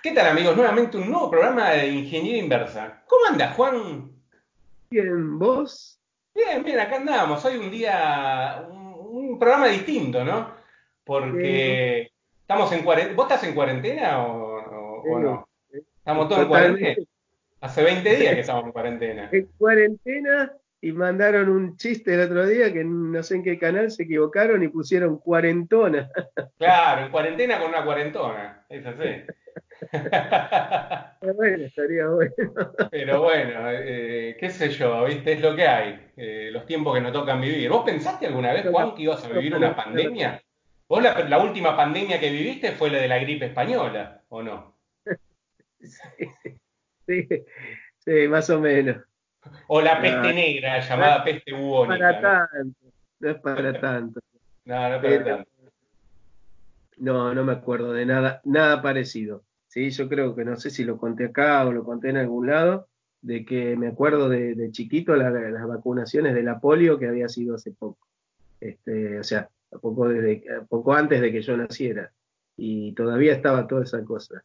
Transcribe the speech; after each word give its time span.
¿Qué 0.00 0.12
tal 0.12 0.28
amigos? 0.28 0.56
Nuevamente 0.56 0.96
un 0.96 1.10
nuevo 1.10 1.28
programa 1.28 1.70
de 1.70 1.88
Ingeniería 1.88 2.42
Inversa. 2.42 3.02
¿Cómo 3.08 3.26
andas, 3.26 3.56
Juan? 3.56 4.12
Bien, 4.90 5.38
¿vos? 5.38 6.00
Bien, 6.32 6.62
bien, 6.62 6.78
acá 6.78 6.96
andamos. 6.96 7.44
Hoy 7.44 7.56
un 7.56 7.68
día, 7.68 8.64
un, 8.70 9.38
programa 9.40 9.66
distinto, 9.66 10.24
¿no? 10.24 10.54
Porque 11.02 12.12
estamos 12.40 12.70
en 12.72 12.84
cuarentena. 12.84 13.16
¿Vos 13.16 13.26
estás 13.28 13.44
en 13.48 13.54
cuarentena 13.56 14.24
o, 14.24 15.18
no? 15.18 15.48
Estamos 15.72 16.28
todos 16.28 16.42
en 16.42 16.48
cuarentena. 16.48 17.06
Hace 17.60 17.82
20 17.82 18.16
días 18.16 18.34
que 18.34 18.40
estamos 18.40 18.64
en 18.66 18.72
cuarentena. 18.72 19.28
En 19.32 19.46
cuarentena 19.58 20.52
y 20.80 20.92
mandaron 20.92 21.48
un 21.48 21.76
chiste 21.76 22.14
el 22.14 22.20
otro 22.20 22.46
día 22.46 22.72
que 22.72 22.84
no 22.84 23.22
sé 23.22 23.36
en 23.36 23.42
qué 23.42 23.58
canal 23.58 23.90
se 23.90 24.04
equivocaron 24.04 24.62
y 24.62 24.68
pusieron 24.68 25.18
cuarentona. 25.18 26.10
Claro, 26.58 27.06
en 27.06 27.12
cuarentena 27.12 27.58
con 27.60 27.68
una 27.68 27.84
cuarentona. 27.84 28.64
Es 28.68 28.84
así. 28.84 29.22
bueno, 31.36 31.64
estaría 31.64 32.08
bueno. 32.08 32.32
Pero 32.90 33.22
bueno, 33.22 33.70
eh, 33.70 34.36
qué 34.38 34.50
sé 34.50 34.70
yo, 34.70 35.04
¿viste? 35.04 35.32
Es 35.32 35.40
lo 35.40 35.54
que 35.54 35.66
hay, 35.66 36.10
eh, 36.16 36.50
los 36.52 36.66
tiempos 36.66 36.94
que 36.94 37.00
nos 37.00 37.12
tocan 37.12 37.40
vivir. 37.40 37.70
¿Vos 37.70 37.84
pensaste 37.84 38.26
alguna 38.26 38.52
vez, 38.52 38.66
Juan, 38.68 38.94
que 38.94 39.02
ibas 39.02 39.24
a 39.24 39.28
vivir 39.28 39.54
una 39.54 39.74
pandemia? 39.74 40.42
¿Vos 40.88 41.02
la, 41.02 41.38
última 41.38 41.76
pandemia 41.76 42.18
que 42.18 42.30
viviste 42.30 42.72
fue 42.72 42.90
la 42.90 42.98
de 42.98 43.08
la 43.08 43.18
gripe 43.18 43.46
española, 43.46 44.22
o 44.28 44.42
no? 44.42 44.76
Sí, 47.06 47.28
sí, 47.98 48.28
más 48.28 48.48
o 48.50 48.60
menos. 48.60 48.96
O 49.68 49.80
la 49.80 50.00
peste 50.00 50.32
negra, 50.32 50.80
llamada 50.80 51.24
peste 51.24 51.52
bubónica. 51.52 51.98
Para 51.98 52.48
tanto, 52.48 52.86
no 53.20 53.30
es 53.30 53.40
para 53.40 53.80
tanto. 53.80 54.20
No, 54.64 54.88
no 54.88 54.94
es 54.94 55.02
para 55.02 55.24
tanto. 55.24 55.50
No, 56.98 57.34
no 57.34 57.44
me 57.44 57.52
acuerdo 57.52 57.92
de 57.92 58.06
nada, 58.06 58.40
nada 58.44 58.82
parecido. 58.82 59.44
Sí, 59.68 59.90
yo 59.90 60.08
creo 60.08 60.34
que 60.34 60.44
no 60.44 60.56
sé 60.56 60.70
si 60.70 60.84
lo 60.84 60.98
conté 60.98 61.26
acá 61.26 61.64
o 61.66 61.72
lo 61.72 61.84
conté 61.84 62.10
en 62.10 62.16
algún 62.16 62.46
lado, 62.46 62.88
de 63.20 63.44
que 63.44 63.76
me 63.76 63.88
acuerdo 63.88 64.28
de, 64.28 64.70
chiquito 64.72 65.14
las 65.14 65.32
vacunaciones 65.66 66.34
de 66.34 66.42
la 66.42 66.58
polio 66.58 66.98
que 66.98 67.06
había 67.06 67.28
sido 67.28 67.54
hace 67.54 67.72
poco. 67.72 68.08
Este, 68.60 69.18
o 69.18 69.24
sea, 69.24 69.48
poco, 69.80 70.08
desde, 70.08 70.42
poco 70.68 70.94
antes 70.94 71.20
de 71.20 71.30
que 71.30 71.42
yo 71.42 71.56
naciera. 71.56 72.12
Y 72.56 72.92
todavía 72.94 73.34
estaba 73.34 73.66
toda 73.66 73.84
esa 73.84 74.02
cosa. 74.04 74.42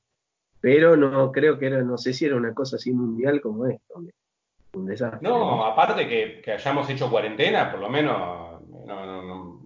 Pero 0.62 0.96
no 0.96 1.32
creo 1.32 1.58
que 1.58 1.68
era, 1.68 1.82
no 1.82 1.98
sé 1.98 2.14
si 2.14 2.26
era 2.26 2.36
una 2.36 2.54
cosa 2.54 2.76
así 2.76 2.94
mundial 2.94 3.42
como 3.42 3.68
esto. 3.68 4.04
Un 4.74 4.86
desastre. 4.86 5.20
No, 5.22 5.64
aparte 5.66 6.08
que, 6.08 6.42
que 6.42 6.54
hayamos 6.54 6.90
hecho 6.90 7.10
cuarentena, 7.10 7.72
por 7.72 7.80
lo 7.80 7.90
menos, 7.90 8.62
no, 8.86 9.06
no, 9.06 9.22
no, 9.22 9.64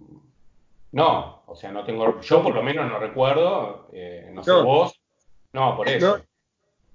no, 0.92 1.42
o 1.46 1.54
sea, 1.54 1.72
no 1.72 1.84
tengo, 1.84 2.20
yo 2.20 2.42
por 2.42 2.54
lo 2.54 2.62
menos 2.62 2.88
no 2.90 2.98
recuerdo, 2.98 3.88
eh, 3.92 4.30
no 4.32 4.42
sé 4.42 4.52
vos, 4.52 5.00
no, 5.52 5.76
por 5.76 5.88
eso. 5.88 6.20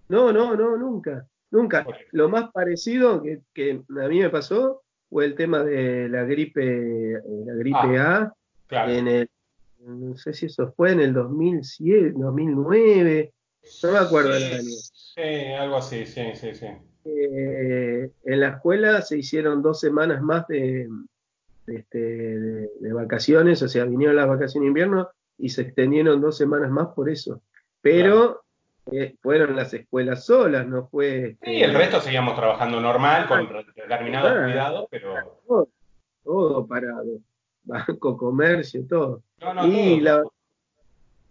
No, 0.09 0.31
no, 0.31 0.55
no, 0.55 0.77
nunca, 0.77 1.27
nunca. 1.51 1.85
Lo 2.11 2.29
más 2.29 2.51
parecido 2.51 3.23
que, 3.53 3.81
a 3.89 4.07
mí 4.07 4.19
me 4.19 4.29
pasó 4.29 4.83
fue 5.09 5.25
el 5.25 5.35
tema 5.35 5.63
de 5.63 6.09
la 6.09 6.23
gripe, 6.23 7.15
eh, 7.15 7.21
la 7.45 7.53
gripe 7.53 7.99
ah, 7.99 8.33
A, 8.69 8.91
en 8.91 9.07
el, 9.07 9.29
no 9.79 10.15
sé 10.17 10.33
si 10.33 10.47
eso 10.47 10.71
fue 10.75 10.91
en 10.91 10.99
el 10.99 11.13
2007, 11.13 12.13
2009, 12.15 13.33
no 13.83 13.91
me 13.91 13.97
acuerdo 13.97 14.29
del 14.33 14.53
año. 14.53 14.63
Sí, 14.93 15.21
algo 15.57 15.77
así, 15.77 16.05
sí, 16.05 16.35
sí, 16.35 16.53
sí. 16.55 16.67
Eh, 17.05 18.11
en 18.23 18.39
la 18.39 18.49
escuela 18.49 19.01
se 19.01 19.17
hicieron 19.17 19.61
dos 19.61 19.79
semanas 19.79 20.21
más 20.21 20.47
de, 20.47 20.89
este, 21.67 21.97
de, 21.99 22.93
vacaciones, 22.93 23.61
o 23.61 23.67
sea, 23.67 23.85
vinieron 23.85 24.15
las 24.15 24.27
vacaciones 24.27 24.65
de 24.65 24.67
invierno 24.67 25.09
y 25.37 25.49
se 25.49 25.63
extendieron 25.63 26.21
dos 26.21 26.37
semanas 26.37 26.69
más 26.71 26.87
por 26.89 27.09
eso. 27.09 27.41
Pero 27.81 28.43
eh, 28.91 29.15
fueron 29.21 29.55
las 29.55 29.73
escuelas 29.73 30.25
solas, 30.25 30.67
no 30.67 30.87
fue... 30.87 31.37
Sí, 31.43 31.61
el 31.61 31.73
resto 31.73 31.99
seguíamos 32.01 32.35
trabajando 32.35 32.79
normal, 32.79 33.27
con 33.27 33.47
determinados 33.75 34.31
ah, 34.35 34.43
cuidados, 34.45 34.87
pero... 34.89 35.15
Todo, 36.23 36.65
parado, 36.65 37.19
banco, 37.63 38.17
comercio, 38.17 38.85
todo. 38.87 39.23
y 39.65 39.99
la, 39.99 40.23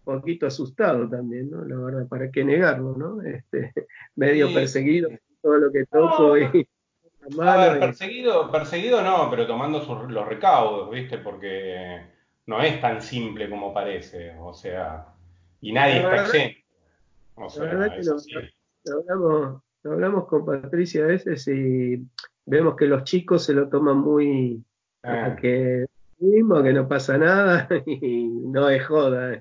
un 0.05 0.21
poquito 0.21 0.47
asustado 0.47 1.09
también, 1.09 1.51
¿no? 1.51 1.65
La 1.65 1.77
verdad, 1.77 2.09
¿para 2.09 2.31
qué 2.31 2.45
negarlo, 2.45 2.95
no? 2.97 3.23
Este, 3.23 3.73
medio 4.17 4.53
perseguido, 4.53 5.09
todo 5.43 5.59
lo 5.59 5.73
que 5.73 5.85
toco 5.87 6.39
y... 6.39 6.67
perseguido, 7.81 8.51
perseguido 8.51 9.03
no, 9.03 9.29
pero 9.31 9.47
tomando 9.47 9.81
los 10.09 10.27
recaudos, 10.27 10.91
¿viste? 10.91 11.19
Porque 11.19 12.01
no 12.47 12.63
es 12.63 12.81
tan 12.81 13.03
simple 13.03 13.51
como 13.51 13.75
parece, 13.75 14.35
o 14.41 14.55
sea, 14.55 15.07
y 15.61 15.73
nadie 15.73 15.97
está 15.97 16.23
exento. 16.23 16.61
la 17.37 17.65
verdad 17.65 17.97
que 17.97 18.03
lo, 18.05 18.99
hablamos, 18.99 19.63
hablamos, 19.85 20.27
con 20.27 20.45
Patricia 20.45 21.05
a 21.05 21.09
veces 21.09 21.47
y 21.49 22.05
vemos 22.47 22.77
que 22.77 22.87
los 22.87 23.05
chicos 23.05 23.45
se 23.45 23.55
lo 23.55 23.69
toman 23.69 23.99
muy 23.99 24.63
ah. 25.05 25.37
que 25.41 25.87
mismo, 26.19 26.63
que 26.63 26.73
no 26.73 26.89
pasa 26.89 27.19
nada 27.19 27.69
y 27.87 28.27
no 28.27 28.69
es 28.69 28.87
joda. 28.87 29.41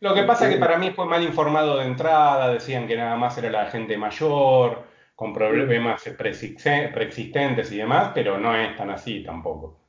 Lo 0.00 0.14
que 0.14 0.24
pasa 0.24 0.46
es 0.46 0.54
que 0.54 0.60
para 0.60 0.78
mí 0.78 0.90
fue 0.90 1.06
mal 1.06 1.22
informado 1.22 1.78
de 1.78 1.86
entrada, 1.86 2.52
decían 2.52 2.86
que 2.86 2.96
nada 2.96 3.16
más 3.16 3.38
era 3.38 3.50
la 3.50 3.66
gente 3.66 3.96
mayor, 3.96 4.82
con 5.16 5.32
problemas 5.32 6.04
preexistentes 6.16 7.72
y 7.72 7.76
demás, 7.78 8.12
pero 8.14 8.38
no 8.38 8.54
es 8.54 8.76
tan 8.76 8.90
así 8.90 9.24
tampoco. 9.24 9.80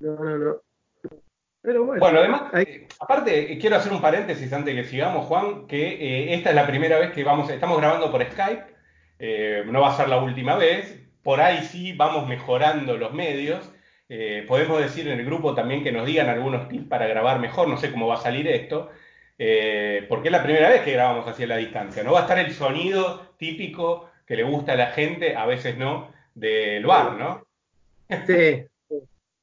No, 0.00 0.14
no, 0.14 0.38
no 0.38 0.60
bueno, 1.66 2.20
además, 2.20 2.42
eh, 2.54 2.86
aparte, 3.00 3.52
eh, 3.52 3.58
quiero 3.58 3.76
hacer 3.76 3.92
un 3.92 4.00
paréntesis 4.00 4.52
antes 4.52 4.74
de 4.74 4.82
que 4.82 4.88
sigamos, 4.88 5.26
Juan, 5.26 5.66
que 5.66 5.88
eh, 5.88 6.34
esta 6.34 6.50
es 6.50 6.54
la 6.54 6.66
primera 6.66 6.98
vez 6.98 7.10
que 7.10 7.24
vamos, 7.24 7.50
estamos 7.50 7.78
grabando 7.78 8.10
por 8.10 8.24
Skype, 8.24 8.76
no 9.66 9.80
va 9.80 9.88
a 9.88 9.96
ser 9.96 10.08
la 10.08 10.18
última 10.18 10.54
vez, 10.56 11.02
por 11.24 11.40
ahí 11.40 11.64
sí 11.64 11.92
vamos 11.92 12.28
mejorando 12.28 12.96
los 12.96 13.12
medios. 13.12 13.72
podemos 14.46 14.78
decir 14.78 15.08
en 15.08 15.18
el 15.18 15.26
grupo 15.26 15.54
también 15.54 15.82
que 15.82 15.90
nos 15.90 16.06
digan 16.06 16.28
algunos 16.28 16.68
tips 16.68 16.86
para 16.86 17.08
grabar 17.08 17.40
mejor, 17.40 17.66
no 17.66 17.78
sé 17.78 17.90
cómo 17.90 18.06
va 18.06 18.14
a 18.14 18.18
salir 18.18 18.46
esto, 18.46 18.90
porque 20.08 20.28
es 20.28 20.32
la 20.32 20.42
primera 20.44 20.68
vez 20.68 20.82
que 20.82 20.92
grabamos 20.92 21.26
así 21.26 21.42
a 21.42 21.46
la 21.48 21.56
distancia. 21.56 22.04
No 22.04 22.12
va 22.12 22.20
a 22.20 22.22
estar 22.22 22.38
el 22.38 22.52
sonido 22.52 23.34
típico 23.38 24.05
que 24.26 24.36
le 24.36 24.42
gusta 24.42 24.72
a 24.72 24.76
la 24.76 24.88
gente, 24.88 25.36
a 25.36 25.46
veces 25.46 25.78
no, 25.78 26.12
del 26.34 26.84
bar, 26.84 27.14
¿no? 27.14 27.46
Sí, 28.26 28.66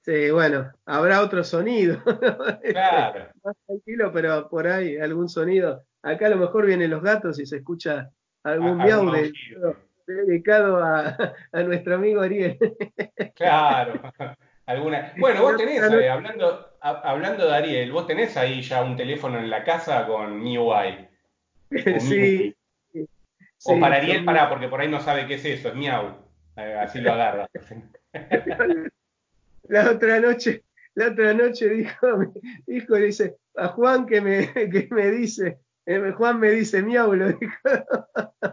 Sí, 0.03 0.31
bueno, 0.31 0.69
habrá 0.85 1.21
otro 1.21 1.43
sonido. 1.43 1.97
Claro. 2.63 3.27
Más 3.43 3.55
tranquilo, 3.65 4.11
pero 4.11 4.49
por 4.49 4.67
ahí 4.67 4.97
algún 4.97 5.29
sonido. 5.29 5.83
Acá 6.01 6.27
a 6.27 6.29
lo 6.29 6.37
mejor 6.37 6.65
vienen 6.65 6.89
los 6.89 7.01
gatos 7.01 7.39
y 7.39 7.45
se 7.45 7.57
escucha 7.57 8.09
algún 8.43 8.81
ah, 8.81 8.85
miau 8.85 9.11
dedicado 10.05 10.83
a, 10.83 11.15
nuestro 11.63 11.95
amigo 11.95 12.21
Ariel. 12.21 12.57
Claro. 13.35 14.01
Alguna. 14.65 15.13
Bueno, 15.17 15.41
vos 15.41 15.55
tenés, 15.55 15.81
eh, 15.81 16.09
hablando, 16.09 16.69
hablando 16.81 17.45
de 17.47 17.55
Ariel, 17.55 17.91
vos 17.91 18.05
tenés 18.05 18.35
ahí 18.35 18.61
ya 18.61 18.83
un 18.83 18.97
teléfono 18.97 19.39
en 19.39 19.49
la 19.49 19.63
casa 19.63 20.05
con 20.05 20.41
MIUI. 20.41 21.07
Sí, 21.99 22.52
O 23.65 23.79
para 23.79 23.97
Ariel, 23.97 24.25
para, 24.25 24.49
porque 24.49 24.67
por 24.67 24.81
ahí 24.81 24.89
no 24.89 24.99
sabe 24.99 25.25
qué 25.25 25.35
es 25.35 25.45
eso, 25.45 25.69
es 25.69 25.75
miau. 25.75 26.17
Eh, 26.55 26.77
así 26.79 26.99
lo 27.01 27.13
agarra. 27.13 27.47
la 29.63 29.91
otra 29.91 30.19
noche, 30.19 30.63
la 30.95 31.07
otra 31.07 31.33
noche 31.33 31.69
dijo, 31.69 32.07
dijo, 32.67 32.95
dice, 32.95 33.37
a 33.55 33.69
Juan 33.69 34.05
que 34.05 34.21
me, 34.21 34.51
que 34.53 34.87
me 34.91 35.11
dice, 35.11 35.59
eh, 35.85 36.11
Juan 36.11 36.39
me 36.39 36.51
dice 36.51 36.83
miau, 36.83 37.13
lo 37.13 37.27
dijo. 37.27 37.53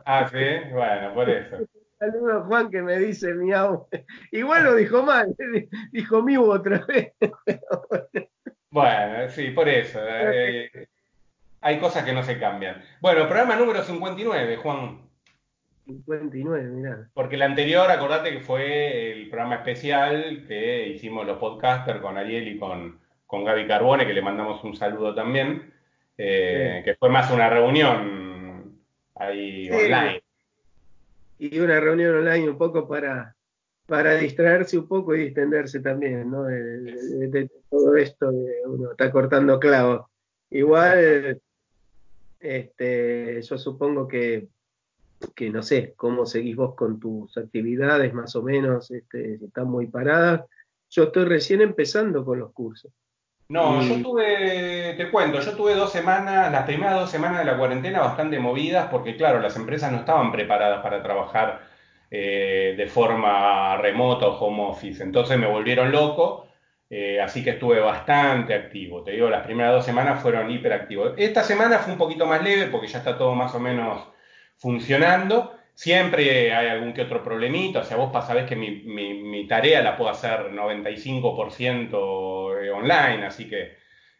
Ah, 0.04 0.28
sí, 0.30 0.70
bueno, 0.72 1.14
por 1.14 1.28
eso. 1.28 1.58
Saludo 1.98 2.38
a 2.38 2.44
Juan 2.44 2.70
que 2.70 2.82
me 2.82 2.98
dice 2.98 3.34
miau. 3.34 3.88
Igual 4.32 4.64
lo 4.64 4.74
dijo 4.74 5.02
mal, 5.02 5.34
dijo 5.92 6.22
miau 6.22 6.50
otra 6.50 6.84
vez. 6.86 7.12
Bueno, 8.70 9.28
sí, 9.30 9.50
por 9.50 9.68
eso. 9.68 9.98
Eh, 10.02 10.88
hay 11.60 11.78
cosas 11.78 12.04
que 12.04 12.12
no 12.12 12.22
se 12.22 12.38
cambian. 12.38 12.82
Bueno, 13.00 13.26
programa 13.26 13.56
número 13.56 13.82
59, 13.82 14.56
Juan. 14.56 15.09
59, 15.90 16.68
mirá. 16.70 17.10
Porque 17.14 17.36
el 17.36 17.42
anterior, 17.42 17.90
acordate 17.90 18.32
que 18.32 18.40
fue 18.40 19.12
el 19.12 19.28
programa 19.28 19.56
especial 19.56 20.44
que 20.46 20.88
hicimos 20.88 21.26
los 21.26 21.38
podcasters 21.38 22.00
con 22.00 22.16
Ariel 22.16 22.48
y 22.48 22.58
con, 22.58 22.98
con 23.26 23.44
Gaby 23.44 23.66
Carbone, 23.66 24.06
que 24.06 24.12
le 24.12 24.22
mandamos 24.22 24.62
un 24.64 24.74
saludo 24.76 25.14
también, 25.14 25.72
eh, 26.16 26.82
que 26.84 26.94
fue 26.96 27.08
más 27.08 27.30
una 27.30 27.48
reunión 27.48 28.80
ahí 29.14 29.70
online. 29.70 30.22
Y 31.38 31.58
una 31.58 31.80
reunión 31.80 32.16
online 32.16 32.50
un 32.50 32.58
poco 32.58 32.86
para, 32.86 33.34
para 33.86 34.14
distraerse 34.14 34.78
un 34.78 34.86
poco 34.86 35.14
y 35.14 35.24
distenderse 35.24 35.80
también, 35.80 36.30
¿no? 36.30 36.44
De, 36.44 37.50
todo 37.68 37.96
esto, 37.96 38.30
de 38.30 38.62
uno 38.66 38.92
está 38.92 39.10
cortando 39.10 39.58
clavos. 39.58 40.06
Igual, 40.50 41.40
este, 42.40 43.42
yo 43.42 43.58
supongo 43.58 44.08
que 44.08 44.48
que 45.34 45.50
no 45.50 45.62
sé 45.62 45.94
cómo 45.96 46.26
seguís 46.26 46.56
vos 46.56 46.74
con 46.74 46.98
tus 46.98 47.36
actividades, 47.36 48.12
más 48.14 48.34
o 48.36 48.42
menos, 48.42 48.90
este, 48.90 49.38
si 49.38 49.44
están 49.44 49.68
muy 49.68 49.86
paradas. 49.86 50.42
Yo 50.88 51.04
estoy 51.04 51.24
recién 51.24 51.60
empezando 51.60 52.24
con 52.24 52.38
los 52.38 52.52
cursos. 52.52 52.92
No, 53.48 53.82
yo 53.82 54.00
tuve, 54.00 54.94
te 54.96 55.10
cuento, 55.10 55.40
yo 55.40 55.56
tuve 55.56 55.74
dos 55.74 55.90
semanas, 55.90 56.52
las 56.52 56.62
primeras 56.62 57.00
dos 57.00 57.10
semanas 57.10 57.40
de 57.40 57.46
la 57.46 57.58
cuarentena 57.58 57.98
bastante 57.98 58.38
movidas 58.38 58.86
porque 58.92 59.16
claro, 59.16 59.40
las 59.40 59.56
empresas 59.56 59.90
no 59.90 59.98
estaban 59.98 60.30
preparadas 60.30 60.80
para 60.84 61.02
trabajar 61.02 61.60
eh, 62.12 62.74
de 62.76 62.86
forma 62.86 63.76
remota 63.78 64.28
o 64.28 64.38
home 64.38 64.62
office, 64.68 65.02
entonces 65.02 65.36
me 65.36 65.48
volvieron 65.48 65.90
loco, 65.90 66.46
eh, 66.88 67.20
así 67.20 67.42
que 67.42 67.50
estuve 67.50 67.80
bastante 67.80 68.54
activo, 68.54 69.02
te 69.02 69.12
digo, 69.12 69.28
las 69.28 69.44
primeras 69.44 69.72
dos 69.72 69.84
semanas 69.84 70.22
fueron 70.22 70.48
hiperactivos. 70.48 71.14
Esta 71.16 71.42
semana 71.42 71.78
fue 71.78 71.94
un 71.94 71.98
poquito 71.98 72.26
más 72.26 72.44
leve 72.44 72.66
porque 72.70 72.86
ya 72.86 72.98
está 72.98 73.18
todo 73.18 73.34
más 73.34 73.52
o 73.56 73.58
menos 73.58 74.06
funcionando. 74.60 75.56
Siempre 75.74 76.54
hay 76.54 76.68
algún 76.68 76.92
que 76.92 77.02
otro 77.02 77.24
problemito, 77.24 77.80
o 77.80 77.84
sea, 77.84 77.96
vos 77.96 78.12
sabés 78.24 78.44
que 78.44 78.54
mi, 78.54 79.46
tarea 79.48 79.82
la 79.82 79.96
puedo 79.96 80.10
hacer 80.10 80.52
95% 80.52 82.62
eh, 82.62 82.70
online, 82.70 83.26
así 83.26 83.48
que 83.48 83.72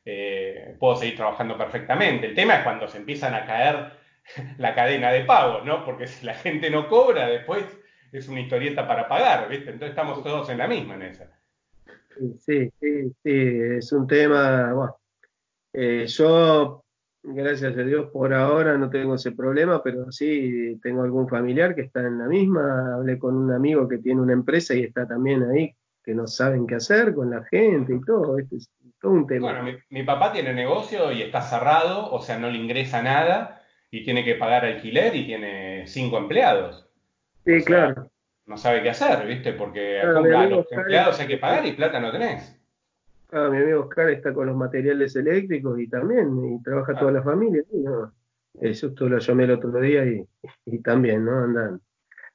eh, 0.05 0.75
puedo 0.79 0.97
seguir 0.97 1.17
trabajando 1.17 1.59
perfectamente. 1.59 2.29
El 2.29 2.35
tema 2.35 2.57
es 2.57 2.63
cuando 2.63 2.89
se 2.89 2.97
empiezan 2.97 3.35
a 3.35 3.45
caer 3.45 3.93
la 4.59 4.75
cadena 4.75 5.13
de 5.13 5.25
pagos, 5.25 5.67
¿no? 5.67 5.85
Porque 5.85 6.07
si 6.07 6.25
la 6.25 6.35
gente 6.35 6.71
no 6.71 6.89
cobra, 6.89 7.29
después 7.29 7.65
es 8.11 8.27
una 8.29 8.41
historieta 8.41 8.89
para 8.89 9.07
pagar, 9.07 9.49
¿viste? 9.49 9.71
Entonces 9.71 9.91
estamos 9.91 10.23
todos 10.23 10.49
en 10.49 10.59
la 10.59 10.67
misma 10.67 10.95
en 10.95 11.03
esa. 11.03 11.31
Sí, 12.39 12.71
sí, 12.81 13.13
sí, 13.23 13.61
es 13.79 13.93
un 13.93 14.07
tema, 14.07 14.73
bueno, 14.73 14.97
eh, 15.73 16.07
yo 16.07 16.85
Gracias 17.23 17.77
a 17.77 17.83
Dios 17.83 18.11
por 18.11 18.33
ahora 18.33 18.79
no 18.79 18.89
tengo 18.89 19.15
ese 19.15 19.33
problema, 19.33 19.83
pero 19.83 20.11
sí 20.11 20.79
tengo 20.83 21.03
algún 21.03 21.29
familiar 21.29 21.75
que 21.75 21.83
está 21.83 22.01
en 22.01 22.19
la 22.19 22.27
misma. 22.27 22.95
Hablé 22.95 23.19
con 23.19 23.37
un 23.37 23.53
amigo 23.53 23.87
que 23.87 23.99
tiene 23.99 24.23
una 24.23 24.33
empresa 24.33 24.75
y 24.75 24.85
está 24.85 25.07
también 25.07 25.43
ahí, 25.43 25.75
que 26.03 26.15
no 26.15 26.27
saben 26.27 26.67
qué 26.67 26.77
hacer 26.77 27.15
con 27.15 27.31
la 27.31 27.45
gente 27.45 27.95
y 27.95 28.01
todo. 28.01 28.39
Este 28.39 28.57
es 28.57 28.71
todo 29.01 29.13
un 29.13 29.27
tema. 29.27 29.53
Bueno, 29.53 29.79
mi, 29.91 30.03
papá 30.03 30.33
tiene 30.33 30.55
negocio 30.55 31.13
y 31.13 31.21
está 31.21 31.43
cerrado, 31.43 32.11
o 32.11 32.23
sea, 32.23 32.39
no 32.39 32.49
le 32.49 32.57
ingresa 32.57 33.03
nada 33.03 33.63
y 33.91 34.03
tiene 34.03 34.25
que 34.25 34.37
pagar 34.37 34.65
alquiler 34.65 35.15
y 35.15 35.27
tiene 35.27 35.87
cinco 35.87 36.17
empleados. 36.17 36.89
Sí, 37.45 37.63
claro. 37.65 38.11
No 38.47 38.57
sabe 38.57 38.83
qué 38.83 38.91
hacer, 38.91 39.27
¿viste? 39.27 39.53
Porque 39.53 40.01
a 40.01 40.07
los 40.07 40.67
empleados 40.73 41.21
hay 41.21 41.27
que 41.27 41.39
pagar 41.39 41.67
y 41.67 41.73
plata 41.73 42.01
no 42.01 42.11
tenés. 42.11 42.60
Ah, 43.33 43.49
mi 43.49 43.59
amigo 43.59 43.83
Oscar 43.83 44.11
está 44.11 44.35
con 44.35 44.47
los 44.47 44.57
materiales 44.57 45.15
eléctricos 45.15 45.79
y 45.79 45.89
también, 45.89 46.45
y 46.45 46.63
trabaja 46.63 46.99
toda 46.99 47.13
la 47.13 47.23
familia. 47.23 47.63
Y 47.73 47.79
no, 47.79 48.13
justo 48.55 49.09
lo 49.09 49.19
llamé 49.19 49.45
el 49.45 49.53
otro 49.53 49.81
día 49.81 50.05
y, 50.05 50.27
y 50.67 50.79
también, 50.81 51.25
¿no? 51.25 51.45
Andan, 51.45 51.81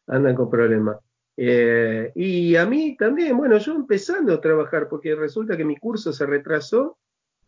andan 0.08 0.36
con 0.36 0.50
problemas. 0.50 0.98
Eh, 1.38 2.14
y 2.16 2.56
a 2.56 2.66
mí 2.66 2.96
también, 2.96 3.36
bueno, 3.38 3.58
yo 3.58 3.74
empezando 3.74 4.34
a 4.34 4.42
trabajar, 4.42 4.88
porque 4.88 5.16
resulta 5.16 5.58
que 5.58 5.66
mi 5.66 5.78
curso 5.78 6.14
se 6.14 6.26
retrasó 6.26 6.98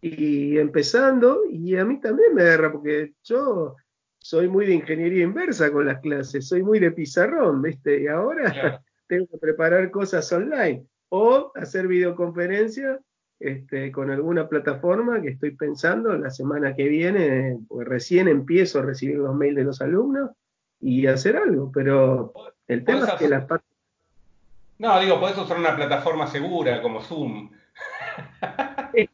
y 0.02 0.58
empezando, 0.58 1.44
y 1.50 1.78
a 1.78 1.86
mí 1.86 2.02
también 2.02 2.34
me 2.36 2.42
agarra, 2.42 2.72
porque 2.72 3.14
yo 3.24 3.76
soy 4.20 4.50
muy 4.50 4.66
de 4.66 4.74
ingeniería 4.74 5.24
inversa 5.24 5.72
con 5.72 5.86
las 5.86 6.02
clases, 6.02 6.48
soy 6.48 6.64
muy 6.64 6.80
de 6.80 6.92
pizarrón, 6.92 7.62
¿viste? 7.62 8.02
Y 8.02 8.08
ahora 8.08 8.44
tengo 9.08 9.26
que 9.28 9.38
preparar 9.38 9.90
cosas 9.90 10.30
online 10.34 10.86
o 11.10 11.54
hacer 11.56 11.88
videoconferencias 11.88 13.00
este, 13.39 13.92
con 13.92 14.10
alguna 14.10 14.48
plataforma 14.48 15.22
que 15.22 15.30
estoy 15.30 15.51
pensando 15.51 16.16
la 16.18 16.31
semana 16.31 16.75
que 16.75 16.88
viene, 16.88 17.60
pues 17.68 17.88
recién 17.88 18.28
empiezo 18.28 18.80
a 18.80 18.84
recibir 18.84 19.18
los 19.18 19.36
mails 19.36 19.56
de 19.56 19.63
los 19.63 19.81
alumnos 19.81 20.31
y 20.80 21.06
hacer 21.07 21.38
algo, 21.38 21.72
pero 21.72 22.34
el 22.68 22.84
tema 22.84 23.07
es 23.07 23.13
que 23.13 23.30
las 23.30 23.45
partes... 23.45 23.68
No, 24.80 25.00
digo, 25.00 25.19
podés 25.19 25.38
usar 25.38 25.57
una 25.57 25.75
plataforma 25.75 26.28
segura 26.28 26.81
como 26.81 27.01
Zoom. 27.01 27.51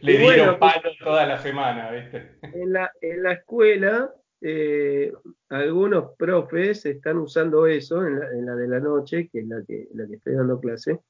Le 0.00 0.18
dieron 0.18 0.58
palo 0.58 0.90
toda 1.02 1.26
la 1.26 1.38
semana, 1.38 1.90
¿viste? 1.90 2.32
En 2.42 2.72
la, 2.72 2.92
en 3.00 3.22
la 3.22 3.32
escuela, 3.32 4.12
eh, 4.40 5.12
algunos 5.48 6.14
profes 6.18 6.84
están 6.84 7.16
usando 7.16 7.66
eso 7.66 8.04
en 8.06 8.20
la, 8.20 8.30
en 8.30 8.46
la, 8.46 8.54
de 8.54 8.68
la 8.68 8.80
noche, 8.80 9.28
que 9.32 9.40
es 9.40 9.48
la 9.48 9.62
que, 9.66 9.88
la 9.94 10.06
que 10.06 10.16
estoy 10.16 10.34
dando 10.34 10.60
clase, 10.60 11.00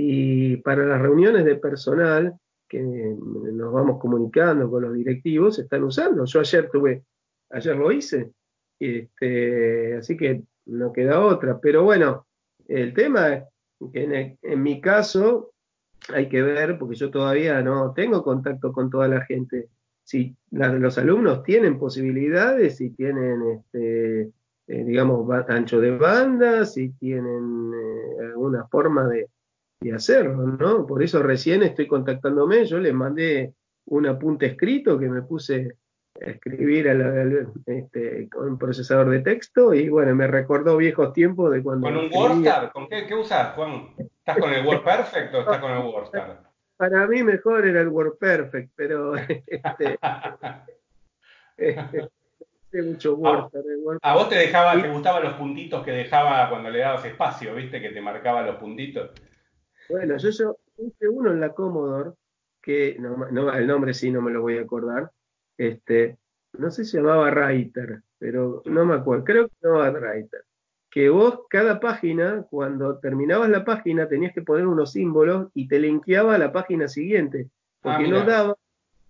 y 0.00 0.56
para 0.58 0.86
las 0.86 1.02
reuniones 1.02 1.44
de 1.44 1.56
personal 1.56 2.38
que 2.68 2.80
nos 2.80 3.72
vamos 3.72 3.98
comunicando 3.98 4.70
con 4.70 4.82
los 4.82 4.94
directivos, 4.94 5.56
se 5.56 5.62
están 5.62 5.82
usando. 5.82 6.24
Yo 6.24 6.38
ayer 6.38 6.70
tuve, 6.70 7.02
ayer 7.50 7.76
lo 7.76 7.90
hice, 7.90 8.30
este, 8.78 9.96
así 9.96 10.16
que 10.16 10.44
no 10.66 10.92
queda 10.92 11.18
otra. 11.20 11.58
Pero 11.58 11.82
bueno, 11.82 12.26
el 12.68 12.94
tema 12.94 13.42
que 13.92 14.38
en, 14.40 14.62
mi 14.62 14.80
caso 14.80 15.50
hay 16.14 16.28
que 16.28 16.42
ver, 16.42 16.78
porque 16.78 16.94
yo 16.94 17.10
todavía 17.10 17.60
no 17.60 17.92
tengo 17.92 18.22
contacto 18.22 18.72
con 18.72 18.90
toda 18.90 19.08
la 19.08 19.24
gente. 19.24 19.68
Si 20.04 20.36
los 20.52 20.96
alumnos 20.96 21.42
tienen 21.42 21.76
posibilidades, 21.76 22.76
si 22.76 22.90
tienen, 22.90 23.42
este, 23.48 24.20
eh, 24.68 24.84
digamos, 24.84 25.28
ancho 25.48 25.80
de 25.80 25.96
banda, 25.96 26.64
si 26.64 26.90
tienen 26.90 27.72
eh, 27.74 28.26
alguna 28.26 28.64
forma 28.68 29.08
de, 29.08 29.28
y 29.80 29.90
hacerlo, 29.90 30.46
¿no? 30.46 30.86
Por 30.86 31.02
eso 31.02 31.22
recién 31.22 31.62
estoy 31.62 31.86
contactándome, 31.86 32.64
yo 32.64 32.78
le 32.78 32.92
mandé 32.92 33.54
un 33.86 34.06
apunte 34.06 34.46
escrito 34.46 34.98
que 34.98 35.08
me 35.08 35.22
puse 35.22 35.76
a 36.20 36.30
escribir 36.30 36.88
este, 37.66 38.28
con 38.28 38.48
un 38.48 38.58
procesador 38.58 39.08
de 39.10 39.20
texto 39.20 39.72
y 39.72 39.88
bueno, 39.88 40.14
me 40.14 40.26
recordó 40.26 40.76
viejos 40.76 41.12
tiempos 41.12 41.52
de 41.52 41.62
cuando... 41.62 41.86
¿Con 41.86 41.96
un 41.96 42.10
WordStar? 42.12 42.72
¿Con 42.72 42.88
qué, 42.88 43.06
qué 43.06 43.14
usas, 43.14 43.54
Juan? 43.54 43.94
¿Estás 43.98 44.38
con 44.38 44.52
el 44.52 44.66
WordPerfect 44.66 45.34
o 45.34 45.40
estás 45.40 45.58
con 45.58 45.70
el 45.70 45.78
WordStar? 45.78 46.42
Para 46.76 47.06
mí 47.06 47.22
mejor 47.22 47.66
era 47.66 47.80
el 47.80 47.88
WordPerfect, 47.88 48.72
pero... 48.74 49.14
Este, 51.60 52.08
este, 52.70 52.82
mucho 52.82 53.16
WordStar, 53.16 53.62
a, 54.02 54.14
vos 54.14 54.28
te 54.28 54.36
dejaba, 54.36 54.80
te 54.80 54.88
gustaban 54.88 55.24
los 55.24 55.32
puntitos 55.32 55.84
que 55.84 55.90
dejaba 55.90 56.48
cuando 56.48 56.70
le 56.70 56.78
dabas 56.78 57.04
espacio, 57.04 57.52
¿viste? 57.56 57.80
Que 57.80 57.88
te 57.88 58.00
marcaba 58.00 58.42
los 58.42 58.58
puntitos. 58.58 59.10
Bueno, 59.88 60.16
yo, 60.16 60.30
yo 60.30 60.56
hice 60.78 61.08
uno 61.08 61.32
en 61.32 61.40
la 61.40 61.52
Commodore, 61.52 62.12
que 62.62 62.96
no, 62.98 63.52
el 63.54 63.66
nombre 63.66 63.94
sí 63.94 64.10
no 64.10 64.20
me 64.20 64.30
lo 64.30 64.42
voy 64.42 64.58
a 64.58 64.62
acordar, 64.62 65.10
este, 65.56 66.18
no 66.58 66.70
sé 66.70 66.84
si 66.84 66.92
se 66.92 66.98
llamaba 66.98 67.30
Writer, 67.30 68.02
pero 68.18 68.62
no 68.66 68.84
me 68.84 68.94
acuerdo, 68.94 69.24
creo 69.24 69.48
que 69.48 69.54
se 69.60 69.68
llamaba 69.68 69.90
Writer, 69.90 70.44
que 70.90 71.08
vos 71.08 71.40
cada 71.48 71.80
página, 71.80 72.46
cuando 72.50 72.98
terminabas 72.98 73.48
la 73.50 73.64
página, 73.64 74.08
tenías 74.08 74.34
que 74.34 74.42
poner 74.42 74.66
unos 74.66 74.92
símbolos 74.92 75.48
y 75.54 75.68
te 75.68 75.78
linkeaba 75.78 76.34
a 76.34 76.38
la 76.38 76.52
página 76.52 76.88
siguiente, 76.88 77.48
porque 77.80 78.04
ah, 78.04 78.08
no, 78.08 78.24
daba 78.24 78.56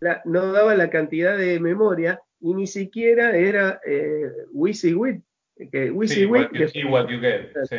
la, 0.00 0.22
no 0.24 0.52
daba 0.52 0.74
la 0.74 0.90
cantidad 0.90 1.36
de 1.36 1.58
memoria 1.60 2.20
y 2.40 2.54
ni 2.54 2.66
siquiera 2.66 3.36
era 3.36 3.80
eh, 3.84 4.30
WYSIWYG, 4.52 5.22
que 5.72 5.92
sí, 6.06 6.26
what 6.26 7.08
you, 7.08 7.20
get, 7.20 7.52
sí 7.64 7.78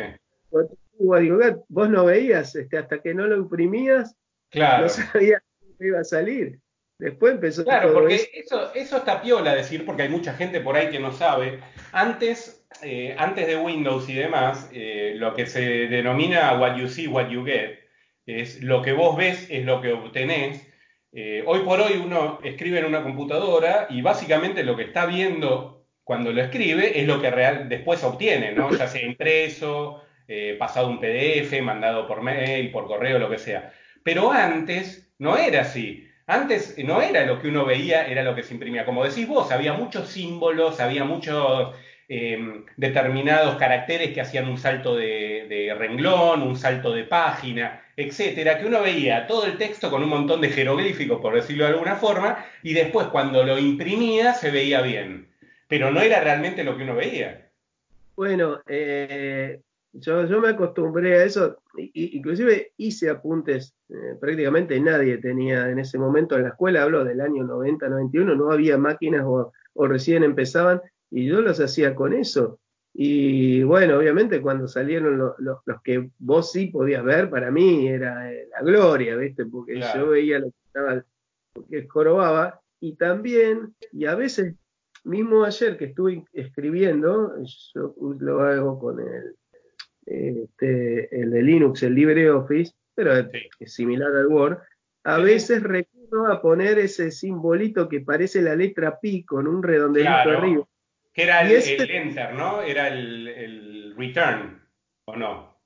vos 1.68 1.88
no 1.88 2.04
veías, 2.04 2.54
este, 2.54 2.78
hasta 2.78 3.00
que 3.00 3.14
no 3.14 3.26
lo 3.26 3.36
imprimías, 3.36 4.16
no 4.54 4.88
sabías 4.88 5.42
que 5.78 5.86
iba 5.86 6.00
a 6.00 6.04
salir. 6.04 6.60
Después 6.98 7.32
empezó. 7.32 7.64
Claro, 7.64 7.94
porque 7.94 8.28
eso. 8.34 8.74
eso. 8.74 8.98
está 8.98 9.22
piola 9.22 9.54
decir, 9.54 9.86
porque 9.86 10.02
hay 10.02 10.10
mucha 10.10 10.34
gente 10.34 10.60
por 10.60 10.76
ahí 10.76 10.90
que 10.90 11.00
no 11.00 11.12
sabe. 11.12 11.60
Antes, 11.92 12.66
eh, 12.82 13.16
antes 13.18 13.46
de 13.46 13.56
Windows 13.56 14.06
y 14.10 14.14
demás, 14.14 14.68
eh, 14.72 15.14
lo 15.16 15.34
que 15.34 15.46
se 15.46 15.60
denomina 15.88 16.58
what 16.60 16.76
you 16.76 16.88
see, 16.88 17.06
what 17.06 17.28
you 17.28 17.42
get, 17.42 17.78
es 18.26 18.62
lo 18.62 18.82
que 18.82 18.92
vos 18.92 19.16
ves 19.16 19.46
es 19.48 19.64
lo 19.64 19.80
que 19.80 19.92
obtenés. 19.92 20.66
Eh, 21.12 21.42
hoy 21.46 21.60
por 21.60 21.80
hoy 21.80 21.94
uno 22.04 22.38
escribe 22.44 22.78
en 22.78 22.84
una 22.84 23.02
computadora 23.02 23.86
y 23.88 24.02
básicamente 24.02 24.62
lo 24.62 24.76
que 24.76 24.84
está 24.84 25.06
viendo 25.06 25.86
cuando 26.04 26.32
lo 26.32 26.42
escribe 26.42 27.00
es 27.00 27.06
lo 27.06 27.20
que 27.20 27.30
real, 27.30 27.68
después 27.68 28.04
obtiene, 28.04 28.52
¿no? 28.52 28.70
Ya 28.76 28.86
sea 28.88 29.02
impreso, 29.02 30.02
eh, 30.32 30.54
pasado 30.56 30.88
un 30.88 31.00
PDF, 31.00 31.60
mandado 31.60 32.06
por 32.06 32.22
mail, 32.22 32.70
por 32.70 32.86
correo, 32.86 33.18
lo 33.18 33.28
que 33.28 33.36
sea. 33.38 33.72
Pero 34.04 34.30
antes 34.30 35.12
no 35.18 35.36
era 35.36 35.62
así. 35.62 36.08
Antes 36.28 36.78
no 36.78 37.02
era 37.02 37.26
lo 37.26 37.40
que 37.40 37.48
uno 37.48 37.64
veía, 37.64 38.06
era 38.06 38.22
lo 38.22 38.36
que 38.36 38.44
se 38.44 38.54
imprimía. 38.54 38.84
Como 38.84 39.04
decís 39.04 39.26
vos, 39.26 39.50
había 39.50 39.72
muchos 39.72 40.08
símbolos, 40.08 40.78
había 40.78 41.02
muchos 41.02 41.74
em, 42.08 42.64
determinados 42.76 43.56
caracteres 43.56 44.12
que 44.14 44.20
hacían 44.20 44.48
un 44.48 44.56
salto 44.56 44.94
de, 44.94 45.74
renglón, 45.76 46.42
un 46.42 46.54
salto 46.54 46.92
de 46.92 47.02
página, 47.02 47.82
etcétera, 47.96 48.56
que 48.60 48.66
uno 48.66 48.82
veía 48.82 49.26
todo 49.26 49.46
el 49.46 49.58
texto 49.58 49.90
con 49.90 50.04
un 50.04 50.10
montón 50.10 50.40
de 50.40 50.50
jeroglíficos, 50.50 51.20
por 51.20 51.34
decirlo 51.34 51.64
de 51.64 51.72
alguna 51.72 51.96
forma, 51.96 52.46
y 52.62 52.72
después 52.72 53.08
cuando 53.08 53.42
lo 53.42 53.58
imprimía 53.58 54.32
se 54.34 54.52
veía 54.52 54.80
bien. 54.80 55.28
Pero 55.66 55.90
no 55.90 56.00
era 56.00 56.20
realmente 56.20 56.62
lo 56.62 56.76
que 56.76 56.84
uno 56.84 56.94
veía. 56.94 57.50
Bueno, 58.14 58.60
eh, 58.68 59.60
yo, 59.92 60.24
yo 60.26 60.40
me 60.40 60.48
acostumbré 60.48 61.18
a 61.18 61.24
eso, 61.24 61.58
inclusive 61.76 62.72
hice 62.76 63.10
apuntes, 63.10 63.74
eh, 63.88 64.16
prácticamente 64.20 64.78
nadie 64.80 65.18
tenía 65.18 65.68
en 65.68 65.78
ese 65.78 65.98
momento 65.98 66.36
en 66.36 66.44
la 66.44 66.50
escuela, 66.50 66.82
hablo 66.82 67.04
del 67.04 67.20
año 67.20 67.44
90, 67.44 67.88
91, 67.88 68.34
no 68.34 68.52
había 68.52 68.78
máquinas 68.78 69.24
o, 69.26 69.52
recién 69.74 70.24
empezaban 70.24 70.80
y 71.10 71.26
yo 71.26 71.40
los 71.40 71.58
hacía 71.58 71.94
con 71.94 72.12
eso. 72.12 72.60
Y 72.92 73.62
bueno, 73.62 73.98
obviamente 73.98 74.42
cuando 74.42 74.68
salieron 74.68 75.16
los 75.18 75.82
que 75.82 76.10
vos 76.18 76.52
sí 76.52 76.66
podías 76.66 77.04
ver, 77.04 77.30
para 77.30 77.50
mí 77.50 77.88
era 77.88 78.32
eh, 78.32 78.48
la 78.50 78.62
gloria, 78.62 79.16
¿viste? 79.16 79.46
Porque 79.46 79.80
yo 79.94 80.08
veía 80.08 80.40
lo 80.40 80.50
que 80.50 81.02
porque 81.52 81.88
jorobaba, 81.88 82.60
y 82.78 82.94
también, 82.96 83.74
y 83.92 84.06
a 84.06 84.14
veces, 84.14 84.54
mismo 85.04 85.44
ayer 85.44 85.76
que 85.76 85.86
estuve 85.86 86.24
escribiendo, 86.32 87.34
yo 87.74 87.94
lo 88.18 88.40
hago 88.40 88.78
con 88.78 89.00
el, 89.00 89.36
este, 90.10 91.08
el 91.22 91.30
de 91.30 91.42
Linux, 91.42 91.82
el 91.82 91.94
LibreOffice, 91.94 92.74
pero 92.94 93.12
es 93.14 93.72
similar 93.72 94.14
al 94.14 94.26
Word, 94.26 94.58
a 95.04 95.18
veces 95.18 95.62
recurro 95.62 96.32
a 96.32 96.42
poner 96.42 96.78
ese 96.78 97.10
simbolito 97.10 97.88
que 97.88 98.00
parece 98.00 98.42
la 98.42 98.56
letra 98.56 98.98
Pi 98.98 99.24
con 99.24 99.46
un 99.46 99.62
redondelito 99.62 100.10
arriba. 100.12 100.66
Que 101.12 101.22
era 101.22 101.42
el, 101.42 101.52
este 101.52 101.96
Enter, 101.96 102.34
¿no? 102.34 102.62
Era 102.62 102.88
el, 102.88 103.94
Return, 103.96 104.60
¿o 105.06 105.16
no? 105.16 105.56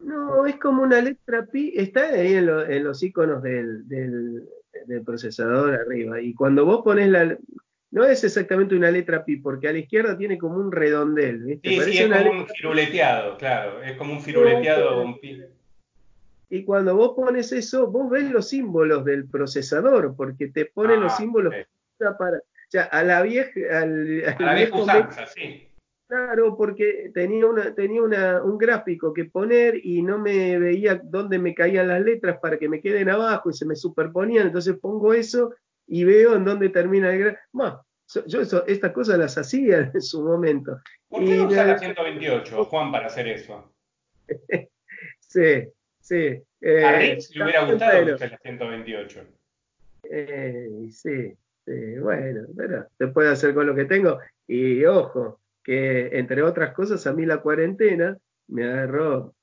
No, 0.00 0.46
es 0.46 0.56
como 0.56 0.82
una 0.82 1.00
letra 1.00 1.46
Pi, 1.46 1.72
está 1.76 2.08
ahí 2.08 2.34
en, 2.34 2.84
los 2.84 3.02
iconos 3.02 3.42
del, 3.42 4.48
procesador 5.04 5.74
arriba. 5.74 6.20
Y 6.20 6.34
cuando 6.34 6.64
vos 6.64 6.82
pones 6.82 7.08
la. 7.08 7.36
No 7.90 8.04
es 8.04 8.22
exactamente 8.22 8.74
una 8.74 8.90
letra 8.90 9.24
pi, 9.24 9.36
porque 9.36 9.68
a 9.68 9.72
la 9.72 9.78
izquierda 9.78 10.16
tiene 10.16 10.36
como 10.36 10.56
un 10.56 10.70
redondel. 10.70 11.42
¿viste? 11.44 11.68
Sí, 11.68 11.80
sí, 11.80 11.98
es 11.98 12.08
como 12.08 12.30
un 12.32 12.46
firuleteado, 12.46 13.38
claro. 13.38 13.82
Es 13.82 13.96
como 13.96 14.12
un 14.12 14.20
firuleteado. 14.20 15.02
Un 15.02 15.18
pi. 15.18 15.42
Y 16.50 16.64
cuando 16.64 16.96
vos 16.96 17.12
pones 17.14 17.52
eso, 17.52 17.90
vos 17.90 18.10
ves 18.10 18.30
los 18.30 18.48
símbolos 18.48 19.04
del 19.04 19.26
procesador, 19.26 20.14
porque 20.16 20.48
te 20.48 20.66
pone 20.66 20.96
los 20.96 21.12
ah, 21.12 21.16
símbolos 21.16 21.54
para. 22.18 22.38
O 22.38 22.70
sea, 22.70 22.84
a 22.84 23.02
la 23.02 23.22
vieja. 23.22 23.50
Al, 23.70 24.22
a 24.26 24.42
la 24.42 24.54
vieja 24.54 24.76
usanza, 24.76 25.26
sí. 25.26 25.64
Claro, 26.08 26.56
porque 26.56 27.10
tenía, 27.12 27.46
una, 27.46 27.74
tenía 27.74 28.02
una, 28.02 28.42
un 28.42 28.56
gráfico 28.56 29.12
que 29.12 29.26
poner 29.26 29.78
y 29.84 30.00
no 30.00 30.18
me 30.18 30.58
veía 30.58 30.98
dónde 31.04 31.38
me 31.38 31.54
caían 31.54 31.88
las 31.88 32.00
letras 32.00 32.38
para 32.40 32.58
que 32.58 32.66
me 32.66 32.80
queden 32.80 33.10
abajo 33.10 33.50
y 33.50 33.52
se 33.52 33.66
me 33.66 33.76
superponían. 33.76 34.46
Entonces 34.46 34.78
pongo 34.80 35.12
eso 35.12 35.54
y 35.88 36.04
veo 36.04 36.36
en 36.36 36.44
dónde 36.44 36.68
termina 36.68 37.12
el 37.12 37.18
gráfico. 37.18 37.84
yo 38.26 38.40
eso, 38.40 38.64
estas 38.66 38.92
cosas 38.92 39.18
las 39.18 39.36
hacía 39.36 39.90
en 39.94 40.00
su 40.00 40.22
momento. 40.22 40.80
¿Por 41.08 41.24
qué 41.24 41.36
no 41.36 41.50
la 41.50 41.78
128, 41.78 42.64
Juan, 42.66 42.92
para 42.92 43.06
hacer 43.06 43.26
eso? 43.28 43.72
sí, 45.18 45.68
Sí. 46.08 46.42
Eh, 46.62 46.84
a 46.84 46.98
Rix 46.98 47.36
le 47.36 47.44
hubiera 47.44 47.64
gustado 47.66 48.02
bueno. 48.02 48.16
la 48.18 48.38
128. 48.38 49.26
Eh, 50.10 50.88
sí, 50.90 51.34
sí, 51.66 51.98
bueno, 51.98 52.46
pero 52.56 52.86
se 52.96 53.08
puede 53.08 53.28
hacer 53.28 53.52
con 53.52 53.66
lo 53.66 53.74
que 53.74 53.84
tengo. 53.84 54.18
Y 54.46 54.86
ojo, 54.86 55.38
que 55.62 56.08
entre 56.16 56.42
otras 56.42 56.72
cosas, 56.72 57.06
a 57.06 57.12
mí 57.12 57.26
la 57.26 57.42
cuarentena 57.42 58.16
me 58.46 58.64
agarró 58.64 59.34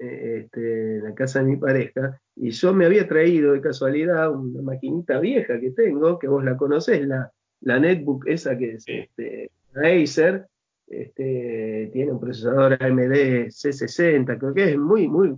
este, 0.00 0.96
en 0.96 1.04
la 1.04 1.14
casa 1.14 1.40
de 1.40 1.46
mi 1.46 1.56
pareja 1.56 2.20
y 2.36 2.50
yo 2.50 2.72
me 2.72 2.86
había 2.86 3.06
traído 3.06 3.52
de 3.52 3.60
casualidad 3.60 4.30
una 4.30 4.62
maquinita 4.62 5.20
vieja 5.20 5.60
que 5.60 5.70
tengo, 5.70 6.18
que 6.18 6.28
vos 6.28 6.44
la 6.44 6.56
conocés, 6.56 7.06
la, 7.06 7.30
la 7.60 7.78
netbook 7.78 8.26
esa 8.26 8.56
que 8.56 8.74
es 8.74 8.84
este, 8.86 9.50
Acer, 9.74 10.46
este, 10.86 11.90
tiene 11.92 12.12
un 12.12 12.20
procesador 12.20 12.82
AMD 12.82 13.48
C60, 13.48 14.38
creo 14.38 14.54
que 14.54 14.70
es 14.70 14.78
muy, 14.78 15.06
muy, 15.06 15.36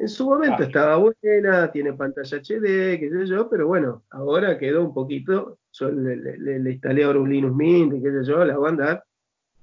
en 0.00 0.08
su 0.08 0.26
momento 0.26 0.62
estaba 0.62 0.96
buena, 0.96 1.72
tiene 1.72 1.92
pantalla 1.92 2.38
HD, 2.38 3.00
qué 3.00 3.10
sé 3.10 3.26
yo, 3.26 3.50
pero 3.50 3.66
bueno, 3.66 4.04
ahora 4.10 4.56
quedó 4.56 4.84
un 4.84 4.94
poquito. 4.94 5.58
Yo 5.72 5.90
le, 5.90 6.70
instalé 6.70 7.02
ahora 7.02 7.18
un 7.18 7.30
Linux 7.30 7.56
Mint, 7.56 8.02
qué 8.02 8.12
sé 8.12 8.24
yo, 8.24 8.44
la 8.44 8.56
voy 8.56 8.66
a 8.66 8.70
andar. 8.70 9.04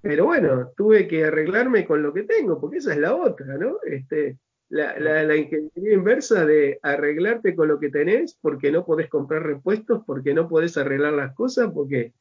Pero 0.05 0.25
bueno, 0.25 0.71
tuve 0.77 1.07
que 1.07 1.25
arreglarme 1.25 1.83
con 1.83 2.03
lo 2.03 2.13
que 2.13 2.21
tengo, 2.21 2.61
porque 2.61 2.77
esa 2.77 2.93
es 2.93 2.99
la 2.99 3.15
otra, 3.15 3.57
¿no? 3.57 3.77
Este, 3.87 4.37
la, 4.69 4.99
la, 4.99 5.35
ingeniería 5.35 5.95
inversa 5.95 6.45
de 6.45 6.77
arreglarte 6.83 7.55
con 7.55 7.69
lo 7.69 7.79
que 7.79 7.89
tenés, 7.89 8.37
porque 8.39 8.71
no 8.71 8.85
podés 8.85 9.09
comprar 9.09 9.41
repuestos, 9.41 10.03
porque 10.05 10.35
no 10.35 10.47
podés 10.47 10.77
arreglar 10.77 11.13
las 11.13 11.33
cosas, 11.33 11.71
porque 11.73 12.13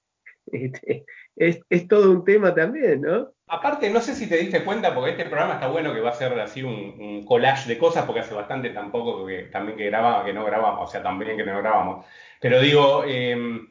este, 0.47 1.05
es, 1.37 1.61
es, 1.69 1.87
todo 1.87 2.11
un 2.11 2.25
tema 2.25 2.55
también, 2.55 3.03
¿no? 3.03 3.35
Aparte, 3.49 3.91
no 3.91 4.01
sé 4.01 4.15
si 4.15 4.31
te 4.31 4.39
diste 4.39 4.65
cuenta, 4.65 4.95
porque 4.95 5.11
este 5.11 5.27
programa 5.27 5.53
está 5.53 5.69
bueno 5.69 5.93
que 5.93 6.01
va 6.01 6.09
a 6.09 6.15
ser 6.15 6.33
así 6.41 6.63
un, 6.63 7.23
collage 7.27 7.69
de 7.69 7.77
cosas, 7.77 8.07
porque 8.07 8.21
hace 8.21 8.33
bastante 8.33 8.71
tampoco 8.71 9.27
que 9.27 9.43
también 9.53 9.77
que 9.77 9.91
grababa, 9.91 10.25
que 10.25 10.33
no 10.33 10.43
grabamos, 10.47 10.89
o 10.89 10.91
sea, 10.91 11.03
también 11.03 11.37
que 11.37 11.45
no 11.45 11.59
grabamos. 11.59 12.07
Pero 12.41 12.63
digo, 12.63 13.05
em, 13.05 13.69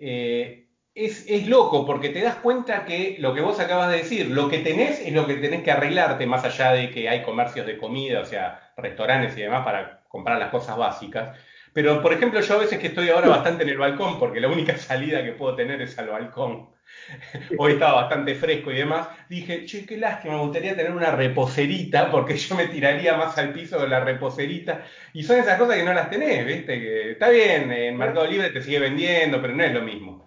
eh, 0.00 0.61
es, 0.94 1.24
es, 1.28 1.46
loco, 1.46 1.86
porque 1.86 2.10
te 2.10 2.20
das 2.20 2.36
cuenta 2.36 2.84
que 2.84 3.16
lo 3.18 3.34
que 3.34 3.40
vos 3.40 3.58
acabas 3.60 3.90
de 3.90 3.98
decir, 3.98 4.28
lo 4.30 4.48
que 4.48 4.58
tenés 4.58 5.00
es 5.00 5.12
lo 5.12 5.26
que 5.26 5.36
tenés 5.36 5.62
que 5.62 5.70
arreglarte, 5.70 6.26
más 6.26 6.44
allá 6.44 6.72
de 6.72 6.90
que 6.90 7.08
hay 7.08 7.22
comercios 7.22 7.66
de 7.66 7.78
comida, 7.78 8.20
o 8.20 8.24
sea, 8.26 8.72
restaurantes 8.76 9.36
y 9.36 9.42
demás 9.42 9.64
para 9.64 10.02
comprar 10.08 10.38
las 10.38 10.50
cosas 10.50 10.76
básicas. 10.76 11.38
Pero, 11.72 12.02
por 12.02 12.12
ejemplo, 12.12 12.40
yo 12.40 12.54
a 12.54 12.58
veces 12.58 12.78
que 12.78 12.88
estoy 12.88 13.08
ahora 13.08 13.28
bastante 13.28 13.62
en 13.62 13.70
el 13.70 13.78
balcón, 13.78 14.18
porque 14.18 14.40
la 14.40 14.48
única 14.48 14.76
salida 14.78 15.24
que 15.24 15.32
puedo 15.32 15.56
tener 15.56 15.80
es 15.80 15.98
al 15.98 16.08
balcón. 16.08 16.68
Hoy 17.58 17.72
estaba 17.72 18.02
bastante 18.02 18.34
fresco 18.34 18.70
y 18.70 18.76
demás. 18.76 19.08
Dije, 19.30 19.64
che, 19.64 19.86
qué 19.86 19.96
lástima, 19.96 20.34
me 20.34 20.40
gustaría 20.40 20.76
tener 20.76 20.92
una 20.92 21.12
reposerita, 21.12 22.10
porque 22.10 22.36
yo 22.36 22.54
me 22.54 22.68
tiraría 22.68 23.16
más 23.16 23.38
al 23.38 23.52
piso 23.52 23.80
de 23.80 23.88
la 23.88 24.00
reposerita. 24.00 24.84
Y 25.14 25.22
son 25.22 25.38
esas 25.38 25.58
cosas 25.58 25.76
que 25.76 25.84
no 25.84 25.94
las 25.94 26.10
tenés, 26.10 26.46
¿viste? 26.46 26.78
Que 26.78 27.12
está 27.12 27.30
bien, 27.30 27.72
en 27.72 27.96
Mercado 27.96 28.26
Libre 28.26 28.50
te 28.50 28.62
sigue 28.62 28.78
vendiendo, 28.78 29.40
pero 29.40 29.54
no 29.54 29.64
es 29.64 29.72
lo 29.72 29.80
mismo. 29.80 30.21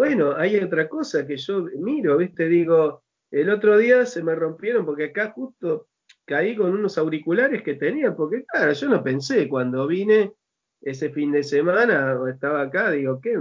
Bueno, 0.00 0.34
hay 0.34 0.56
otra 0.56 0.88
cosa 0.88 1.26
que 1.26 1.36
yo 1.36 1.66
miro, 1.76 2.16
¿viste? 2.16 2.48
Digo, 2.48 3.02
el 3.30 3.50
otro 3.50 3.76
día 3.76 4.06
se 4.06 4.22
me 4.22 4.34
rompieron 4.34 4.86
porque 4.86 5.04
acá 5.04 5.30
justo 5.32 5.88
caí 6.24 6.56
con 6.56 6.72
unos 6.72 6.96
auriculares 6.96 7.62
que 7.62 7.74
tenía, 7.74 8.16
porque 8.16 8.46
claro, 8.46 8.72
yo 8.72 8.88
no 8.88 9.04
pensé 9.04 9.46
cuando 9.46 9.86
vine 9.86 10.32
ese 10.80 11.10
fin 11.10 11.32
de 11.32 11.42
semana, 11.42 12.18
estaba 12.32 12.62
acá, 12.62 12.92
digo, 12.92 13.20
¿qué? 13.20 13.38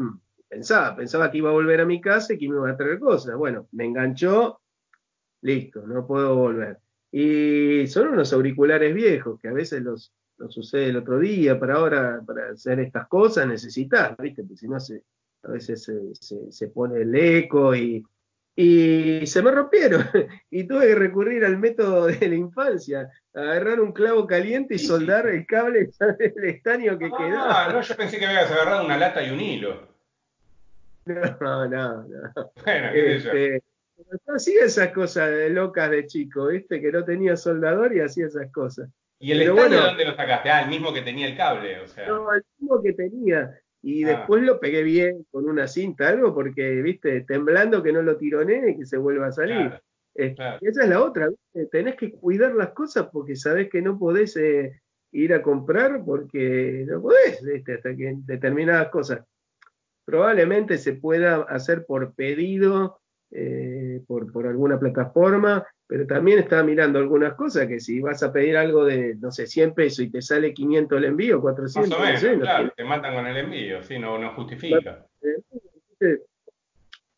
Pensaba, 0.49 0.97
pensaba 0.97 1.31
que 1.31 1.37
iba 1.37 1.49
a 1.49 1.53
volver 1.53 1.79
a 1.79 1.85
mi 1.85 2.01
casa 2.01 2.33
y 2.33 2.37
que 2.37 2.49
me 2.49 2.57
iba 2.57 2.69
a 2.69 2.75
traer 2.75 2.99
cosas. 2.99 3.37
Bueno, 3.37 3.69
me 3.71 3.85
enganchó, 3.85 4.59
listo, 5.39 5.87
no 5.87 6.05
puedo 6.05 6.35
volver. 6.35 6.79
Y 7.09 7.87
son 7.87 8.09
unos 8.09 8.33
auriculares 8.33 8.93
viejos 8.93 9.39
que 9.39 9.47
a 9.47 9.53
veces 9.53 9.81
los, 9.81 10.13
los 10.35 10.57
usé 10.57 10.89
el 10.89 10.97
otro 10.97 11.19
día, 11.19 11.57
para 11.57 11.75
ahora, 11.75 12.21
para 12.27 12.49
hacer 12.49 12.81
estas 12.81 13.07
cosas 13.07 13.47
necesitas, 13.47 14.17
¿viste? 14.17 14.43
Porque 14.43 14.57
si 14.57 14.67
no, 14.67 14.77
se, 14.77 15.05
a 15.43 15.51
veces 15.51 15.83
se, 15.83 16.51
se 16.51 16.67
pone 16.67 17.01
el 17.01 17.15
eco 17.15 17.75
y, 17.75 18.03
y 18.61 19.25
se 19.25 19.41
me 19.41 19.51
rompieron 19.51 20.03
y 20.51 20.65
tuve 20.65 20.87
que 20.87 20.95
recurrir 20.95 21.45
al 21.45 21.57
método 21.57 22.07
de 22.07 22.27
la 22.27 22.35
infancia, 22.35 23.09
agarrar 23.33 23.79
un 23.79 23.93
clavo 23.93 24.27
caliente 24.27 24.75
y 24.75 24.79
soldar 24.79 25.27
el 25.27 25.45
cable 25.45 25.89
del 26.19 26.43
estaño 26.43 26.99
que 26.99 27.05
ah, 27.05 27.17
quedaba. 27.17 27.73
No, 27.73 27.81
yo 27.81 27.95
pensé 27.95 28.19
que 28.19 28.25
habías 28.25 28.51
agarrado 28.51 28.83
una 28.83 28.97
lata 28.97 29.23
y 29.23 29.29
un 29.29 29.39
hilo. 29.39 29.87
No, 31.05 31.67
no, 31.69 32.03
no. 32.03 32.51
Bueno, 32.65 32.89
qué 32.91 33.15
este, 33.15 33.63
hacía 34.27 34.65
esas 34.65 34.89
cosas 34.89 35.31
locas 35.51 35.89
de 35.89 36.05
chico, 36.05 36.47
¿viste? 36.47 36.81
Que 36.81 36.91
no 36.91 37.05
tenía 37.05 37.37
soldador 37.37 37.95
y 37.95 38.01
hacía 38.01 38.27
esas 38.27 38.51
cosas. 38.51 38.89
¿Y 39.19 39.31
el 39.31 39.43
estaño 39.43 39.81
dónde 39.81 40.03
lo 40.03 40.15
sacaste? 40.17 40.49
Ah, 40.49 40.63
el 40.63 40.69
mismo 40.69 40.93
que 40.93 41.01
tenía 41.01 41.27
el 41.27 41.37
cable, 41.37 41.79
o 41.79 41.87
sea. 41.87 42.09
No, 42.09 42.33
el 42.33 42.43
mismo 42.59 42.83
que 42.83 42.91
tenía 42.91 43.57
y 43.81 44.03
ah. 44.03 44.17
después 44.17 44.43
lo 44.43 44.59
pegué 44.59 44.83
bien 44.83 45.25
con 45.31 45.47
una 45.47 45.67
cinta, 45.67 46.09
algo, 46.09 46.33
porque, 46.33 46.81
viste, 46.81 47.21
temblando 47.21 47.81
que 47.81 47.93
no 47.93 48.01
lo 48.01 48.17
tironé 48.17 48.71
y 48.71 48.77
que 48.77 48.85
se 48.85 48.97
vuelva 48.97 49.27
a 49.27 49.31
salir. 49.31 49.79
Este, 50.13 50.43
esa 50.61 50.83
es 50.83 50.89
la 50.89 51.01
otra, 51.01 51.29
tenés 51.71 51.95
que 51.95 52.11
cuidar 52.11 52.53
las 52.53 52.69
cosas 52.71 53.07
porque 53.11 53.35
sabés 53.35 53.69
que 53.69 53.81
no 53.81 53.97
podés 53.97 54.35
eh, 54.35 54.81
ir 55.11 55.33
a 55.33 55.41
comprar 55.41 56.03
porque 56.03 56.85
no 56.87 57.01
podés, 57.01 57.41
hasta 57.67 57.95
que 57.95 58.15
determinadas 58.25 58.89
cosas. 58.89 59.23
Probablemente 60.03 60.77
se 60.77 60.93
pueda 60.93 61.43
hacer 61.43 61.85
por 61.85 62.15
pedido, 62.15 62.99
eh, 63.31 63.78
por, 64.05 64.31
por 64.31 64.47
alguna 64.47 64.79
plataforma, 64.79 65.65
pero 65.87 66.05
también 66.05 66.39
estaba 66.39 66.63
mirando 66.63 66.99
algunas 66.99 67.33
cosas 67.33 67.67
que 67.67 67.79
si 67.79 67.99
vas 67.99 68.21
a 68.21 68.31
pedir 68.31 68.55
algo 68.57 68.85
de, 68.85 69.15
no 69.15 69.31
sé, 69.31 69.47
100 69.47 69.73
pesos 69.73 70.05
y 70.05 70.11
te 70.11 70.21
sale 70.21 70.53
500 70.53 70.97
el 70.97 71.05
envío, 71.05 71.41
400. 71.41 71.99
Más 71.99 72.23
o 72.23 72.27
menos, 72.27 72.43
claro, 72.43 72.73
te 72.75 72.83
matan 72.83 73.15
con 73.15 73.25
el 73.25 73.37
envío, 73.37 73.81
sí, 73.81 73.97
no, 73.97 74.19
no 74.19 74.33
justifica. 74.35 75.05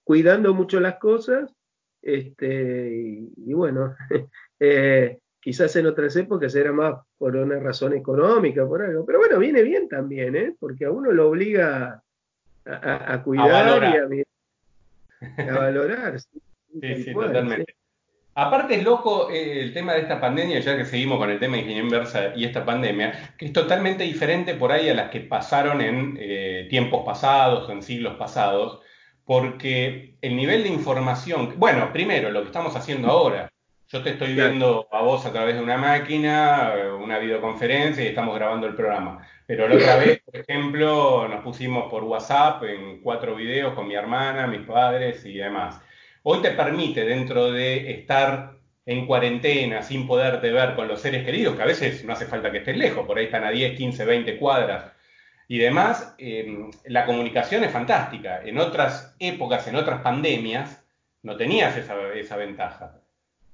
Cuidando 0.03 0.53
mucho 0.53 0.79
las 0.79 1.00
cosas, 1.00 1.53
este, 2.01 3.29
y, 3.35 3.53
bueno, 3.53 3.95
eh, 4.59 5.19
quizás 5.41 5.75
en 5.75 5.88
otras 5.88 6.15
épocas 6.15 6.55
era 6.55 6.71
más 6.71 6.95
por 7.17 7.35
una 7.35 7.59
razón 7.59 7.93
económica, 7.93 8.65
por 8.65 8.81
algo, 8.83 9.05
pero 9.05 9.19
bueno, 9.19 9.38
viene 9.38 9.63
bien 9.63 9.89
también, 9.89 10.35
¿eh? 10.35 10.55
porque 10.59 10.85
a 10.85 10.91
uno 10.91 11.11
lo 11.11 11.29
obliga 11.29 12.01
a, 12.65 13.21
cuidar 13.23 13.83
y 14.13 14.23
a, 15.41 15.53
valorar. 15.53 16.19
sí, 16.19 16.41
sí, 16.80 17.13
totalmente. 17.13 17.75
Aparte 18.34 18.75
es 18.75 18.84
loco 18.84 19.30
eh, 19.30 19.60
el 19.62 19.74
tema 19.74 19.94
de 19.94 20.01
esta 20.01 20.22
pandemia, 20.22 20.60
ya 20.60 20.78
que 20.78 20.86
seguimos 20.86 21.18
con 21.18 21.30
el 21.30 21.40
tema 21.40 21.54
de 21.54 21.63
ingeniería 21.63 21.84
inversa 21.84 22.34
y 22.34 22.46
esta 22.46 22.63
pandemia, 22.63 23.36
que 23.38 23.46
es 23.46 23.54
totalmente 23.54 24.06
diferente 24.06 24.56
por 24.56 24.72
ahí 24.72 24.88
a 24.88 24.94
las 24.94 25.10
que 25.10 25.20
pasaron 25.20 25.82
en 25.82 26.18
eh, 26.20 26.68
tiempos 26.70 27.04
pasados 27.06 27.68
o 27.68 27.72
en 27.74 27.82
siglos 27.82 28.16
pasados, 28.16 28.80
porque 29.25 30.16
el 30.22 30.36
nivel 30.38 30.63
de 30.63 30.70
información, 30.70 31.56
bueno, 31.58 31.92
primero, 31.92 32.32
lo 32.32 32.42
que 32.42 32.48
estamos 32.48 32.75
haciendo 32.75 33.10
ahora, 33.10 33.50
yo 33.90 34.01
te 34.01 34.12
estoy 34.12 34.34
viendo 34.34 34.88
a 34.90 35.01
vos 35.01 35.25
a 35.25 35.34
través 35.34 35.56
de 35.56 35.62
una 35.62 35.75
máquina, 35.75 36.74
una 36.98 37.20
videoconferencia 37.20 38.01
y 38.01 38.08
estamos 38.08 38.34
grabando 38.36 38.66
el 38.66 38.75
programa, 38.75 39.28
Pero 39.46 39.68
la 39.68 39.75
otra 39.75 39.98
vez, 39.98 40.22
por 40.24 40.38
ejemplo, 40.38 41.28
nos 41.28 41.44
pusimos 41.44 41.92
por 41.92 42.06
WhatsApp 42.06 42.63
en 42.63 43.01
cuatro 43.01 43.36
videos 43.36 43.74
con 43.74 43.90
mi 43.90 43.96
hermana, 43.96 44.48
mis 44.48 44.66
padres 44.66 45.25
y 45.25 45.34
demás. 45.34 45.82
Hoy 46.24 46.42
te 46.42 46.51
permite, 46.51 47.04
dentro 47.04 47.51
de 47.51 47.92
estar 47.92 48.58
en 48.86 49.08
cuarentena, 49.08 49.82
sin 49.82 50.06
poderte 50.06 50.51
ver 50.51 50.75
con 50.75 50.88
los 50.88 51.01
seres 51.01 51.25
queridos, 51.25 51.56
que 51.56 51.63
a 51.63 51.66
veces 51.66 52.06
no 52.06 52.13
hace 52.13 52.25
falta 52.25 52.51
que 52.51 52.60
estés 52.60 52.78
lejos, 52.78 53.06
por 53.06 53.18
ahí 53.18 53.25
están 53.25 53.44
a 53.44 53.51
10, 53.51 53.78
15, 53.78 54.06
20 54.06 54.38
cuadras 54.38 54.92
y 55.48 55.58
demás, 55.58 56.16
eh, 56.18 56.70
la 56.86 57.06
comunicación 57.06 57.63
es 57.63 57.72
fantástica. 57.72 58.42
En 58.42 58.58
otras 58.58 59.16
épocas, 59.20 59.68
en 59.68 59.75
otras 59.75 60.01
pandemias, 60.01 60.82
no 61.24 61.36
tenías 61.36 61.75
esa, 61.75 62.13
esa 62.13 62.38
ventaja. 62.38 63.01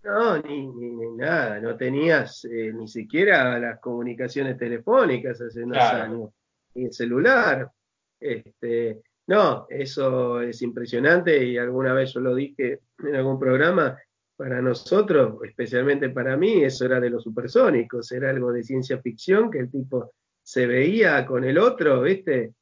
No, 0.03 0.37
ni, 0.37 0.67
nada, 1.15 1.59
no 1.59 1.75
tenías 1.75 2.45
eh, 2.45 2.71
ni 2.71 2.87
siquiera 2.87 3.57
las 3.57 3.79
comunicaciones 3.79 4.57
telefónicas 4.57 5.41
hace 5.41 5.63
unos 5.63 5.79
años, 5.79 6.29
ni 6.75 6.85
el 6.85 6.93
celular. 6.93 7.71
Este, 8.19 9.01
no, 9.27 9.67
eso 9.69 10.41
es 10.41 10.61
impresionante 10.61 11.45
y 11.45 11.57
alguna 11.57 11.93
vez 11.93 12.13
yo 12.13 12.21
lo 12.21 12.33
dije 12.33 12.79
en 12.99 13.15
algún 13.15 13.39
programa, 13.39 13.97
para 14.37 14.61
nosotros, 14.61 15.39
especialmente 15.43 16.09
para 16.09 16.37
mí, 16.37 16.63
eso 16.63 16.85
era 16.85 16.99
de 16.99 17.09
los 17.09 17.23
supersónicos, 17.23 18.11
era 18.11 18.29
algo 18.29 18.51
de 18.51 18.63
ciencia 18.63 18.99
ficción 19.01 19.49
que 19.49 19.59
el 19.59 19.71
tipo 19.71 20.13
se 20.43 20.67
veía 20.67 21.25
con 21.25 21.43
el 21.43 21.57
otro, 21.57 22.01
¿viste? 22.01 22.53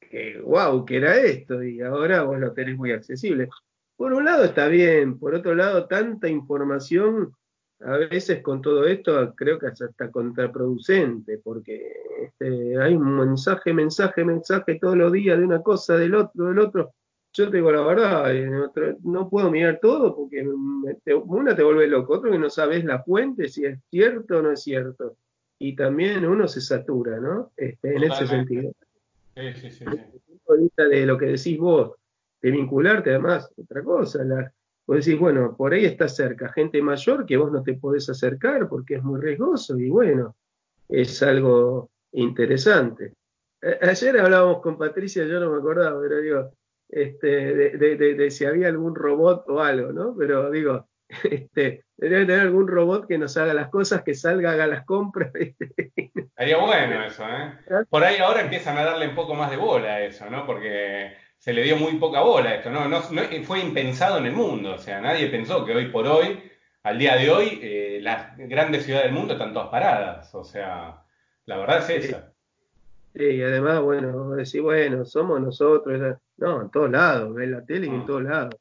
Que 0.00 0.40
wow, 0.40 0.84
que 0.84 0.96
era 0.96 1.16
esto, 1.16 1.62
y 1.62 1.80
ahora 1.80 2.22
vos 2.22 2.38
lo 2.38 2.52
tenés 2.52 2.76
muy 2.76 2.92
accesible. 2.92 3.48
Por 3.96 4.12
un 4.12 4.24
lado 4.24 4.44
está 4.44 4.68
bien, 4.68 5.18
por 5.18 5.34
otro 5.34 5.54
lado, 5.54 5.86
tanta 5.86 6.28
información, 6.28 7.34
a 7.84 7.96
veces 7.96 8.42
con 8.42 8.62
todo 8.62 8.86
esto 8.86 9.34
creo 9.34 9.58
que 9.58 9.66
es 9.66 9.82
hasta 9.82 10.10
contraproducente, 10.10 11.38
porque 11.38 11.92
este, 12.24 12.80
hay 12.80 12.94
un 12.94 13.16
mensaje, 13.16 13.72
mensaje, 13.72 14.24
mensaje 14.24 14.78
todos 14.80 14.96
los 14.96 15.12
días 15.12 15.38
de 15.38 15.44
una 15.44 15.62
cosa, 15.62 15.96
del 15.96 16.14
otro, 16.14 16.46
del 16.46 16.58
otro. 16.58 16.92
Yo 17.32 17.50
te 17.50 17.56
digo 17.56 17.72
la 17.72 17.80
verdad, 17.80 18.34
eh, 18.34 18.48
no 19.02 19.28
puedo 19.28 19.50
mirar 19.50 19.78
todo 19.80 20.14
porque 20.14 20.46
una 20.46 21.56
te 21.56 21.62
vuelve 21.62 21.86
loco, 21.86 22.14
otro 22.14 22.30
que 22.30 22.38
no 22.38 22.50
sabes 22.50 22.84
la 22.84 23.02
fuente, 23.02 23.48
si 23.48 23.64
es 23.64 23.78
cierto 23.90 24.38
o 24.38 24.42
no 24.42 24.52
es 24.52 24.62
cierto. 24.62 25.16
Y 25.58 25.74
también 25.74 26.26
uno 26.26 26.46
se 26.46 26.60
satura, 26.60 27.18
¿no? 27.20 27.52
Este, 27.56 27.94
en 27.94 28.02
ese 28.02 28.26
sentido. 28.26 28.72
Sí, 29.34 29.52
sí, 29.54 29.70
sí. 29.70 29.84
Vista 30.58 30.84
de 30.86 31.06
lo 31.06 31.16
que 31.16 31.26
decís 31.26 31.58
vos, 31.58 31.92
de 32.42 32.50
vincularte 32.50 33.10
además, 33.10 33.50
otra 33.56 33.82
cosa, 33.82 34.22
la, 34.22 34.52
vos 34.86 35.04
decís, 35.04 35.18
bueno, 35.18 35.56
por 35.56 35.72
ahí 35.72 35.84
está 35.84 36.08
cerca 36.08 36.52
gente 36.52 36.82
mayor 36.82 37.26
que 37.26 37.36
vos 37.36 37.52
no 37.52 37.62
te 37.62 37.74
podés 37.74 38.08
acercar 38.08 38.68
porque 38.68 38.96
es 38.96 39.02
muy 39.02 39.20
riesgoso 39.20 39.78
y 39.78 39.88
bueno, 39.88 40.36
es 40.88 41.22
algo 41.22 41.90
interesante. 42.12 43.14
ayer 43.80 44.18
hablábamos 44.18 44.60
con 44.60 44.76
Patricia, 44.76 45.24
yo 45.24 45.40
no 45.40 45.50
me 45.50 45.58
acordaba, 45.58 46.00
pero 46.00 46.20
digo, 46.20 46.50
este, 46.92 47.54
de, 47.78 47.96
de, 47.96 48.30
si 48.30 48.44
había 48.44 48.68
algún 48.68 48.94
robot 48.94 49.48
o 49.48 49.60
algo, 49.60 49.92
¿no? 49.92 50.14
Pero 50.16 50.50
digo, 50.50 50.88
este, 51.24 51.84
debería 51.96 52.26
tener 52.26 52.40
algún 52.40 52.68
robot 52.68 53.06
que 53.06 53.16
nos 53.16 53.36
haga 53.38 53.54
las 53.54 53.70
cosas, 53.70 54.02
que 54.02 54.14
salga, 54.14 54.52
haga 54.52 54.66
las 54.66 54.84
compras. 54.84 55.32
Estaría 55.34 56.58
bueno 56.58 57.04
eso, 57.04 57.24
¿eh? 57.24 57.58
¿Ah? 57.70 57.84
Por 57.88 58.04
ahí 58.04 58.18
ahora 58.18 58.42
empiezan 58.42 58.76
a 58.76 58.84
darle 58.84 59.08
un 59.08 59.14
poco 59.14 59.34
más 59.34 59.50
de 59.50 59.56
bola 59.56 59.94
a 59.94 60.02
eso, 60.02 60.28
¿no? 60.28 60.44
Porque 60.44 61.12
se 61.42 61.52
le 61.52 61.64
dio 61.64 61.76
muy 61.76 61.96
poca 61.96 62.20
bola 62.20 62.50
a 62.50 62.54
esto, 62.54 62.70
¿no? 62.70 62.88
No, 62.88 63.00
fue 63.00 63.58
impensado 63.58 64.18
en 64.18 64.26
el 64.26 64.32
mundo, 64.32 64.74
o 64.74 64.78
sea, 64.78 65.00
nadie 65.00 65.26
pensó 65.26 65.64
que 65.64 65.74
hoy 65.74 65.88
por 65.88 66.06
hoy, 66.06 66.40
al 66.84 67.00
día 67.00 67.16
de 67.16 67.30
hoy, 67.30 67.58
eh, 67.60 67.98
las 68.00 68.38
grandes 68.38 68.84
ciudades 68.84 69.06
del 69.06 69.14
mundo 69.18 69.32
están 69.32 69.52
todas 69.52 69.68
paradas, 69.68 70.32
o 70.36 70.44
sea, 70.44 71.02
la 71.46 71.56
verdad 71.56 71.78
es 71.78 72.04
esa. 72.04 72.32
Sí, 73.16 73.24
y 73.24 73.42
además, 73.42 73.80
bueno, 73.80 74.30
decir, 74.36 74.62
bueno, 74.62 75.04
somos 75.04 75.40
nosotros, 75.40 76.16
no, 76.36 76.62
en 76.62 76.70
todos 76.70 76.92
lados, 76.92 77.34
ves 77.34 77.48
la 77.48 77.64
tele 77.64 77.88
y 77.88 77.90
en 77.90 77.98
mm. 77.98 78.06
todos 78.06 78.22
lados. 78.22 78.54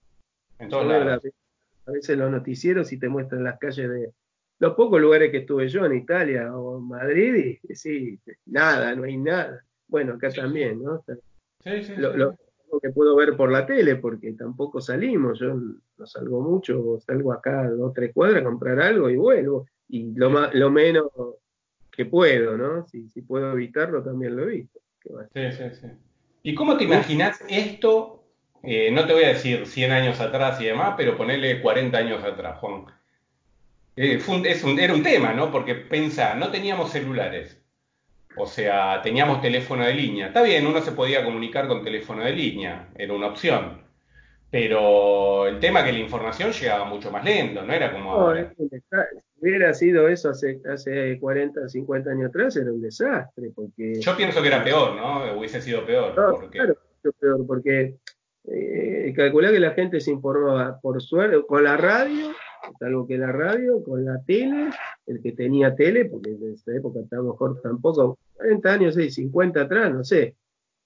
En 0.57 0.69
todos 0.69 0.87
lados. 0.87 1.21
A 1.85 1.91
veces 1.91 2.17
los 2.17 2.31
noticieros 2.31 2.87
si 2.87 2.97
te 2.97 3.09
muestran 3.09 3.43
las 3.43 3.59
calles 3.59 3.91
de 3.91 4.11
los 4.57 4.73
pocos 4.73 4.99
lugares 4.99 5.29
que 5.29 5.37
estuve 5.37 5.67
yo 5.67 5.85
en 5.85 5.97
Italia 5.97 6.51
o 6.55 6.79
en 6.79 6.87
Madrid, 6.87 7.59
y 7.61 7.75
sí, 7.75 8.19
nada, 8.47 8.95
no 8.95 9.03
hay 9.03 9.17
nada. 9.17 9.63
Bueno, 9.87 10.13
acá 10.13 10.31
también, 10.31 10.81
¿no? 10.81 11.03
Sí, 11.63 11.83
sí, 11.83 11.93
lo, 11.95 12.35
que 12.79 12.89
puedo 12.89 13.15
ver 13.15 13.35
por 13.35 13.51
la 13.51 13.65
tele, 13.65 13.95
porque 13.95 14.33
tampoco 14.33 14.79
salimos, 14.81 15.39
yo 15.39 15.55
no 15.55 16.05
salgo 16.05 16.41
mucho, 16.41 16.99
salgo 16.99 17.33
acá 17.33 17.69
dos 17.69 17.89
o 17.89 17.93
tres 17.93 18.13
cuadras 18.13 18.41
a 18.41 18.45
comprar 18.45 18.79
algo 18.79 19.09
y 19.09 19.15
vuelvo, 19.15 19.67
y 19.89 20.13
lo, 20.13 20.29
lo 20.53 20.71
menos 20.71 21.07
que 21.91 22.05
puedo, 22.05 22.57
¿no? 22.57 22.87
Si, 22.87 23.09
si 23.09 23.21
puedo 23.21 23.51
evitarlo, 23.51 24.01
también 24.01 24.35
lo 24.35 24.43
evito. 24.43 24.79
Sí, 25.33 25.51
sí, 25.51 25.63
sí. 25.79 25.87
¿Y 26.43 26.55
cómo 26.55 26.77
te 26.77 26.85
imaginas 26.85 27.43
esto? 27.47 28.23
Eh, 28.63 28.91
no 28.91 29.05
te 29.05 29.13
voy 29.13 29.23
a 29.23 29.29
decir 29.29 29.65
100 29.65 29.91
años 29.91 30.19
atrás 30.19 30.59
y 30.61 30.65
demás, 30.65 30.93
pero 30.97 31.17
ponerle 31.17 31.61
40 31.61 31.97
años 31.97 32.23
atrás, 32.23 32.59
Juan. 32.59 32.85
Eh, 33.95 34.19
es 34.45 34.63
un, 34.63 34.79
era 34.79 34.93
un 34.93 35.03
tema, 35.03 35.33
¿no? 35.33 35.51
Porque 35.51 35.75
pensá, 35.75 36.35
no 36.35 36.49
teníamos 36.49 36.91
celulares, 36.91 37.60
o 38.35 38.45
sea, 38.45 39.01
teníamos 39.01 39.41
teléfono 39.41 39.85
de 39.85 39.93
línea. 39.93 40.27
Está 40.27 40.41
bien, 40.41 40.65
uno 40.65 40.81
se 40.81 40.91
podía 40.91 41.23
comunicar 41.23 41.67
con 41.67 41.83
teléfono 41.83 42.23
de 42.23 42.31
línea, 42.31 42.89
era 42.95 43.13
una 43.13 43.27
opción. 43.27 43.81
Pero 44.49 45.47
el 45.47 45.59
tema 45.59 45.79
es 45.79 45.85
que 45.85 45.93
la 45.93 45.99
información 45.99 46.51
llegaba 46.51 46.85
mucho 46.85 47.09
más 47.09 47.23
lento, 47.23 47.63
no 47.63 47.73
era 47.73 47.93
como 47.93 48.33
Si 48.35 48.69
hubiera 49.39 49.73
sido 49.73 50.09
eso 50.09 50.29
hace, 50.29 50.59
hace 50.69 51.17
40, 51.19 51.69
50 51.69 52.09
años 52.11 52.29
atrás, 52.29 52.57
era 52.57 52.71
un 52.71 52.81
desastre. 52.81 53.51
porque 53.55 54.01
Yo 54.01 54.15
pienso 54.17 54.41
que 54.41 54.49
era 54.49 54.63
peor, 54.63 54.95
¿no? 54.95 55.37
Hubiese 55.37 55.61
sido 55.61 55.85
peor. 55.85 56.13
porque... 56.13 56.57
Claro, 56.57 56.77
peor, 57.19 57.47
porque 57.47 57.95
eh, 58.47 59.13
calculá 59.15 59.51
que 59.51 59.59
la 59.59 59.71
gente 59.71 60.01
se 60.01 60.11
informaba 60.11 60.79
por 60.81 61.01
suerte 61.01 61.41
con 61.47 61.63
la 61.63 61.77
radio 61.77 62.31
algo 62.81 63.07
que 63.07 63.17
la 63.17 63.31
radio, 63.31 63.83
con 63.83 64.05
la 64.05 64.21
tele, 64.23 64.69
el 65.05 65.21
que 65.21 65.31
tenía 65.33 65.75
tele, 65.75 66.05
porque 66.05 66.31
en 66.31 66.53
esa 66.53 66.75
época 66.75 66.99
a 66.99 67.15
lo 67.15 67.31
mejor 67.31 67.61
tampoco, 67.61 68.19
40 68.35 68.73
años, 68.73 68.95
50 68.95 69.61
atrás, 69.61 69.93
no 69.93 70.03
sé. 70.03 70.35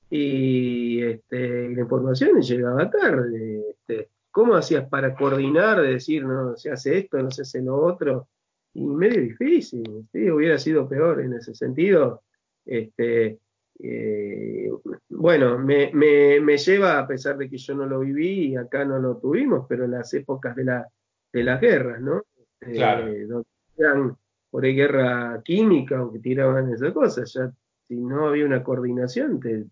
Y 0.10 1.02
este, 1.04 1.70
la 1.70 1.82
información 1.82 2.42
llegaba 2.42 2.90
tarde. 2.90 3.64
Este, 3.72 4.10
¿Cómo 4.32 4.56
hacías 4.56 4.88
para 4.90 5.16
coordinar, 5.16 5.82
decir, 5.82 6.26
no, 6.26 6.56
se 6.58 6.72
hace 6.72 7.00
esto, 7.00 7.18
no 7.18 7.32
se 7.32 7.44
hace 7.44 7.62
lo 7.62 7.82
otro? 7.82 8.28
Y 8.74 8.86
medio 8.86 9.22
difícil, 9.22 10.08
¿sí? 10.12 10.30
hubiera 10.30 10.58
sido 10.58 10.88
peor 10.88 11.22
en 11.22 11.34
ese 11.34 11.56
sentido. 11.56 12.24
Este, 12.66 13.40
eh, 13.80 14.70
bueno, 15.10 15.58
me, 15.58 15.92
me, 15.94 16.40
me, 16.40 16.58
lleva, 16.58 17.00
a 17.00 17.08
pesar 17.08 17.38
de 17.38 17.50
que 17.50 17.58
yo 17.58 17.76
no 17.76 17.86
lo 17.86 18.02
viví 18.02 18.48
y 18.48 18.56
acá 18.56 18.86
no 18.86 19.00
lo 19.00 19.18
tuvimos, 19.18 19.66
pero 19.68 19.86
en 19.86 19.92
las 19.92 20.14
épocas 20.14 20.56
de 20.56 20.66
la 20.66 20.88
de 21.36 21.44
las 21.44 21.60
guerras, 21.60 22.00
¿no? 22.00 22.24
Claro. 22.60 23.10
Eh, 23.10 23.26
donde 23.26 23.48
eran 23.78 24.18
por 24.50 24.64
ahí 24.64 24.74
guerra 24.74 25.42
química 25.44 26.02
o 26.02 26.14
que 26.14 26.20
tiraban 26.20 26.74
esas 26.74 26.94
cosas, 26.94 27.34
ya 27.34 27.52
si 27.84 27.96
no 27.96 28.30
había 28.30 28.46
una 28.46 28.64
coordinación, 28.64 29.42
te, 29.42 29.66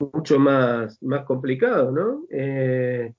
mucho 0.00 0.40
más, 0.40 1.00
más 1.00 1.24
complicado, 1.24 1.92
¿no? 1.92 2.24
Eh, 2.30 3.12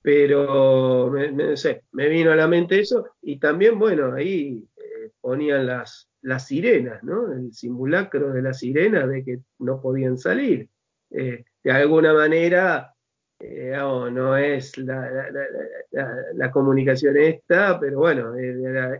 pero 0.00 1.10
me, 1.10 1.56
sé, 1.56 1.82
me 1.90 2.08
vino 2.08 2.30
a 2.30 2.36
la 2.36 2.46
mente 2.46 2.78
eso 2.78 3.08
y 3.20 3.40
también, 3.40 3.80
bueno, 3.80 4.12
ahí 4.12 4.64
eh, 4.76 5.10
ponían 5.20 5.66
las, 5.66 6.08
las 6.22 6.46
sirenas, 6.46 7.02
¿no? 7.02 7.32
El 7.32 7.52
simulacro 7.52 8.32
de 8.32 8.42
las 8.42 8.60
sirenas 8.60 9.08
de 9.08 9.24
que 9.24 9.40
no 9.58 9.80
podían 9.80 10.16
salir. 10.16 10.68
de 11.10 11.44
alguna 11.72 12.14
manera 12.14 12.94
eh, 13.40 13.76
no, 13.76 14.36
es 14.36 14.76
la, 14.78 16.50
comunicación 16.50 17.16
esta, 17.16 17.78
pero 17.78 17.98
bueno, 17.98 18.34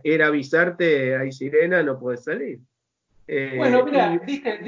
era, 0.03 0.27
avisarte, 0.27 1.17
hay 1.17 1.31
sirena, 1.31 1.83
no 1.83 1.99
puedes 1.99 2.23
salir. 2.23 2.59
Eh, 3.27 3.53
bueno, 3.57 3.85
mira, 3.85 4.19
diste, 4.25 4.59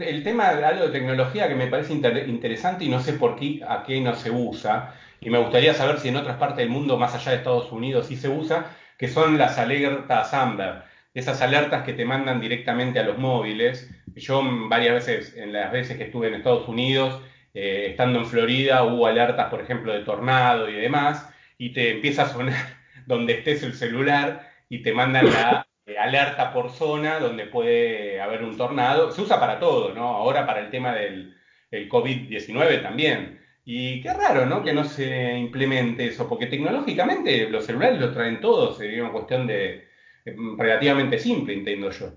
el 0.00 0.24
tema 0.24 0.54
de 0.54 0.64
algo 0.64 0.86
de 0.86 0.92
tecnología 0.92 1.46
que 1.46 1.54
me 1.54 1.68
parece 1.68 1.92
interesante 1.92 2.84
y 2.84 2.88
no 2.88 3.00
sé 3.00 3.12
por 3.12 3.36
qué, 3.36 3.60
a 3.68 3.84
qué 3.84 4.00
no 4.00 4.14
se 4.14 4.30
usa, 4.30 4.94
y 5.20 5.30
me 5.30 5.38
gustaría 5.38 5.74
saber 5.74 5.98
si 5.98 6.08
en 6.08 6.16
otras 6.16 6.36
partes 6.36 6.58
del 6.58 6.70
mundo, 6.70 6.96
más 6.96 7.14
allá 7.14 7.32
de 7.32 7.38
Estados 7.38 7.70
Unidos, 7.70 8.06
sí 8.06 8.16
se 8.16 8.28
usa, 8.28 8.76
que 8.96 9.08
son 9.08 9.38
las 9.38 9.58
alertas 9.58 10.34
Amber, 10.34 10.82
esas 11.14 11.40
alertas 11.42 11.84
que 11.84 11.92
te 11.92 12.04
mandan 12.04 12.40
directamente 12.40 12.98
a 12.98 13.04
los 13.04 13.18
móviles. 13.18 13.90
Yo 14.14 14.42
varias 14.68 15.06
veces, 15.06 15.36
en 15.36 15.52
las 15.52 15.70
veces 15.70 15.96
que 15.96 16.04
estuve 16.04 16.28
en 16.28 16.34
Estados 16.34 16.68
Unidos, 16.68 17.20
eh, 17.60 17.86
estando 17.90 18.20
en 18.20 18.26
Florida 18.26 18.84
hubo 18.84 19.08
alertas, 19.08 19.50
por 19.50 19.60
ejemplo, 19.60 19.92
de 19.92 20.04
tornado 20.04 20.68
y 20.68 20.74
demás, 20.74 21.28
y 21.58 21.72
te 21.72 21.90
empieza 21.90 22.22
a 22.22 22.28
sonar 22.28 22.54
donde 23.06 23.32
estés 23.34 23.64
el 23.64 23.74
celular 23.74 24.48
y 24.68 24.82
te 24.82 24.92
mandan 24.92 25.26
la 25.26 25.66
eh, 25.84 25.98
alerta 25.98 26.52
por 26.52 26.70
zona 26.70 27.18
donde 27.18 27.46
puede 27.46 28.20
haber 28.20 28.44
un 28.44 28.56
tornado. 28.56 29.10
Se 29.10 29.22
usa 29.22 29.40
para 29.40 29.58
todo, 29.58 29.92
¿no? 29.92 30.06
Ahora 30.06 30.46
para 30.46 30.60
el 30.60 30.70
tema 30.70 30.94
del 30.94 31.34
COVID-19 31.72 32.80
también. 32.80 33.40
Y 33.64 34.00
qué 34.02 34.14
raro, 34.14 34.46
¿no? 34.46 34.62
Que 34.62 34.72
no 34.72 34.84
se 34.84 35.36
implemente 35.36 36.06
eso, 36.06 36.28
porque 36.28 36.46
tecnológicamente 36.46 37.50
los 37.50 37.66
celulares 37.66 37.98
los 37.98 38.14
traen 38.14 38.40
todos, 38.40 38.78
sería 38.78 39.02
una 39.02 39.12
cuestión 39.12 39.48
de 39.48 39.88
eh, 40.24 40.36
relativamente 40.56 41.18
simple, 41.18 41.54
entiendo 41.54 41.90
yo. 41.90 42.12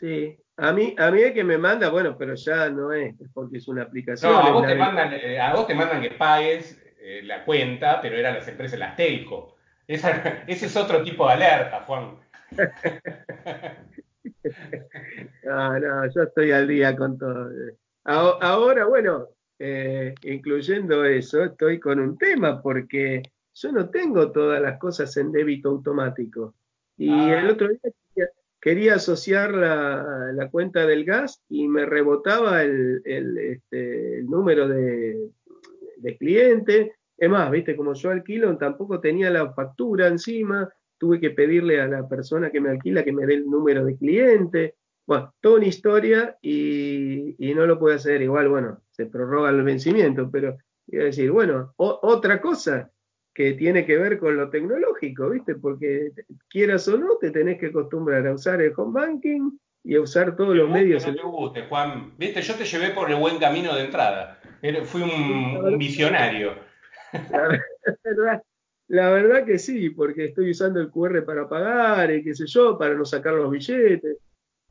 Sí, 0.00 0.38
A 0.56 0.72
mí, 0.72 0.94
a 0.96 1.10
mí 1.10 1.20
es 1.20 1.32
que 1.32 1.42
me 1.42 1.58
manda, 1.58 1.90
bueno, 1.90 2.16
pero 2.16 2.34
ya 2.34 2.70
no 2.70 2.92
es, 2.92 3.14
porque 3.32 3.58
es 3.58 3.66
una 3.66 3.82
aplicación. 3.82 4.32
No, 4.32 4.38
a 4.38 4.50
vos, 4.50 4.66
te 4.66 4.74
mandan, 4.76 5.12
eh, 5.12 5.40
a 5.40 5.52
vos 5.52 5.66
te 5.66 5.74
mandan 5.74 6.00
que 6.00 6.12
pagues 6.12 6.80
eh, 7.00 7.22
la 7.24 7.44
cuenta, 7.44 8.00
pero 8.00 8.16
eran 8.16 8.34
las 8.34 8.46
empresas, 8.46 8.78
las 8.78 8.94
telco. 8.94 9.56
ese 9.86 10.66
es 10.66 10.76
otro 10.76 11.02
tipo 11.02 11.26
de 11.26 11.32
alerta, 11.34 11.80
Juan. 11.80 12.16
no, 15.44 15.80
no, 15.80 16.12
yo 16.14 16.22
estoy 16.22 16.52
al 16.52 16.68
día 16.68 16.94
con 16.96 17.18
todo. 17.18 17.50
Ahora, 18.04 18.84
bueno, 18.84 19.28
eh, 19.58 20.14
incluyendo 20.22 21.04
eso, 21.04 21.44
estoy 21.44 21.80
con 21.80 21.98
un 21.98 22.16
tema 22.16 22.62
porque 22.62 23.22
yo 23.54 23.72
no 23.72 23.90
tengo 23.90 24.30
todas 24.30 24.62
las 24.62 24.78
cosas 24.78 25.16
en 25.16 25.32
débito 25.32 25.70
automático. 25.70 26.54
Y 26.96 27.10
ah. 27.10 27.40
el 27.40 27.50
otro 27.50 27.68
día 27.68 27.92
quería, 28.64 28.94
asociar 28.94 29.52
la, 29.52 30.48
cuenta 30.50 30.86
del 30.86 31.04
gas 31.04 31.42
y 31.50 31.68
me 31.68 31.84
rebotaba 31.84 32.62
el, 32.62 33.02
este, 33.04 34.22
número 34.22 34.66
de, 34.66 35.28
cliente. 36.18 36.94
Es 37.18 37.28
más, 37.28 37.50
viste, 37.50 37.76
como 37.76 37.92
yo 37.92 38.10
alquilo, 38.10 38.56
tampoco 38.56 39.00
tenía 39.00 39.28
la 39.28 39.52
factura 39.52 40.06
encima, 40.06 40.66
tuve 40.96 41.20
que 41.20 41.30
pedirle 41.30 41.78
a 41.78 41.88
la 41.88 42.08
persona 42.08 42.50
que 42.50 42.62
me 42.62 42.70
alquila 42.70 43.04
que 43.04 43.12
me 43.12 43.26
dé 43.26 43.34
el 43.34 43.44
número 43.44 43.84
de 43.84 43.98
cliente. 43.98 44.76
Bueno, 45.06 45.34
toda 45.42 45.56
una 45.56 45.66
historia 45.66 46.38
y, 46.40 47.36
no 47.54 47.66
lo 47.66 47.78
puede 47.78 47.96
hacer. 47.96 48.22
Igual, 48.22 48.48
bueno, 48.48 48.80
se 48.92 49.04
prorroga 49.04 49.50
el 49.50 49.62
vencimiento, 49.62 50.30
pero 50.30 50.56
quiero 50.86 51.04
decir, 51.04 51.30
bueno, 51.30 51.74
otra 51.76 52.40
cosa 52.40 52.90
que 53.34 53.52
tiene 53.54 53.84
que 53.84 53.98
ver 53.98 54.18
con 54.18 54.36
lo 54.36 54.48
tecnológico, 54.48 55.30
¿viste? 55.30 55.56
Porque 55.56 56.12
quieras 56.48 56.86
o 56.88 56.96
no, 56.96 57.16
te 57.20 57.30
tenés 57.32 57.58
que 57.58 57.66
acostumbrar 57.66 58.26
a 58.26 58.32
usar 58.32 58.62
el 58.62 58.72
home 58.76 59.00
banking 59.00 59.58
y 59.82 59.96
a 59.96 60.00
usar 60.00 60.36
todos 60.36 60.54
los 60.54 60.70
medios. 60.70 61.06
No 61.06 61.14
te 61.14 61.22
guste, 61.22 61.62
Juan. 61.68 62.14
Viste, 62.16 62.40
yo 62.40 62.54
te 62.54 62.64
llevé 62.64 62.90
por 62.90 63.10
el 63.10 63.16
buen 63.16 63.38
camino 63.38 63.74
de 63.74 63.84
entrada. 63.84 64.40
Fui 64.84 65.02
un, 65.02 65.76
visionario. 65.78 66.54
La 68.88 69.10
verdad, 69.10 69.44
que 69.44 69.58
sí, 69.58 69.90
porque 69.90 70.26
estoy 70.26 70.50
usando 70.50 70.80
el 70.80 70.90
QR 70.90 71.24
para 71.24 71.48
pagar 71.48 72.12
y 72.12 72.22
qué 72.22 72.34
sé 72.34 72.46
yo, 72.46 72.78
para 72.78 72.94
no 72.94 73.04
sacar 73.04 73.34
los 73.34 73.50
billetes. 73.50 74.18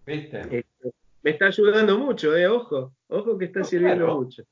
¿Viste? 0.06 0.40
Este, 0.40 0.66
me 1.22 1.32
está 1.32 1.48
ayudando 1.48 1.98
mucho, 1.98 2.36
eh, 2.36 2.48
ojo, 2.48 2.94
ojo 3.08 3.38
que 3.38 3.46
está 3.46 3.64
sirviendo 3.64 4.16
mucho. 4.16 4.44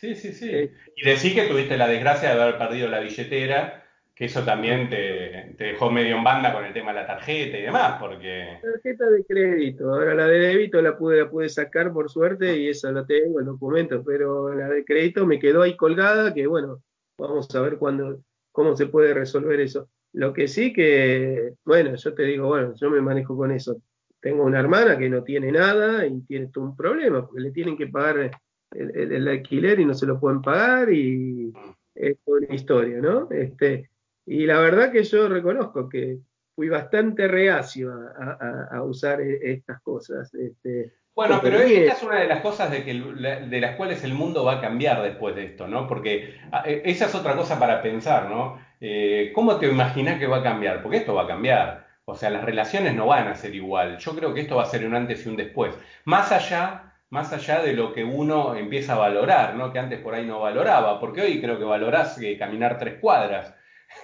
Sí, 0.00 0.14
sí, 0.14 0.32
sí. 0.32 0.48
Eh, 0.50 0.72
y 0.96 1.04
decís 1.04 1.34
que 1.34 1.46
tuviste 1.46 1.76
la 1.76 1.86
desgracia 1.86 2.34
de 2.34 2.40
haber 2.40 2.56
perdido 2.56 2.88
la 2.88 3.00
billetera, 3.00 3.84
que 4.14 4.24
eso 4.24 4.42
también 4.44 4.88
te, 4.88 5.54
dejó 5.58 5.90
medio 5.90 6.16
en 6.16 6.24
banda 6.24 6.54
con 6.54 6.64
el 6.64 6.72
tema 6.72 6.94
de 6.94 7.00
la 7.00 7.06
tarjeta 7.06 7.58
y 7.58 7.62
demás, 7.62 7.98
porque... 8.00 8.60
Tarjeta 8.62 9.10
de 9.10 9.24
crédito, 9.26 9.92
ahora 9.92 10.14
la 10.14 10.26
de 10.26 10.38
débito 10.38 10.80
la 10.80 10.96
pude, 10.96 11.18
la 11.18 11.28
pude 11.28 11.50
sacar 11.50 11.92
por 11.92 12.10
suerte 12.10 12.56
y 12.56 12.70
esa 12.70 12.90
la 12.92 13.04
tengo, 13.04 13.40
el 13.40 13.46
documento, 13.46 14.02
pero 14.02 14.54
la 14.54 14.68
de 14.68 14.86
crédito 14.86 15.26
me 15.26 15.38
quedó 15.38 15.60
ahí 15.60 15.76
colgada, 15.76 16.32
que 16.32 16.46
bueno, 16.46 16.82
vamos 17.18 17.54
a 17.54 17.60
ver 17.60 17.76
cuándo, 17.76 18.22
cómo 18.52 18.74
se 18.76 18.86
puede 18.86 19.12
resolver 19.12 19.60
eso. 19.60 19.90
Lo 20.14 20.32
que 20.32 20.48
sí 20.48 20.72
que, 20.72 21.52
bueno, 21.62 21.94
yo 21.94 22.14
te 22.14 22.22
digo, 22.22 22.46
bueno, 22.48 22.72
yo 22.74 22.88
me 22.88 23.02
manejo 23.02 23.36
con 23.36 23.52
eso. 23.52 23.82
Tengo 24.18 24.44
una 24.44 24.60
hermana 24.60 24.96
que 24.96 25.10
no 25.10 25.22
tiene 25.24 25.52
nada 25.52 26.06
y 26.06 26.22
tiene 26.22 26.50
un 26.56 26.74
problema, 26.74 27.26
porque 27.26 27.42
le 27.42 27.50
tienen 27.50 27.76
que 27.76 27.86
pagar 27.86 28.30
el, 28.72 29.28
alquiler 29.28 29.80
y 29.80 29.84
no 29.84 29.94
se 29.94 30.06
lo 30.06 30.18
pueden 30.18 30.42
pagar 30.42 30.92
y 30.92 31.52
es 31.94 32.16
una 32.24 32.54
historia, 32.54 32.98
¿no? 33.00 33.28
Este, 33.30 33.90
y 34.26 34.46
la 34.46 34.60
verdad 34.60 34.92
que 34.92 35.02
yo 35.02 35.28
reconozco 35.28 35.88
que 35.88 36.18
fui 36.54 36.68
bastante 36.68 37.26
reacio 37.26 37.92
a, 37.92 38.82
usar 38.82 39.20
e, 39.20 39.52
estas 39.52 39.80
cosas. 39.82 40.32
Este, 40.34 40.92
bueno, 41.14 41.40
pero 41.42 41.58
esta 41.58 41.92
es 41.92 42.02
una 42.02 42.20
de 42.20 42.28
las 42.28 42.40
cosas 42.40 42.70
de, 42.70 42.84
que, 42.84 42.94
de 42.94 43.60
las 43.60 43.76
cuales 43.76 44.04
el 44.04 44.14
mundo 44.14 44.44
va 44.44 44.54
a 44.54 44.60
cambiar 44.60 45.02
después 45.02 45.34
de 45.34 45.46
esto, 45.46 45.66
¿no? 45.66 45.86
Porque 45.86 46.34
e, 46.64 46.82
esa 46.84 47.06
es 47.06 47.14
otra 47.14 47.36
cosa 47.36 47.58
para 47.58 47.82
pensar, 47.82 48.30
¿no? 48.30 48.58
Eh, 48.80 49.32
¿Cómo 49.34 49.56
te 49.56 49.68
imaginas 49.68 50.18
que 50.18 50.26
va 50.26 50.38
a 50.38 50.42
cambiar? 50.42 50.82
Porque 50.82 50.98
esto 50.98 51.14
va 51.14 51.24
a 51.24 51.28
cambiar. 51.28 51.88
O 52.04 52.14
sea, 52.14 52.30
las 52.30 52.44
relaciones 52.44 52.94
no 52.94 53.06
van 53.06 53.28
a 53.28 53.34
ser 53.34 53.54
igual. 53.54 53.98
Yo 53.98 54.16
creo 54.16 54.34
que 54.34 54.40
esto 54.40 54.56
va 54.56 54.62
a 54.62 54.66
ser 54.66 54.86
un 54.86 54.94
antes 54.94 55.24
y 55.24 55.28
un 55.28 55.36
después. 55.36 55.74
Más 56.04 56.32
allá 56.32 56.89
más 57.10 57.32
allá 57.32 57.60
de 57.62 57.74
lo 57.74 57.92
que 57.92 58.04
uno 58.04 58.54
empieza 58.54 58.94
a 58.94 58.98
valorar, 58.98 59.56
¿no? 59.56 59.72
Que 59.72 59.80
antes 59.80 60.00
por 60.00 60.14
ahí 60.14 60.24
no 60.24 60.40
valoraba, 60.40 61.00
porque 61.00 61.22
hoy 61.22 61.40
creo 61.40 61.58
que 61.58 61.64
valorás 61.64 62.18
que 62.18 62.38
caminar 62.38 62.78
tres 62.78 62.98
cuadras. 63.00 63.54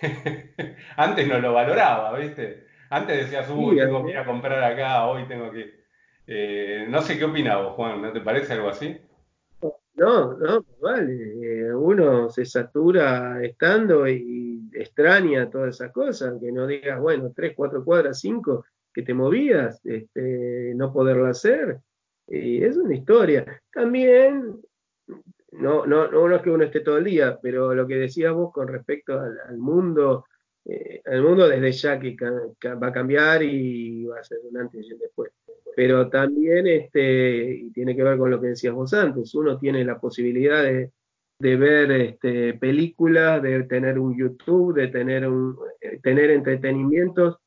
antes 0.97 1.29
no 1.29 1.39
lo 1.39 1.53
valoraba, 1.53 2.19
¿viste? 2.19 2.67
Antes 2.91 3.19
decías, 3.19 3.49
uy, 3.51 3.77
tengo 3.77 4.05
que 4.05 4.11
ir 4.11 4.19
a 4.19 4.25
comprar 4.25 4.63
acá, 4.63 5.07
hoy 5.07 5.27
tengo 5.27 5.51
que... 5.53 5.87
Eh, 6.27 6.87
no 6.89 7.01
sé 7.03 7.17
qué 7.17 7.25
opina 7.25 7.57
vos, 7.59 7.75
Juan, 7.75 8.03
¿no 8.03 8.13
te 8.13 8.21
parece 8.21 8.55
algo 8.55 8.69
así? 8.69 8.99
No, 9.95 10.37
no, 10.37 10.65
vale. 10.81 11.13
Eh, 11.15 11.73
uno 11.73 12.29
se 12.29 12.45
satura 12.45 13.43
estando 13.43 14.07
y 14.09 14.69
extraña 14.75 15.49
todas 15.49 15.77
esas 15.77 15.93
cosas, 15.93 16.35
que 16.41 16.53
no 16.53 16.67
digas, 16.67 17.01
bueno, 17.01 17.33
tres, 17.35 17.55
cuatro 17.57 17.85
cuadras, 17.85 18.21
cinco, 18.21 18.67
que 18.93 19.03
te 19.03 19.15
movías, 19.15 19.81
este, 19.85 20.75
no 20.75 20.93
poderlo 20.93 21.27
hacer. 21.27 21.81
Y 22.29 22.63
es 22.65 22.77
una 22.77 22.95
historia. 22.95 23.63
También, 23.73 24.61
no, 25.53 25.87
no, 25.87 26.09
no, 26.11 26.35
es 26.35 26.43
que 26.43 26.51
uno 26.51 26.65
esté 26.65 26.81
todo 26.81 26.99
el 26.99 27.05
día, 27.05 27.39
pero 27.41 27.75
lo 27.75 27.87
que 27.87 27.97
decías 27.97 28.33
vos 28.33 28.53
con 28.53 28.69
respecto 28.69 29.21
al, 29.21 29.59
mundo, 29.59 30.25
eh, 30.65 31.03
el 31.05 31.23
mundo 31.23 31.49
desde 31.49 31.73
ya 31.73 31.99
que, 31.99 32.17
va 32.21 32.89
a 32.89 32.93
cambiar 32.93 33.43
y 33.43 34.05
va 34.05 34.19
a 34.19 34.25
ser 34.25 34.39
un 34.51 34.59
antes 34.59 34.87
y 34.87 34.93
un 34.93 34.99
después. 34.99 35.31
Pero 35.77 36.09
también 36.09 36.67
este, 36.67 37.69
tiene 37.75 37.95
que 37.95 38.03
ver 38.03 38.19
con 38.19 38.31
lo 38.31 38.41
que 38.41 38.49
decías 38.49 38.75
vos 38.75 38.93
antes, 38.95 39.35
uno 39.35 39.59
tiene 39.59 39.85
la 39.85 40.01
posibilidad 40.01 40.65
de, 40.65 40.91
ver 41.39 41.91
este, 41.93 42.55
películas, 42.55 43.43
de 43.43 43.63
tener 43.65 43.99
un 43.99 44.17
YouTube, 44.19 44.75
de 44.75 44.89
tener, 44.89 45.29
un, 45.29 45.57
eh, 45.81 46.01
tener 46.03 46.31
entretenimientos 46.31 47.39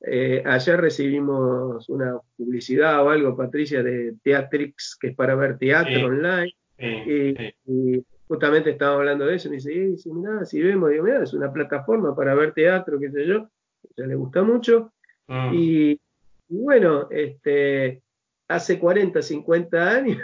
eh, 0.00 0.42
ayer 0.44 0.80
recibimos 0.80 1.88
una 1.88 2.18
publicidad 2.36 3.04
o 3.04 3.10
algo, 3.10 3.36
Patricia, 3.36 3.82
de 3.82 4.14
Teatrix, 4.22 4.96
que 5.00 5.08
es 5.08 5.16
para 5.16 5.34
ver 5.34 5.58
teatro 5.58 6.06
online. 6.06 6.54
y, 6.78 8.04
justamente 8.28 8.70
estaba 8.70 8.96
hablando 8.96 9.26
de 9.26 9.36
eso. 9.36 9.48
Y 9.48 9.52
me 9.52 9.56
dice, 9.56 9.96
sí, 9.96 10.12
mira, 10.12 10.44
si 10.44 10.62
vemos, 10.62 10.90
digo, 10.90 11.04
mira, 11.04 11.22
es 11.22 11.32
una 11.32 11.50
plataforma 11.52 12.14
para 12.14 12.34
ver 12.34 12.52
teatro, 12.52 13.00
qué 13.00 13.10
sé 13.10 13.26
yo. 13.26 13.48
Ya 13.96 14.06
le 14.06 14.14
gusta 14.14 14.42
mucho. 14.42 14.92
Mm. 15.26 15.50
Y, 15.54 16.00
bueno, 16.48 17.08
este, 17.10 18.02
hace 18.48 18.78
40, 18.78 19.22
50 19.22 19.90
años. 19.90 20.18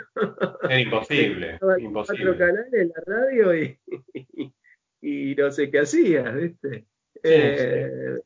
Es 0.69 0.81
imposible. 0.81 1.59
imposible. 1.79 2.25
Cuatro 2.25 2.39
canales 2.39 2.73
en 2.75 2.89
la 2.89 3.03
radio 3.07 3.55
y, 3.57 3.79
y, 5.01 5.35
no 5.35 5.51
sé 5.51 5.71
qué 5.71 5.81
hacía, 5.81 6.31
¿viste? 6.31 6.85
Eh, 7.23 8.21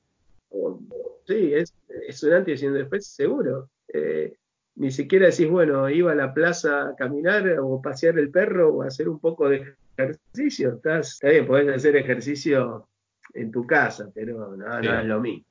sí, 1.26 1.54
es, 1.54 1.74
es 2.06 2.22
un 2.22 2.32
antes 2.32 2.62
y 2.62 2.66
un 2.66 2.74
después 2.74 3.06
seguro. 3.06 3.68
Eh, 3.92 4.34
ni 4.76 4.90
siquiera 4.92 5.26
decís, 5.26 5.48
bueno, 5.48 5.90
iba 5.90 6.12
a 6.12 6.14
la 6.14 6.32
plaza 6.32 6.88
a 6.88 6.96
caminar 6.96 7.58
o 7.60 7.82
pasear 7.82 8.18
el 8.18 8.30
perro 8.30 8.74
o 8.74 8.82
hacer 8.82 9.08
un 9.08 9.18
poco 9.18 9.48
de 9.48 9.74
ejercicio. 9.96 10.74
Estás, 10.76 11.14
está 11.14 11.30
bien, 11.30 11.46
podés 11.46 11.68
hacer 11.68 11.96
ejercicio 11.96 12.86
en 13.34 13.50
tu 13.50 13.66
casa, 13.66 14.10
pero 14.14 14.56
no, 14.56 14.78
es 14.78 15.04
lo 15.04 15.20
mismo. 15.20 15.44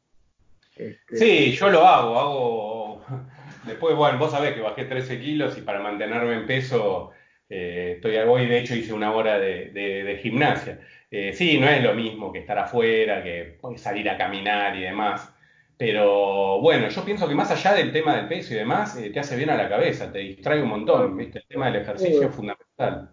Este, 0.75 1.17
sí, 1.17 1.51
yo 1.53 1.69
lo 1.69 1.85
hago, 1.85 2.19
hago. 2.19 3.05
Después, 3.65 3.95
bueno, 3.95 4.17
vos 4.17 4.31
sabés 4.31 4.53
que 4.53 4.61
bajé 4.61 4.85
13 4.85 5.19
kilos 5.19 5.57
y 5.57 5.61
para 5.61 5.81
mantenerme 5.81 6.35
en 6.35 6.45
peso, 6.45 7.11
eh, 7.49 7.93
estoy 7.95 8.17
hoy 8.17 8.45
de 8.45 8.59
hecho 8.59 8.75
hice 8.75 8.93
una 8.93 9.13
hora 9.13 9.39
de, 9.39 10.19
gimnasia. 10.21 10.79
Eh, 11.09 11.31
sí, 11.33 11.57
no 11.57 11.67
es 11.67 11.81
lo 11.81 11.93
mismo 11.93 12.33
que 12.33 12.39
estar 12.39 12.57
afuera, 12.59 13.23
que 13.23 13.57
salir 13.77 14.09
a 14.09 14.17
caminar 14.17 14.75
y 14.75 14.81
demás. 14.81 15.33
Pero 15.77 16.59
bueno, 16.59 16.89
yo 16.89 17.05
pienso 17.05 17.27
que 17.27 17.35
más 17.35 17.51
allá 17.51 17.75
del 17.75 17.91
tema 17.91 18.15
del 18.15 18.27
peso 18.27 18.53
y 18.53 18.57
demás, 18.57 18.97
eh, 18.97 19.11
te 19.11 19.19
hace 19.19 19.37
bien 19.37 19.51
a 19.51 19.57
la 19.57 19.69
cabeza, 19.69 20.11
te 20.11 20.19
distrae 20.19 20.61
un 20.61 20.69
montón, 20.69 21.15
¿viste? 21.15 21.39
El 21.39 21.47
tema 21.47 21.67
del 21.67 21.83
ejercicio 21.83 22.27
es 22.27 22.35
fundamental. 22.35 23.11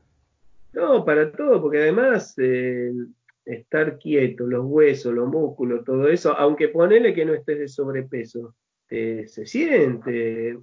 No, 0.73 1.05
para 1.05 1.31
todo, 1.31 1.61
porque 1.61 1.79
además 1.79 2.35
eh, 2.39 2.91
estar 3.45 3.99
quieto, 3.99 4.47
los 4.47 4.65
huesos, 4.65 5.13
los 5.13 5.29
músculos, 5.29 5.85
todo 5.85 6.09
eso, 6.09 6.37
aunque 6.37 6.69
ponele 6.69 7.15
que 7.15 7.27
no 7.27 7.35
estés 7.35 7.59
de 7.59 7.69
sobrepeso, 7.69 8.55
se 8.89 9.47
siente. 9.47 10.59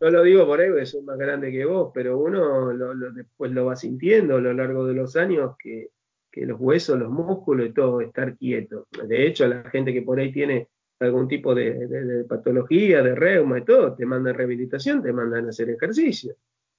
Yo 0.00 0.10
lo 0.10 0.22
digo 0.22 0.46
por 0.46 0.60
ahí 0.60 0.68
porque 0.68 0.86
soy 0.86 1.02
más 1.02 1.18
grande 1.18 1.50
que 1.50 1.64
vos, 1.64 1.90
pero 1.94 2.18
uno 2.18 2.72
después 3.12 3.52
lo 3.52 3.66
va 3.66 3.76
sintiendo 3.76 4.36
a 4.36 4.40
lo 4.40 4.52
largo 4.52 4.86
de 4.86 4.94
los 4.94 5.16
años 5.16 5.56
que 5.58 5.90
que 6.36 6.44
los 6.44 6.60
huesos, 6.60 6.98
los 6.98 7.08
músculos 7.08 7.66
y 7.66 7.72
todo, 7.72 8.02
estar 8.02 8.36
quieto. 8.36 8.86
De 9.08 9.26
hecho, 9.26 9.48
la 9.48 9.70
gente 9.70 9.90
que 9.94 10.02
por 10.02 10.20
ahí 10.20 10.30
tiene 10.30 10.68
algún 11.00 11.28
tipo 11.28 11.54
de, 11.54 12.26
patología, 12.28 13.02
de 13.02 13.14
reuma 13.14 13.58
y 13.58 13.64
todo, 13.64 13.94
te 13.94 14.04
mandan 14.04 14.34
rehabilitación, 14.34 15.02
te 15.02 15.14
mandan 15.14 15.46
a 15.46 15.48
hacer 15.48 15.70
ejercicio. 15.70 16.34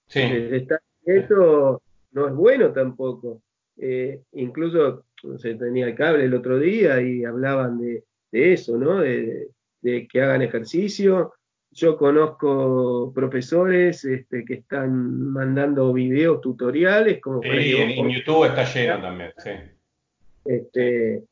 Sí. 0.06 0.20
Estar 0.22 0.80
quieto 1.04 1.82
no 2.12 2.28
es 2.28 2.36
bueno 2.36 2.72
tampoco. 2.72 3.42
Eh, 3.78 4.22
incluso, 4.34 5.06
no 5.24 5.40
sé, 5.40 5.56
tenía 5.56 5.88
el 5.88 5.96
cable 5.96 6.26
el 6.26 6.36
otro 6.36 6.60
día 6.60 7.02
y 7.02 7.26
hablaban 7.26 7.80
de, 7.80 8.04
eso, 8.32 8.78
¿no? 8.78 9.00
De, 9.00 9.50
que 9.82 10.22
hagan 10.22 10.44
ejercicio. 10.44 11.34
Yo 11.78 11.96
conozco 11.96 13.12
profesores 13.14 14.04
este, 14.04 14.44
que 14.44 14.56
están 14.56 15.30
mandando 15.32 15.94
videos 15.94 16.42
tutoriales. 16.42 17.22
Como 17.22 17.44
sí, 17.44 17.50
en, 17.50 18.10
YouTube 18.10 18.46
está 18.46 18.64
lleno 18.64 19.00
también, 19.00 19.32
sí. 19.38 19.52
Este, 20.44 21.24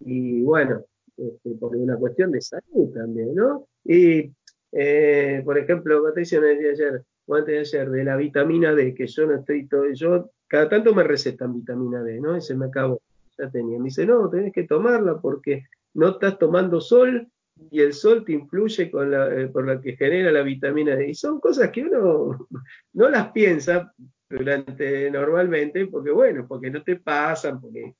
y 0.00 0.42
bueno, 0.42 0.84
este, 1.16 1.50
por 1.58 1.74
una 1.74 1.96
cuestión 1.96 2.30
de 2.30 2.40
salud 2.40 2.94
también, 2.94 3.34
¿no? 3.34 3.66
Y, 3.84 4.30
eh, 4.70 5.42
por 5.44 5.58
ejemplo, 5.58 6.00
Patricia 6.04 6.40
me 6.40 6.54
decía 6.54 6.70
ayer, 6.70 7.02
o 7.26 7.34
antes 7.34 7.72
de 7.72 7.78
ayer, 7.78 7.90
de 7.90 8.04
la 8.04 8.16
vitamina 8.16 8.72
D, 8.72 8.94
que 8.94 9.08
yo 9.08 9.26
no 9.26 9.34
estoy 9.34 9.66
todo, 9.66 9.92
yo 9.92 10.30
cada 10.46 10.68
tanto 10.68 10.94
me 10.94 11.02
recetan 11.02 11.54
vitamina 11.54 12.04
D, 12.04 12.20
¿no? 12.20 12.36
Y 12.36 12.40
se 12.40 12.54
me 12.54 12.66
acabó, 12.66 13.02
ya 13.36 13.50
tenía. 13.50 13.78
Me 13.78 13.86
dice, 13.86 14.06
no, 14.06 14.30
tenés 14.30 14.52
que 14.52 14.62
tomarla 14.62 15.18
porque 15.20 15.64
no 15.94 16.10
estás 16.10 16.38
tomando 16.38 16.80
sol 16.80 17.26
y 17.70 17.80
el 17.80 17.92
sol 17.92 18.24
te 18.24 18.32
influye 18.32 18.90
con 18.90 19.10
la, 19.10 19.28
eh, 19.34 19.48
por 19.48 19.66
la 19.66 19.80
que 19.80 19.96
genera 19.96 20.32
la 20.32 20.42
vitamina 20.42 20.96
D. 20.96 21.10
Y 21.10 21.14
son 21.14 21.40
cosas 21.40 21.70
que 21.70 21.82
uno 21.82 22.48
no 22.92 23.08
las 23.08 23.30
piensa 23.32 23.92
durante 24.28 25.10
normalmente, 25.10 25.86
porque 25.86 26.10
bueno, 26.10 26.46
porque 26.46 26.70
no 26.70 26.82
te 26.82 26.96
pasan, 26.96 27.60
porque 27.60 27.94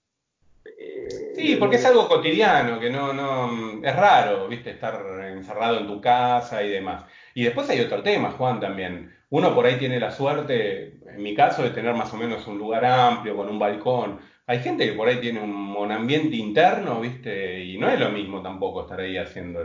Sí, 1.35 1.57
porque 1.57 1.77
es 1.77 1.85
algo 1.85 2.09
cotidiano, 2.09 2.81
que 2.81 2.91
no, 2.91 3.13
no, 3.13 3.81
es 3.83 3.97
raro, 3.97 4.49
viste, 4.49 4.71
estar 4.71 5.01
encerrado 5.29 5.79
en 5.79 5.87
tu 5.87 6.01
casa 6.01 6.63
y 6.63 6.69
demás. 6.69 7.05
Y 7.35 7.45
después 7.45 7.69
hay 7.71 7.81
otro 7.81 8.03
tema, 8.03 8.33
Juan, 8.33 8.61
también. 8.61 9.15
Uno 9.31 9.55
por 9.55 9.67
ahí 9.67 9.77
tiene 9.79 10.01
la 10.01 10.11
suerte, 10.11 10.99
en 11.07 11.23
mi 11.23 11.35
caso, 11.35 11.63
de 11.63 11.71
tener 11.71 11.95
más 11.95 12.13
o 12.13 12.17
menos 12.17 12.47
un 12.47 12.59
lugar 12.59 12.85
amplio, 12.85 13.37
con 13.37 13.49
un 13.49 13.59
balcón. 13.59 14.19
Hay 14.49 14.61
gente 14.61 14.87
que 14.87 14.95
por 14.97 15.07
ahí 15.07 15.21
tiene 15.21 15.43
un, 15.43 15.93
ambiente 15.93 16.37
interno, 16.37 17.03
viste, 17.03 17.63
y 17.65 17.79
no 17.79 17.89
es 17.89 18.01
lo 18.01 18.11
mismo 18.11 18.43
tampoco 18.43 18.83
estar 18.83 18.99
ahí 18.99 19.19
haciendo. 19.19 19.63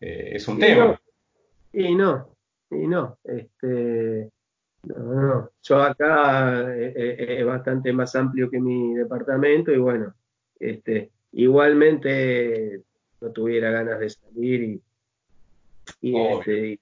Eh, 0.00 0.30
es 0.32 0.48
un 0.48 0.58
tema. 0.58 0.98
y 1.74 1.94
no, 1.94 2.34
y 2.70 2.86
no. 2.86 3.18
Este, 3.22 4.30
no, 4.84 4.96
no. 4.96 5.50
Yo 5.62 5.82
acá 5.82 6.74
eh, 6.74 6.94
eh, 6.96 7.36
es 7.40 7.44
bastante 7.44 7.92
más 7.92 8.16
amplio 8.16 8.50
que 8.50 8.58
mi 8.58 8.94
departamento 8.94 9.72
y 9.72 9.78
bueno, 9.78 10.14
este, 10.58 11.10
igualmente 11.32 12.82
no 13.20 13.30
tuviera 13.30 13.70
ganas 13.70 14.00
de 14.00 14.08
salir 14.08 14.80
y, 16.00 16.16
este, 16.16 16.80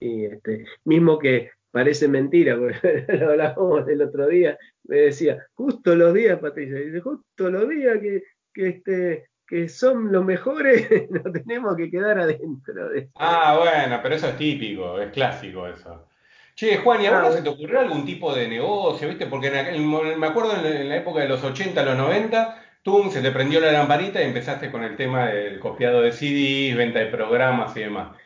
este, 0.00 0.64
mismo 0.84 1.18
que 1.18 1.50
parece 1.70 2.08
mentira, 2.08 2.56
porque 2.56 3.04
lo 3.18 3.30
hablábamos 3.30 3.88
el 3.88 4.02
otro 4.02 4.26
día, 4.28 4.58
me 4.84 4.96
decía, 4.96 5.46
justo 5.54 5.94
los 5.94 6.14
días, 6.14 6.38
Patricia, 6.38 6.78
dice, 6.78 7.00
justo 7.00 7.50
los 7.50 7.68
días 7.68 7.98
que, 8.00 8.22
que, 8.52 8.68
este, 8.68 9.28
que 9.46 9.68
son 9.68 10.12
los 10.12 10.24
mejores, 10.24 10.88
nos 11.10 11.32
tenemos 11.32 11.76
que 11.76 11.90
quedar 11.90 12.18
adentro. 12.18 12.90
De 12.90 13.08
ah, 13.16 13.58
bueno, 13.58 14.00
pero 14.02 14.14
eso 14.14 14.28
es 14.28 14.36
típico, 14.36 15.00
es 15.00 15.10
clásico 15.12 15.66
eso. 15.66 16.06
Che, 16.54 16.78
Juan, 16.78 17.00
¿y 17.00 17.06
a 17.06 17.20
vos 17.20 17.30
ah, 17.30 17.36
se 17.36 17.42
te 17.42 17.48
ocurrió 17.48 17.78
algún 17.78 18.04
tipo 18.04 18.34
de 18.34 18.48
negocio, 18.48 19.08
viste? 19.08 19.26
Porque 19.26 19.48
me 19.48 20.26
acuerdo 20.26 20.54
en 20.56 20.88
la 20.88 20.96
época 20.96 21.20
de 21.20 21.28
los 21.28 21.44
80, 21.44 21.84
los 21.84 21.96
90, 21.96 22.64
tú 22.82 23.10
se 23.12 23.22
te 23.22 23.30
prendió 23.30 23.60
la 23.60 23.70
lamparita 23.70 24.20
y 24.20 24.24
empezaste 24.24 24.70
con 24.70 24.82
el 24.82 24.96
tema 24.96 25.28
del 25.28 25.60
copiado 25.60 26.02
de 26.02 26.10
CDs, 26.10 26.76
venta 26.76 26.98
de 26.98 27.06
programas 27.06 27.76
y 27.76 27.80
demás. 27.80 28.16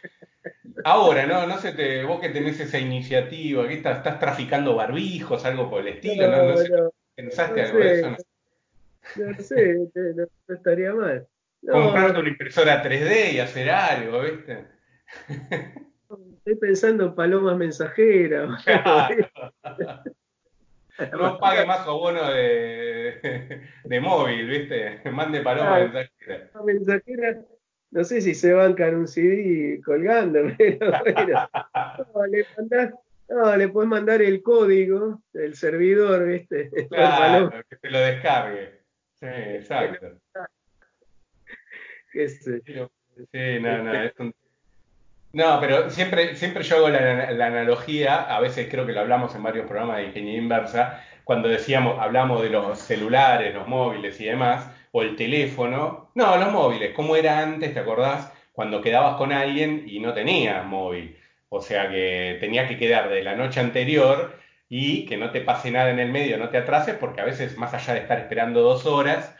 Ahora, 0.85 1.27
¿no? 1.27 1.47
No 1.47 1.59
sé, 1.59 1.73
te, 1.73 2.05
vos 2.05 2.21
que 2.21 2.29
tenés 2.29 2.61
esa 2.61 2.79
iniciativa, 2.79 3.67
que 3.67 3.75
estás, 3.75 3.99
estás 3.99 4.19
traficando 4.19 4.75
barbijos, 4.75 5.45
algo 5.45 5.71
por 5.71 5.81
el 5.81 5.89
estilo, 5.89 6.29
¿no? 6.29 6.51
no, 6.51 6.57
sé, 6.57 6.69
¿Pensaste 7.15 7.63
algo 7.63 7.79
de 7.79 7.95
eso? 7.95 8.17
No, 9.17 9.39
sé, 9.39 9.75
no, 10.15 10.55
estaría 10.55 10.95
mal. 10.95 11.27
Comprarte 11.71 12.21
una 12.21 12.29
impresora 12.29 12.83
3D 12.83 13.35
y 13.35 13.39
hacer 13.39 13.71
algo, 13.71 14.23
¿viste? 14.23 14.67
Estoy 16.39 16.57
pensando 16.57 17.07
en 17.07 17.15
palomas 17.15 17.57
mensajeras. 17.57 18.65
no 21.13 21.39
pague 21.39 21.67
más 21.67 21.87
abono 21.87 22.33
de, 22.33 23.63
de 23.85 24.01
móvil, 24.01 24.49
¿viste? 24.49 25.01
Mande 25.11 25.41
palomas 25.41 25.93
mensajeras. 25.93 26.51
Mensajera, 26.65 27.43
no 27.93 28.05
sé 28.05 28.21
si 28.21 28.35
se 28.35 28.53
bancan 28.53 28.97
un 28.97 29.07
CD 29.07 29.81
colgando, 29.85 30.41
pero 30.59 30.91
no, 32.15 32.27
le 32.27 32.47
mandás, 32.57 32.95
no, 33.29 33.57
le 33.57 33.69
puedes 33.69 33.89
mandar 33.89 34.21
el 34.23 34.43
código 34.43 35.23
del 35.33 35.55
servidor, 35.55 36.27
¿viste? 36.27 36.71
Claro, 36.91 37.51
que 37.69 37.77
se 37.77 37.91
lo 37.91 37.99
descargue. 38.01 38.81
Sí, 39.21 39.27
exacto. 39.27 40.19
¿Qué 42.13 42.29
sé? 42.29 42.63
Sí, 42.65 43.61
no, 43.61 43.83
no, 43.85 44.03
es 44.03 44.13
un 44.19 44.35
no, 45.33 45.61
pero 45.61 45.89
siempre, 45.89 46.37
siempre 46.37 46.63
yo 46.63 46.77
hago 46.77 46.91
la, 46.91 47.47
analogía, 47.47 48.21
a 48.23 48.39
veces 48.41 48.69
creo 48.71 48.85
que 48.85 48.93
lo 48.93 49.01
hablamos 49.01 49.35
en 49.35 49.43
varios 49.43 49.67
programas 49.67 49.97
de 49.97 50.05
ingeniería 50.05 50.43
inversa, 50.43 51.03
cuando 51.25 51.49
decíamos, 51.49 51.99
hablamos 51.99 52.43
de 52.43 52.51
los 52.51 52.79
celulares, 52.79 53.55
los 53.55 53.67
móviles 53.67 54.21
y 54.21 54.27
demás, 54.27 54.71
o 54.93 55.03
el 55.03 55.17
teléfono. 55.17 56.11
No, 56.15 56.37
los 56.37 56.53
móviles, 56.53 56.95
¿cómo 56.95 57.17
era 57.17 57.41
antes, 57.41 57.75
te 57.75 57.81
acordás? 57.81 58.33
Cuando 58.53 58.81
quedabas 58.81 59.17
con 59.17 59.33
alguien 59.33 59.85
y 59.89 59.99
no 60.01 60.15
tenías 60.15 60.65
móvil. 60.65 61.17
O 61.49 61.61
sea 61.61 61.91
que 61.91 62.39
tenías 62.41 62.69
que 62.69 62.79
quedar 62.79 63.11
de 63.11 63.23
la 63.23 63.35
noche 63.35 63.61
anterior 63.61 64.39
y 64.69 65.05
que 65.07 65.17
no 65.19 65.31
te 65.31 65.43
pase 65.43 65.71
nada 65.71 65.91
en 65.91 65.99
el 65.99 66.11
medio, 66.11 66.39
no 66.39 66.49
te 66.49 66.59
atrases, 66.59 66.95
porque 66.97 67.21
a 67.21 67.25
veces 67.25 67.59
más 67.59 67.75
allá 67.75 67.95
de 67.95 68.01
estar 68.01 68.19
esperando 68.19 68.63
dos 68.63 68.87
horas, 68.87 69.35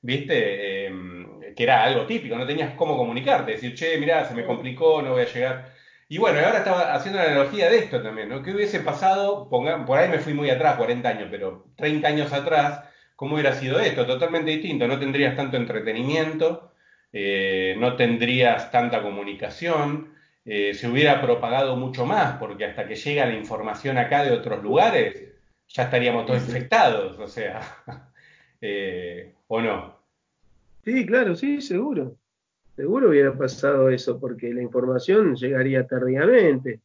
¿viste? 0.00 0.86
Em, 0.86 1.54
que 1.54 1.62
era 1.64 1.84
algo 1.84 2.06
típico, 2.06 2.36
no 2.36 2.46
tenías 2.46 2.74
cómo 2.74 2.96
comunicarte, 2.96 3.52
decir, 3.52 3.74
che, 3.74 3.98
mirá, 3.98 4.24
se 4.24 4.34
me 4.34 4.44
complicó, 4.46 5.02
no 5.02 5.12
voy 5.12 5.22
a 5.22 5.26
llegar. 5.26 5.72
Y 6.08 6.18
bueno, 6.18 6.38
ahora 6.40 6.58
estaba 6.58 6.94
haciendo 6.94 7.18
la 7.20 7.26
analogía 7.26 7.68
de 7.68 7.78
esto 7.78 8.02
también, 8.02 8.30
¿no? 8.30 8.42
¿Qué 8.42 8.52
hubiese 8.52 8.80
pasado? 8.80 9.48
por 9.50 9.98
ahí 9.98 10.08
me 10.08 10.20
fui 10.20 10.32
muy 10.34 10.48
atrás, 10.50 10.76
40 10.76 11.08
años, 11.08 11.28
pero 11.30 11.66
30 11.76 12.08
años 12.08 12.32
atrás, 12.32 12.84
¿cómo 13.18 13.34
hubiera 13.34 13.52
sido 13.52 13.80
esto? 13.80 14.06
Totalmente 14.06 14.52
distinto, 14.52 14.86
no 14.86 14.96
tendrías 14.96 15.34
tanto 15.34 15.56
entretenimiento, 15.56 16.70
eh, 17.12 17.74
no 17.76 17.96
tendrías 17.96 18.70
tanta 18.70 19.02
comunicación, 19.02 20.14
eh, 20.44 20.72
se 20.72 20.88
hubiera 20.88 21.20
propagado 21.20 21.74
mucho 21.74 22.06
más, 22.06 22.38
porque 22.38 22.66
hasta 22.66 22.86
que 22.86 22.94
llega 22.94 23.26
la 23.26 23.34
información 23.34 23.98
acá 23.98 24.22
de 24.22 24.30
otros 24.30 24.62
lugares, 24.62 25.20
ya 25.66 25.82
estaríamos 25.82 26.26
todos 26.26 26.44
infectados, 26.46 27.18
o 27.18 27.26
sea, 27.26 27.60
eh, 28.60 29.34
¿o 29.48 29.60
no? 29.60 29.98
Sí, 30.84 31.04
claro, 31.04 31.34
sí, 31.34 31.60
seguro. 31.60 32.14
Seguro 32.76 33.08
hubiera 33.08 33.36
pasado 33.36 33.90
eso, 33.90 34.20
porque 34.20 34.54
la 34.54 34.62
información 34.62 35.34
llegaría 35.34 35.84
tardíamente. 35.88 36.78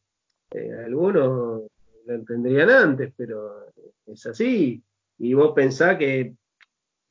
Algunos 0.84 1.62
la 2.06 2.14
entenderían 2.14 2.70
antes, 2.70 3.12
pero 3.16 3.68
es 4.08 4.26
así. 4.26 4.82
Y 5.18 5.34
vos 5.34 5.52
pensás 5.54 5.96
que 5.96 6.34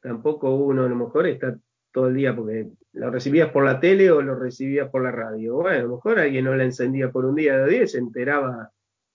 tampoco 0.02 0.56
uno 0.56 0.84
a 0.84 0.90
lo 0.90 0.96
mejor 0.96 1.28
está 1.28 1.58
todo 1.92 2.08
el 2.08 2.16
día, 2.16 2.36
porque 2.36 2.68
lo 2.94 3.10
recibías 3.10 3.52
por 3.52 3.66
la 3.66 3.80
tele 3.80 4.12
o 4.12 4.22
lo 4.22 4.36
recibías 4.36 4.90
por 4.90 5.04
la 5.04 5.12
radio. 5.12 5.56
Bueno, 5.56 5.80
a 5.80 5.82
lo 5.84 5.96
mejor 5.96 6.20
alguien 6.20 6.46
no 6.46 6.56
la 6.56 6.64
encendía 6.64 7.12
por 7.12 7.26
un 7.26 7.36
día 7.36 7.58
de 7.58 7.72
día 7.72 7.88
se 7.88 8.00
enteraba 8.00 8.72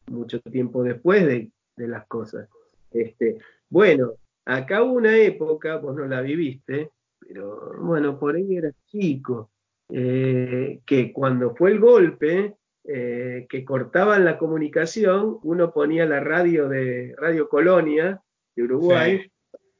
mucho 0.06 0.40
tiempo 0.40 0.82
después 0.82 1.26
de, 1.26 1.50
de 1.76 1.88
las 1.88 2.06
cosas. 2.06 2.48
Este, 2.90 3.38
bueno, 3.68 4.12
acá 4.44 4.82
hubo 4.82 4.94
una 4.94 5.16
época, 5.16 5.76
vos 5.76 5.94
no 5.94 6.06
la 6.06 6.20
viviste, 6.20 6.90
pero 7.20 7.74
bueno, 7.80 8.18
por 8.18 8.36
ahí 8.36 8.56
era 8.56 8.70
chico, 8.86 9.50
eh, 9.90 10.80
que 10.86 11.12
cuando 11.12 11.54
fue 11.54 11.72
el 11.72 11.80
golpe, 11.80 12.56
eh, 12.84 13.46
que 13.48 13.64
cortaban 13.64 14.24
la 14.24 14.38
comunicación, 14.38 15.38
uno 15.42 15.72
ponía 15.72 16.06
la 16.06 16.20
radio 16.20 16.68
de 16.68 17.14
Radio 17.18 17.48
Colonia 17.48 18.22
de 18.58 18.64
Uruguay, 18.64 19.30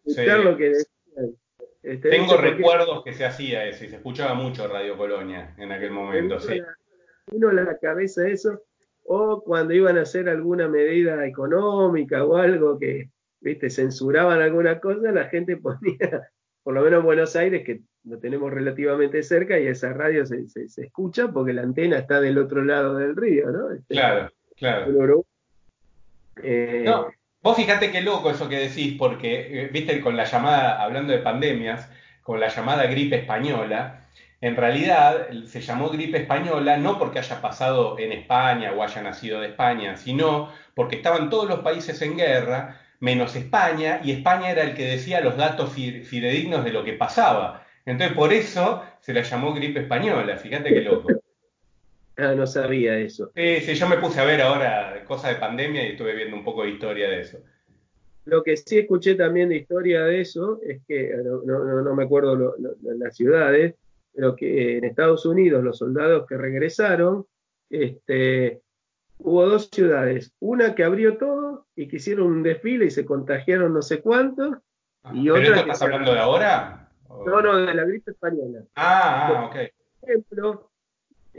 escuchar 0.05 0.41
lo 0.41 0.57
que 0.57 0.69
decían. 0.69 1.37
Este, 1.83 2.11
Tengo 2.11 2.37
recuerdos 2.37 3.03
que 3.05 3.13
se 3.13 3.25
hacía 3.25 3.67
eso 3.67 3.85
y 3.85 3.89
se 3.89 3.97
escuchaba 3.97 4.35
mucho 4.35 4.69
Radio 4.69 4.97
Colonia 4.97 5.55
en 5.59 5.73
aquel 5.73 5.91
momento. 5.91 6.39
Sí. 6.39 6.61
Uno 7.33 7.53
la 7.53 7.79
cabeza 7.79 8.29
eso, 8.29 8.63
o 9.05 9.43
cuando 9.43 9.75
iban 9.75 9.99
a 9.99 10.03
hacer 10.03 10.29
alguna 10.29 10.69
medida 10.69 11.27
económica 11.27 12.25
o 12.25 12.37
algo 12.37 12.79
que, 12.79 13.11
viste, 13.41 13.71
censuraban 13.71 14.41
alguna 14.41 14.81
cosa, 14.81 15.11
la 15.13 15.25
gente 15.25 15.57
ponía 15.57 16.31
por 16.63 16.75
lo 16.75 16.83
menos 16.83 17.01
en 17.01 17.07
Buenos 17.07 17.35
Aires, 17.35 17.65
que 17.65 17.81
lo 18.05 18.19
tenemos 18.19 18.53
relativamente 18.53 19.23
cerca, 19.23 19.59
y 19.59 19.67
esa 19.67 19.95
radio 19.95 20.27
se, 20.27 20.45
escucha 20.77 21.29
porque 21.29 21.55
la 21.55 21.63
antena 21.63 21.99
está 21.99 22.21
del 22.21 22.37
otro 22.37 22.63
lado 22.63 22.97
del 22.97 23.17
río, 23.17 23.51
¿no? 23.51 23.73
Este, 23.73 23.95
claro, 23.95 24.31
claro. 24.55 25.25
Eh, 26.43 26.83
no, 26.85 27.09
vos 27.43 27.57
fíjate 27.57 27.91
qué 27.91 28.01
loco 28.01 28.31
eso 28.31 28.49
que 28.49 28.59
decís, 28.59 28.97
porque, 28.99 29.63
eh, 29.65 29.69
viste, 29.73 30.01
con 30.01 30.17
la 30.17 30.25
llamada, 30.25 30.83
hablando 30.83 31.13
de 31.13 31.19
pandemias, 31.19 31.91
con 32.23 32.41
la 32.41 32.49
llamada 32.49 32.87
gripe 32.87 33.17
española, 33.17 34.07
en 34.41 34.55
realidad 34.57 35.29
se 35.47 35.61
llamó 35.61 35.89
gripe 35.89 36.19
española 36.19 36.77
no 36.77 36.99
porque 36.99 37.19
haya 37.19 37.41
pasado 37.41 37.99
en 37.99 38.13
España 38.13 38.73
o 38.73 38.83
haya 38.83 39.03
nacido 39.03 39.41
de 39.41 39.49
España, 39.49 39.97
sino 39.97 40.53
porque 40.75 40.97
estaban 40.97 41.29
todos 41.31 41.49
los 41.49 41.61
países 41.61 42.01
en 42.03 42.17
guerra 42.17 42.81
menos 43.01 43.37
España, 43.37 44.01
y 44.03 44.13
España 44.13 44.51
era 44.51 44.63
el 44.63 44.75
que 44.75 44.85
decía 44.85 45.21
los 45.21 45.37
datos 45.37 45.73
fidedignos 45.73 46.65
de 46.65 46.73
lo 46.73 46.85
que 46.85 46.95
pasaba. 46.95 47.65
Entonces, 47.87 48.17
por 48.17 48.33
eso 48.33 48.85
se 49.01 49.15
la 49.15 49.23
llamó 49.23 49.55
gripe 49.55 49.81
española, 49.81 50.37
fíjate 50.37 50.75
qué 50.75 50.81
loco. 50.81 51.09
Ah, 52.19 52.35
no 52.35 52.49
sabía 52.49 52.99
eso. 52.99 53.31
Sí, 53.37 53.61
sí, 53.61 53.75
yo 53.75 53.89
me 53.89 53.99
puse 53.99 54.21
a 54.21 54.25
ver 54.25 54.43
ahora 54.43 55.05
cosas 55.05 55.31
de 55.35 55.41
pandemia 55.41 55.87
y 55.87 55.93
estuve 55.93 56.17
viendo 56.17 56.37
un 56.37 56.43
poco 56.43 56.65
de 56.65 56.71
historia 56.71 57.09
de 57.09 57.21
eso. 57.21 57.39
Lo 58.25 58.43
que 58.43 58.57
sí 58.57 58.81
escuché 58.81 59.15
también 59.15 59.49
de 59.49 59.59
historia 59.59 60.03
de 60.03 60.21
eso 60.21 60.59
es 60.67 60.81
que, 60.89 61.15
no, 61.45 61.95
me 61.95 62.03
acuerdo 62.03 62.57
las 62.83 63.17
ciudades, 63.17 63.77
pero 64.13 64.35
que 64.35 64.79
en 64.79 64.85
Estados 64.85 65.25
Unidos 65.27 65.63
los 65.63 65.79
soldados 65.79 66.27
que 66.27 66.37
regresaron, 66.37 67.25
este, 67.71 68.63
hubo 69.19 69.47
dos 69.47 69.71
ciudades, 69.73 70.35
una 70.41 70.75
que 70.75 70.83
abrió 70.83 71.19
todo 71.19 71.67
y 71.77 71.87
que 71.87 71.97
hicieron 71.97 72.27
un 72.27 72.43
desfile 72.43 72.87
y 72.87 72.91
se 72.91 73.07
contagiaron 73.07 73.73
no 73.73 73.81
sé 73.81 74.01
cuántos, 74.01 74.59
y 75.13 75.31
otra... 75.31 75.43
¿Pero 75.43 75.57
estás 75.61 75.83
hablando 75.83 76.13
de 76.13 76.19
ahora? 76.19 76.91
No, 77.09 77.41
no, 77.41 77.57
de 77.57 77.75
la 77.75 77.85
gripe 77.85 78.11
española. 78.11 78.65
Ah, 78.75 79.29
ah, 79.29 79.47
ok. 79.47 79.57
Por 80.01 80.11
ejemplo, 80.11 80.71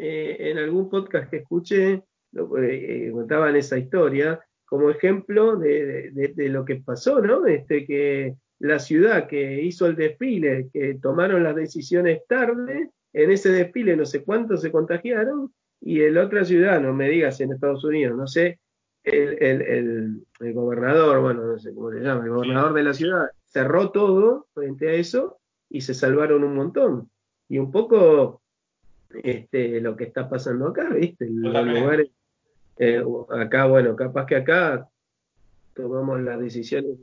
eh, 0.01 0.51
en 0.51 0.57
algún 0.57 0.89
podcast 0.89 1.29
que 1.29 1.37
escuché, 1.37 1.91
eh, 1.91 2.03
eh, 2.33 3.09
contaban 3.11 3.57
esa 3.57 3.77
historia 3.77 4.39
como 4.63 4.89
ejemplo 4.89 5.57
de, 5.57 6.33
lo 6.37 6.63
que 6.63 6.77
pasó, 6.77 7.19
¿no? 7.19 7.45
Este, 7.45 7.85
que 7.85 8.35
la 8.59 8.79
ciudad 8.79 9.27
que 9.27 9.61
hizo 9.61 9.87
el 9.87 9.97
desfile, 9.97 10.69
que 10.71 10.93
tomaron 11.01 11.43
las 11.43 11.53
decisiones 11.53 12.21
tarde, 12.29 12.91
en 13.11 13.31
ese 13.31 13.49
desfile 13.51 13.97
no 13.97 14.05
sé 14.05 14.23
cuántos 14.23 14.61
se 14.61 14.71
contagiaron, 14.71 15.53
y 15.81 16.01
en 16.01 16.17
otra 16.17 16.45
ciudad, 16.45 16.79
no 16.79 16.93
me 16.93 17.09
digas 17.09 17.41
en 17.41 17.51
Estados 17.51 17.83
Unidos, 17.83 18.15
no 18.15 18.25
sé, 18.25 18.57
el, 19.03 20.23
gobernador, 20.39 21.19
bueno, 21.19 21.43
no 21.43 21.59
sé 21.59 21.73
cómo 21.73 21.91
le 21.91 22.01
llama, 22.01 22.23
el 22.23 22.29
gobernador 22.29 22.73
de 22.73 22.83
la 22.83 22.93
ciudad 22.93 23.25
cerró 23.43 23.91
todo 23.91 24.47
frente 24.53 24.87
a 24.87 24.93
eso 24.93 25.41
y 25.69 25.81
se 25.81 25.93
salvaron 25.93 26.45
un 26.45 26.55
montón. 26.55 27.09
Y 27.49 27.57
un 27.57 27.71
poco 27.71 28.38
este, 29.23 29.81
lo 29.81 29.95
que 29.95 30.05
está 30.05 30.29
pasando 30.29 30.67
acá, 30.67 30.89
¿viste? 30.89 31.27
Los 31.29 31.65
lugares, 31.65 32.09
eh, 32.77 33.03
acá, 33.29 33.65
bueno, 33.65 33.95
capaz 33.95 34.25
que 34.25 34.35
acá 34.35 34.87
tomamos 35.73 36.21
las 36.21 36.39
decisiones 36.39 36.97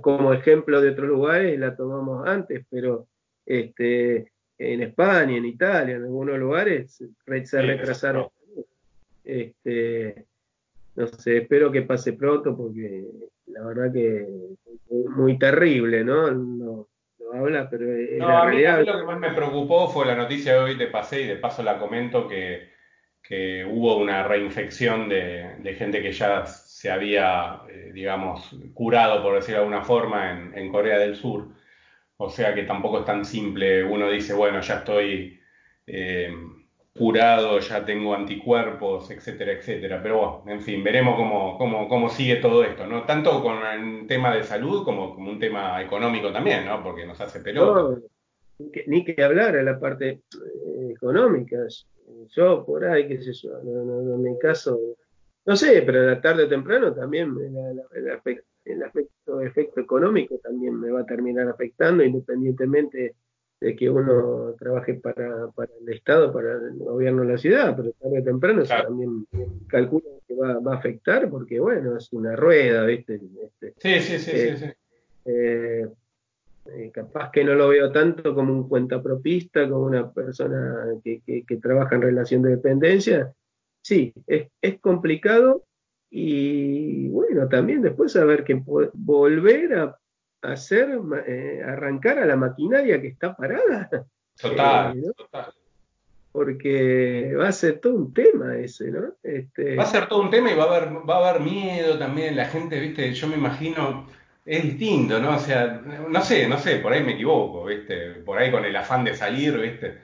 como 0.00 0.32
ejemplo 0.32 0.80
de 0.80 0.90
otros 0.90 1.08
lugares 1.08 1.54
y 1.54 1.58
la 1.58 1.76
tomamos 1.76 2.26
antes, 2.26 2.64
pero 2.70 3.06
este, 3.44 4.32
en 4.56 4.82
España, 4.82 5.36
en 5.36 5.44
Italia, 5.44 5.96
en 5.96 6.04
algunos 6.04 6.38
lugares 6.38 7.02
se 7.44 7.62
retrasaron. 7.62 8.28
Este, 9.24 10.26
no 10.96 11.06
sé, 11.06 11.38
espero 11.38 11.70
que 11.70 11.82
pase 11.82 12.14
pronto 12.14 12.56
porque 12.56 13.06
la 13.46 13.64
verdad 13.64 13.92
que 13.92 14.22
es 14.22 15.10
muy 15.10 15.38
terrible, 15.38 16.02
¿no? 16.02 16.30
No, 16.30 16.88
pero 17.70 17.92
es 17.92 18.18
no, 18.18 18.28
a 18.28 18.46
mí, 18.46 18.62
lo 18.62 18.98
que 18.98 19.04
más 19.04 19.18
me 19.18 19.32
preocupó 19.32 19.88
fue 19.88 20.06
la 20.06 20.14
noticia 20.14 20.54
de 20.54 20.58
hoy 20.58 20.74
de 20.76 20.86
pasé 20.86 21.22
y 21.22 21.26
de 21.26 21.36
paso 21.36 21.62
la 21.62 21.78
comento 21.78 22.28
que, 22.28 22.68
que 23.22 23.64
hubo 23.64 23.96
una 23.96 24.22
reinfección 24.24 25.08
de, 25.08 25.56
de, 25.58 25.74
gente 25.74 26.02
que 26.02 26.12
ya 26.12 26.46
se 26.46 26.90
había, 26.90 27.60
eh, 27.68 27.90
digamos, 27.92 28.56
curado, 28.74 29.22
por 29.22 29.34
decirlo 29.34 29.60
de 29.60 29.64
alguna 29.64 29.84
forma, 29.84 30.30
en, 30.30 30.56
en 30.56 30.70
Corea 30.70 30.98
del 30.98 31.16
Sur. 31.16 31.48
O 32.16 32.28
sea 32.30 32.54
que 32.54 32.64
tampoco 32.64 33.00
es 33.00 33.04
tan 33.04 33.24
simple. 33.24 33.84
Uno 33.84 34.10
dice, 34.10 34.34
bueno, 34.34 34.60
ya 34.60 34.78
estoy 34.78 35.40
eh, 35.86 36.30
curado, 36.98 37.58
ya 37.60 37.84
tengo 37.84 38.14
anticuerpos, 38.14 39.10
etcétera, 39.10 39.52
etcétera. 39.52 40.02
Pero 40.02 40.18
bueno, 40.18 40.42
en 40.46 40.60
fin, 40.60 40.82
veremos 40.82 41.16
cómo, 41.16 41.56
cómo, 41.56 41.88
cómo 41.88 42.08
sigue 42.08 42.36
todo 42.36 42.64
esto, 42.64 42.86
¿no? 42.86 43.04
Tanto 43.04 43.42
con 43.42 43.56
un 43.56 44.06
tema 44.06 44.34
de 44.34 44.42
salud 44.42 44.84
como, 44.84 45.14
como 45.14 45.30
un 45.30 45.38
tema 45.38 45.80
económico 45.80 46.32
también, 46.32 46.66
¿no? 46.66 46.82
Porque 46.82 47.06
nos 47.06 47.20
hace 47.20 47.40
pelota. 47.40 48.00
ni, 48.86 49.04
que, 49.04 49.22
hablar 49.22 49.56
a 49.56 49.62
la 49.62 49.78
parte 49.78 50.08
eh, 50.10 50.90
económica. 50.90 51.56
Yo 52.34 52.64
por 52.66 52.84
ahí, 52.84 53.06
qué 53.06 53.22
sé 53.22 53.32
yo, 53.32 53.50
en 53.60 54.22
mi 54.22 54.38
caso, 54.38 54.78
no 55.48 55.56
sé, 55.56 55.82
pero 55.82 56.04
la 56.04 56.20
tarde 56.20 56.44
o 56.44 56.48
temprano 56.48 56.92
también 56.92 57.34
el, 57.94 58.10
aspecto, 58.12 59.40
efecto 59.40 59.80
económico 59.80 60.38
también 60.42 60.78
me 60.78 60.90
va 60.90 61.00
a 61.00 61.06
terminar 61.06 61.48
afectando 61.48 62.04
independientemente 62.04 63.14
de 63.60 63.74
que 63.74 63.90
uno 63.90 64.54
trabaje 64.58 64.94
para, 64.94 65.48
para 65.48 65.72
el 65.80 65.88
Estado, 65.92 66.32
para 66.32 66.52
el 66.52 66.78
gobierno 66.78 67.22
de 67.22 67.32
la 67.32 67.38
ciudad, 67.38 67.76
pero 67.76 67.92
tarde 67.92 68.20
o 68.20 68.24
temprano 68.24 68.62
eso 68.62 68.74
también 68.74 69.26
calculo 69.66 70.04
que 70.26 70.34
va, 70.34 70.58
va, 70.60 70.74
a 70.74 70.76
afectar 70.78 71.28
porque, 71.28 71.58
bueno, 71.58 71.96
es 71.96 72.12
una 72.12 72.36
rueda, 72.36 72.84
¿viste? 72.84 73.20
Este, 73.44 73.74
sí, 73.78 74.00
sí, 74.00 74.18
sí, 74.18 74.30
sí. 74.30 74.56
sí. 74.56 74.72
Eh, 75.24 75.86
eh, 76.74 76.90
capaz 76.92 77.30
que 77.30 77.44
no 77.44 77.54
lo 77.54 77.68
veo 77.68 77.90
tanto 77.90 78.34
como 78.34 78.52
un 78.52 78.68
cuentapropista, 78.68 79.68
como 79.68 79.86
una 79.86 80.10
persona 80.10 80.86
que, 81.02 81.22
que, 81.24 81.56
trabaja 81.56 81.96
en 81.96 82.02
relación 82.02 82.42
de 82.42 82.50
dependencia. 82.50 83.32
Sí, 83.82 84.12
es, 84.26 84.48
es 84.60 84.78
complicado 84.80 85.64
y 86.10 87.08
bueno, 87.08 87.48
también 87.48 87.82
después 87.82 88.12
saber 88.12 88.44
que 88.44 88.62
volver 88.94 89.74
a 89.74 89.98
hacer, 90.42 90.98
eh, 91.26 91.62
arrancar 91.64 92.18
a 92.18 92.26
la 92.26 92.36
maquinaria 92.36 93.00
que 93.00 93.08
está 93.08 93.34
parada. 93.36 93.88
Total, 94.40 94.96
eh, 94.96 95.12
total. 95.16 95.52
Porque 96.30 97.34
va 97.34 97.48
a 97.48 97.52
ser 97.52 97.80
todo 97.80 97.94
un 97.94 98.14
tema 98.14 98.56
ese, 98.56 98.92
¿no? 98.92 99.14
Este... 99.20 99.74
Va 99.74 99.82
a 99.82 99.86
ser 99.86 100.06
todo 100.06 100.22
un 100.22 100.30
tema 100.30 100.52
y 100.52 100.54
va 100.54 100.64
a 100.64 100.76
haber, 100.76 101.08
va 101.08 101.16
a 101.16 101.30
haber 101.30 101.42
miedo 101.42 101.98
también. 101.98 102.36
La 102.36 102.44
gente, 102.44 102.78
viste, 102.78 103.12
yo 103.12 103.26
me 103.26 103.34
imagino, 103.34 104.06
es 104.46 104.62
distinto, 104.62 105.18
¿no? 105.18 105.34
O 105.34 105.38
sea, 105.40 105.82
no 106.08 106.20
sé, 106.22 106.48
no 106.48 106.56
sé, 106.58 106.76
por 106.76 106.92
ahí 106.92 107.02
me 107.02 107.14
equivoco, 107.14 107.64
viste, 107.64 108.10
por 108.24 108.38
ahí 108.38 108.52
con 108.52 108.64
el 108.64 108.76
afán 108.76 109.02
de 109.02 109.16
salir, 109.16 109.58
viste. 109.58 109.98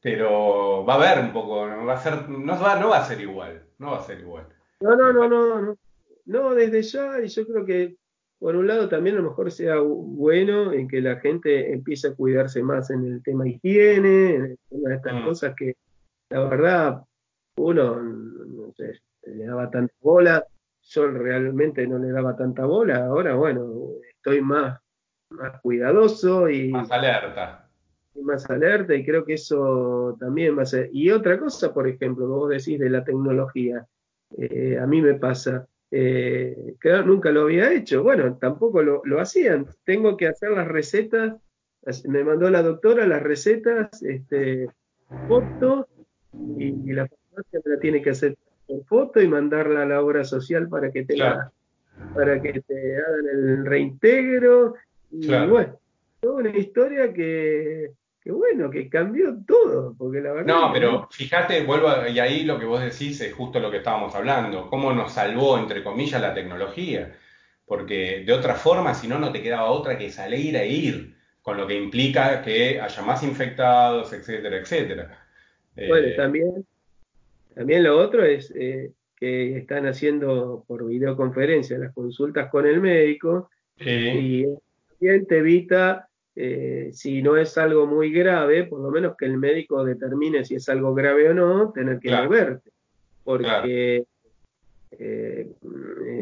Pero 0.00 0.84
va 0.86 0.94
a 0.94 0.96
haber 0.96 1.24
un 1.24 1.32
poco, 1.34 1.66
va 1.66 1.92
a 1.92 2.00
ser, 2.00 2.30
no 2.30 2.58
va, 2.58 2.80
no 2.80 2.88
va 2.88 2.98
a 2.98 3.04
ser 3.04 3.20
igual, 3.20 3.62
no 3.78 3.90
va 3.90 3.98
a 3.98 4.04
ser 4.04 4.20
igual. 4.20 4.46
No, 4.80 4.96
no, 4.96 5.12
no, 5.12 5.28
no, 5.28 5.60
no. 5.60 5.78
No, 6.24 6.54
desde 6.54 6.82
ya, 6.82 7.20
y 7.22 7.28
yo 7.28 7.46
creo 7.46 7.64
que 7.64 7.96
por 8.38 8.54
un 8.54 8.66
lado 8.66 8.88
también 8.88 9.16
a 9.16 9.20
lo 9.20 9.30
mejor 9.30 9.50
sea 9.50 9.78
bueno 9.78 10.72
en 10.72 10.88
que 10.88 11.00
la 11.00 11.16
gente 11.16 11.72
empiece 11.72 12.08
a 12.08 12.14
cuidarse 12.14 12.62
más 12.62 12.90
en 12.90 13.04
el 13.04 13.22
tema 13.22 13.48
higiene, 13.48 14.34
en 14.34 14.58
de 14.70 14.94
estas 14.94 15.14
mm. 15.14 15.24
cosas 15.24 15.54
que 15.56 15.74
la 16.30 16.44
verdad 16.44 17.02
uno 17.56 17.96
no 18.02 18.72
sé, 18.72 19.00
le 19.22 19.46
daba 19.46 19.70
tanta 19.70 19.94
bola, 20.00 20.44
yo 20.82 21.08
realmente 21.08 21.86
no 21.86 21.98
le 21.98 22.10
daba 22.10 22.36
tanta 22.36 22.64
bola, 22.64 23.06
ahora 23.06 23.34
bueno, 23.34 23.66
estoy 24.10 24.40
más, 24.40 24.80
más 25.30 25.60
cuidadoso 25.60 26.48
y 26.48 26.68
más 26.68 26.90
alerta. 26.90 27.68
Y 28.14 28.22
más 28.22 28.48
alerta 28.48 28.94
y 28.94 29.04
creo 29.04 29.24
que 29.24 29.34
eso 29.34 30.16
también 30.18 30.56
va 30.56 30.62
a 30.62 30.66
ser. 30.66 30.88
Y 30.92 31.10
otra 31.10 31.38
cosa, 31.38 31.74
por 31.74 31.86
ejemplo, 31.86 32.26
vos 32.28 32.50
decís 32.50 32.78
de 32.78 32.90
la 32.90 33.04
tecnología, 33.04 33.86
eh, 34.38 34.78
a 34.78 34.86
mí 34.86 35.02
me 35.02 35.14
pasa, 35.14 35.66
eh, 35.90 36.74
nunca 37.04 37.30
lo 37.30 37.42
había 37.42 37.72
hecho. 37.72 38.02
Bueno, 38.02 38.36
tampoco 38.38 38.82
lo, 38.82 39.20
hacían. 39.20 39.66
Tengo 39.84 40.16
que 40.16 40.28
hacer 40.28 40.50
las 40.50 40.68
recetas. 40.68 41.34
Me 42.04 42.24
mandó 42.24 42.50
la 42.50 42.62
doctora 42.62 43.06
las 43.06 43.22
recetas, 43.22 44.02
este, 44.02 44.68
foto, 45.28 45.86
y, 46.58 46.92
la 46.92 47.06
farmacia 47.06 47.60
me 47.64 47.74
la 47.74 47.80
tiene 47.80 48.02
que 48.02 48.10
hacer 48.10 48.36
por 48.66 48.84
foto 48.84 49.20
y 49.20 49.28
mandarla 49.28 49.82
a 49.82 49.86
la 49.86 50.02
obra 50.02 50.24
social 50.24 50.68
para 50.68 50.90
que 50.90 51.04
te 51.04 51.16
para 52.12 52.42
que 52.42 52.60
te 52.60 52.96
hagan 52.96 53.28
el 53.32 53.64
reintegro. 53.64 54.74
Y 55.12 55.28
bueno, 55.28 55.78
toda 56.20 56.40
una 56.40 56.50
historia 56.50 57.12
que, 57.12 57.92
que 58.26 58.32
bueno, 58.32 58.68
que 58.72 58.88
cambió 58.88 59.36
todo, 59.46 59.94
porque 59.96 60.20
la 60.20 60.32
verdad... 60.32 60.52
No, 60.52 60.72
pero 60.72 61.06
fíjate, 61.12 61.62
vuelvo, 61.62 61.88
y 62.12 62.18
ahí 62.18 62.42
lo 62.42 62.58
que 62.58 62.64
vos 62.64 62.80
decís 62.80 63.20
es 63.20 63.32
justo 63.32 63.60
lo 63.60 63.70
que 63.70 63.76
estábamos 63.76 64.16
hablando, 64.16 64.68
cómo 64.68 64.92
nos 64.92 65.12
salvó, 65.12 65.56
entre 65.56 65.84
comillas, 65.84 66.20
la 66.20 66.34
tecnología, 66.34 67.14
porque 67.66 68.24
de 68.26 68.32
otra 68.32 68.56
forma, 68.56 68.94
si 68.94 69.06
no, 69.06 69.20
no 69.20 69.30
te 69.30 69.40
quedaba 69.40 69.70
otra 69.70 69.96
que 69.96 70.10
salir 70.10 70.56
e 70.56 70.66
ir, 70.66 71.14
con 71.40 71.56
lo 71.56 71.68
que 71.68 71.76
implica 71.76 72.42
que 72.42 72.80
haya 72.80 73.02
más 73.02 73.22
infectados, 73.22 74.12
etcétera, 74.12 74.56
etcétera. 74.56 75.24
Bueno, 75.76 76.08
eh, 76.08 76.14
también, 76.16 76.66
también 77.54 77.84
lo 77.84 77.96
otro 77.96 78.24
es 78.24 78.52
eh, 78.56 78.90
que 79.14 79.58
están 79.58 79.86
haciendo 79.86 80.64
por 80.66 80.84
videoconferencia 80.84 81.78
las 81.78 81.94
consultas 81.94 82.50
con 82.50 82.66
el 82.66 82.80
médico 82.80 83.50
y 83.78 84.46
también 84.88 85.26
te 85.28 85.38
evita 85.38 86.05
eh, 86.38 86.90
si 86.92 87.22
no 87.22 87.38
es 87.38 87.56
algo 87.56 87.86
muy 87.86 88.12
grave, 88.12 88.64
por 88.64 88.80
lo 88.80 88.90
menos 88.90 89.16
que 89.16 89.24
el 89.24 89.38
médico 89.38 89.82
determine 89.82 90.44
si 90.44 90.56
es 90.56 90.68
algo 90.68 90.92
grave 90.92 91.30
o 91.30 91.34
no, 91.34 91.72
tener 91.72 91.98
que 91.98 92.10
verte. 92.28 92.70
Porque 93.24 94.04
eh, 94.90 95.50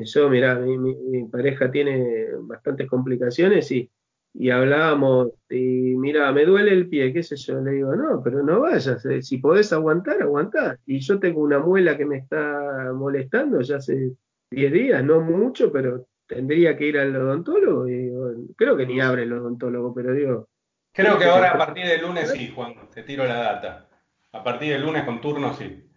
yo, 0.05 0.31
mira, 0.31 0.55
mi, 0.55 1.25
pareja 1.25 1.69
tiene 1.69 2.29
bastantes 2.43 2.89
complicaciones 2.89 3.71
y, 3.73 3.91
y 4.35 4.51
hablábamos, 4.51 5.33
y 5.51 5.97
mira, 5.97 6.31
me 6.31 6.45
duele 6.45 6.73
el 6.73 6.89
pie, 6.89 7.13
qué 7.13 7.25
sé 7.25 7.35
yo, 7.37 7.61
le 7.61 7.73
digo, 7.73 7.97
no, 7.97 8.23
pero 8.23 8.45
no 8.45 8.61
vayas, 8.61 9.05
eh, 9.07 9.21
si 9.21 9.39
podés 9.39 9.73
aguantar, 9.73 10.23
aguantá. 10.23 10.79
Y 10.87 11.01
yo 11.01 11.19
tengo 11.19 11.41
una 11.41 11.59
muela 11.59 11.97
que 11.97 12.07
me 12.07 12.19
está 12.19 12.93
molestando 12.95 13.61
ya 13.63 13.77
hace 13.77 14.13
10 14.51 14.73
días, 14.73 15.05
no 15.05 15.21
mucho, 15.21 15.73
pero 15.73 16.07
tendría 16.27 16.77
que 16.77 16.87
ir 16.87 16.99
al 16.99 17.15
odontólogo. 17.17 17.89
Y, 17.89 18.11
creo 18.57 18.77
que 18.77 18.87
ni 18.87 19.01
abre 19.01 19.23
el 19.23 19.33
odontólogo, 19.33 19.95
pero 19.95 20.13
digo. 20.13 20.49
Creo 20.93 21.19
que 21.19 21.25
ahora 21.25 21.51
a 21.51 21.59
partir 21.59 21.87
del 21.87 22.03
lunes 22.03 22.31
sí, 22.31 22.53
Juan, 22.55 22.89
te 22.93 23.03
tiro 23.03 23.25
la 23.25 23.35
data. 23.35 23.89
A 24.33 24.43
partir 24.45 24.73
del 24.73 24.83
lunes 24.83 25.05
con 25.05 25.21
turno, 25.21 25.53
sí. 25.55 25.89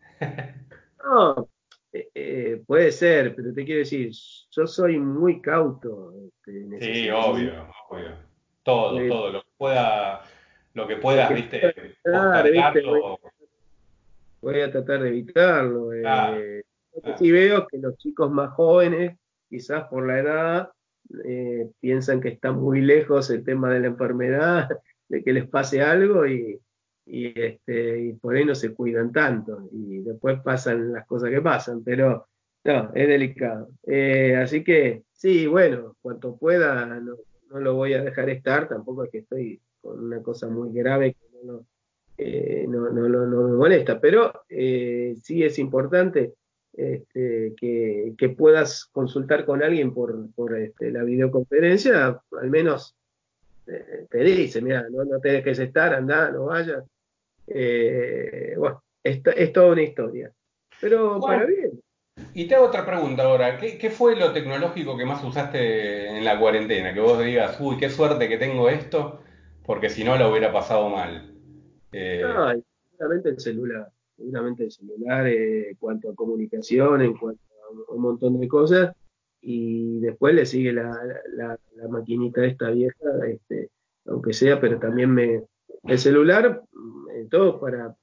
no, 1.04 1.50
eh, 1.94 2.10
eh, 2.14 2.64
puede 2.66 2.92
ser, 2.92 3.36
pero 3.36 3.54
te 3.54 3.64
quiero 3.66 3.80
decir, 3.80 4.12
yo 4.52 4.68
soy 4.68 5.00
muy 5.00 5.42
cauto. 5.42 6.14
Este, 6.46 6.80
sí, 6.82 7.10
obvio, 7.10 7.68
obvio. 7.90 8.28
Todo, 8.64 9.08
todo, 9.08 9.32
lo 9.32 9.42
que 9.42 9.50
pueda, 9.58 10.22
lo 10.74 10.88
que 10.88 10.98
puedas, 10.98 11.34
viste, 11.34 11.96
Voy, 14.42 14.62
a 14.62 14.72
tratar 14.72 15.02
de 15.02 15.10
evitarlo. 15.10 15.94
Eh, 15.94 16.64
sí 17.18 17.32
veo 17.32 17.66
que 17.68 17.78
los 17.78 17.98
chicos 17.98 18.30
más 18.30 18.52
jóvenes, 18.54 19.18
quizás 19.50 19.88
por 19.90 20.08
la 20.08 20.20
edad, 20.20 20.70
piensan 21.80 22.20
que 22.20 22.30
está 22.30 22.52
muy 22.52 22.82
lejos 22.82 23.30
el 23.30 23.44
tema 23.44 23.74
de 23.74 23.80
la 23.80 23.88
enfermedad, 23.88 24.70
de 25.10 25.24
que 25.24 25.34
les 25.34 25.48
pase 25.48 25.82
algo 25.82 26.28
y, 26.28 26.60
y, 27.08 27.40
este, 27.40 28.00
y 28.02 28.14
por 28.14 28.36
ahí 28.36 28.46
no 28.46 28.56
se 28.56 28.74
cuidan 28.74 29.12
tanto 29.12 29.70
y 29.72 30.00
después 30.00 30.40
pasan 30.42 30.92
las 30.92 31.06
cosas 31.06 31.30
que 31.30 31.42
pasan, 31.42 31.84
pero 31.84 32.28
no, 32.66 32.92
es 32.94 33.08
delicado. 33.08 33.70
Eh, 33.84 34.36
así 34.36 34.64
que 34.64 35.04
sí, 35.14 35.48
bueno, 35.48 35.96
cuanto 36.02 36.36
pueda, 36.36 36.86
no, 36.86 37.16
lo 37.60 37.76
voy 37.76 37.94
a 37.94 38.04
dejar 38.04 38.30
estar, 38.30 38.68
tampoco 38.68 39.06
es 39.06 39.12
que 39.12 39.20
estoy 39.20 39.62
con 39.82 40.04
una 40.04 40.22
cosa 40.22 40.50
muy 40.50 40.74
grave 40.74 41.14
que 41.14 41.46
no, 41.46 41.66
eh, 42.18 42.66
no, 42.68 42.90
no, 42.90 43.48
me 43.48 43.56
molesta, 43.56 44.02
pero 44.02 44.42
eh, 44.50 45.16
sí 45.22 45.44
es 45.44 45.60
importante 45.60 46.34
este, 46.78 47.54
que, 47.58 48.14
que, 48.18 48.30
puedas 48.30 48.86
consultar 48.86 49.46
con 49.46 49.64
alguien 49.64 49.94
por, 49.94 50.32
por 50.34 50.58
este, 50.58 50.92
la 50.92 51.04
videoconferencia, 51.04 52.22
al 52.40 52.50
menos 52.50 52.96
te 54.10 54.18
dice, 54.20 54.62
mira, 54.62 54.88
no, 54.90 55.04
no 55.04 55.20
te 55.20 55.30
dejes 55.30 55.60
estar, 55.60 55.94
anda, 55.94 56.32
no 56.32 56.46
vayas. 56.46 56.84
Eh, 57.48 58.56
bueno, 58.58 58.82
es 59.04 59.54
toda 59.54 59.72
una 59.74 59.82
historia. 59.82 60.32
Pero 60.80 61.20
para 61.20 61.46
bien. 61.46 61.82
Y 62.34 62.48
te 62.48 62.56
hago 62.56 62.66
otra 62.66 62.86
pregunta 62.86 63.24
ahora. 63.24 63.58
¿Qué, 63.58 63.90
fue 63.90 64.16
lo 64.16 64.32
tecnológico 64.32 64.98
que 64.98 65.06
más 65.06 65.24
usaste 65.24 66.18
en 66.18 66.24
la 66.24 66.40
cuarentena? 66.40 66.94
Que 66.94 67.00
vos 67.00 67.24
digas, 67.24 67.58
uy, 67.60 67.78
qué 67.78 67.90
suerte 67.90 68.28
que 68.28 68.38
tengo 68.38 68.70
esto, 68.70 69.22
porque 69.66 69.90
si 69.90 70.04
no 70.04 70.18
lo 70.18 70.32
hubiera 70.32 70.52
pasado 70.52 70.90
mal. 70.90 71.34
Eh... 71.92 72.24
seguramente 72.90 73.30
el 73.30 73.40
celular. 73.40 73.92
Seguramente 74.18 74.64
el 74.64 74.72
celular 74.72 75.28
eh, 75.28 75.70
en 75.70 75.76
cuanto 75.76 76.10
a 76.10 76.16
comunicación, 76.16 77.02
en 77.02 77.16
cuanto 77.16 77.42
a 77.64 77.94
un 77.94 78.02
montón 78.02 78.40
de 78.40 78.48
cosas. 78.48 78.96
Y 79.42 80.00
después 80.00 80.34
le 80.34 80.46
sigue 80.46 80.74
la, 80.74 81.00
la, 81.34 81.58
la 81.76 81.88
maquinita 81.88 82.44
esta 82.44 82.72
vieja, 82.72 83.06
este, 83.28 83.70
aunque 84.06 84.34
sea, 84.34 84.60
pero 84.60 84.80
también 84.80 85.14
me, 85.14 85.44
el 85.84 86.00
celular, 86.00 86.64
eh, 87.14 87.28
todo 87.30 87.60
para, 87.60 87.96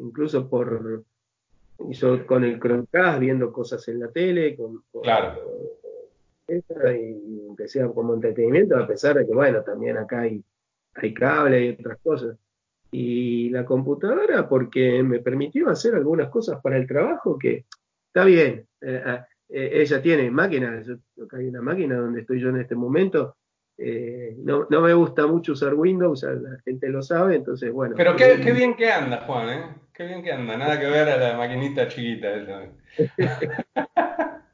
incluso 0.00 0.48
por, 0.48 1.04
hizo 1.88 2.26
con 2.26 2.44
el 2.44 2.58
Chromecast, 2.58 3.20
viendo 3.20 3.52
cosas 3.52 3.86
en 3.88 4.00
la 4.00 4.08
tele, 4.08 4.56
con, 4.56 4.82
claro. 5.02 5.40
y 6.48 7.46
aunque 7.46 7.68
sea 7.68 7.88
como 7.88 8.14
entretenimiento, 8.14 8.76
a 8.76 8.86
pesar 8.86 9.16
de 9.16 9.26
que, 9.26 9.34
bueno, 9.34 9.62
también 9.62 9.96
acá 9.96 10.22
hay, 10.22 10.42
hay 10.94 11.14
cable 11.14 11.66
y 11.66 11.68
otras 11.70 11.98
cosas. 12.02 12.36
Y 12.92 13.50
la 13.50 13.64
computadora, 13.64 14.48
porque 14.48 15.02
me 15.02 15.20
permitió 15.20 15.68
hacer 15.68 15.94
algunas 15.94 16.28
cosas 16.28 16.60
para 16.60 16.76
el 16.76 16.86
trabajo 16.86 17.38
que 17.38 17.66
está 18.06 18.24
bien. 18.24 18.66
Eh, 18.80 19.20
eh, 19.48 19.70
ella 19.74 20.02
tiene 20.02 20.30
máquinas, 20.30 20.86
hay 21.32 21.46
una 21.46 21.62
máquina 21.62 21.96
donde 21.96 22.22
estoy 22.22 22.40
yo 22.40 22.48
en 22.48 22.60
este 22.60 22.74
momento, 22.74 23.36
eh, 23.82 24.34
no, 24.36 24.66
no, 24.68 24.82
me 24.82 24.92
gusta 24.92 25.26
mucho 25.26 25.52
usar 25.52 25.72
Windows, 25.72 26.22
la 26.22 26.60
gente 26.66 26.90
lo 26.90 27.02
sabe, 27.02 27.36
entonces 27.36 27.72
bueno. 27.72 27.94
Pero 27.96 28.14
qué, 28.14 28.38
qué, 28.44 28.52
bien 28.52 28.76
que 28.76 28.92
anda, 28.92 29.24
Juan, 29.26 29.48
¿eh? 29.48 29.74
Qué 29.94 30.04
bien 30.04 30.22
que 30.22 30.30
anda, 30.30 30.58
nada 30.58 30.78
que 30.78 30.86
ver 30.86 31.08
a 31.08 31.16
la 31.16 31.38
maquinita 31.38 31.88
chiquita. 31.88 32.28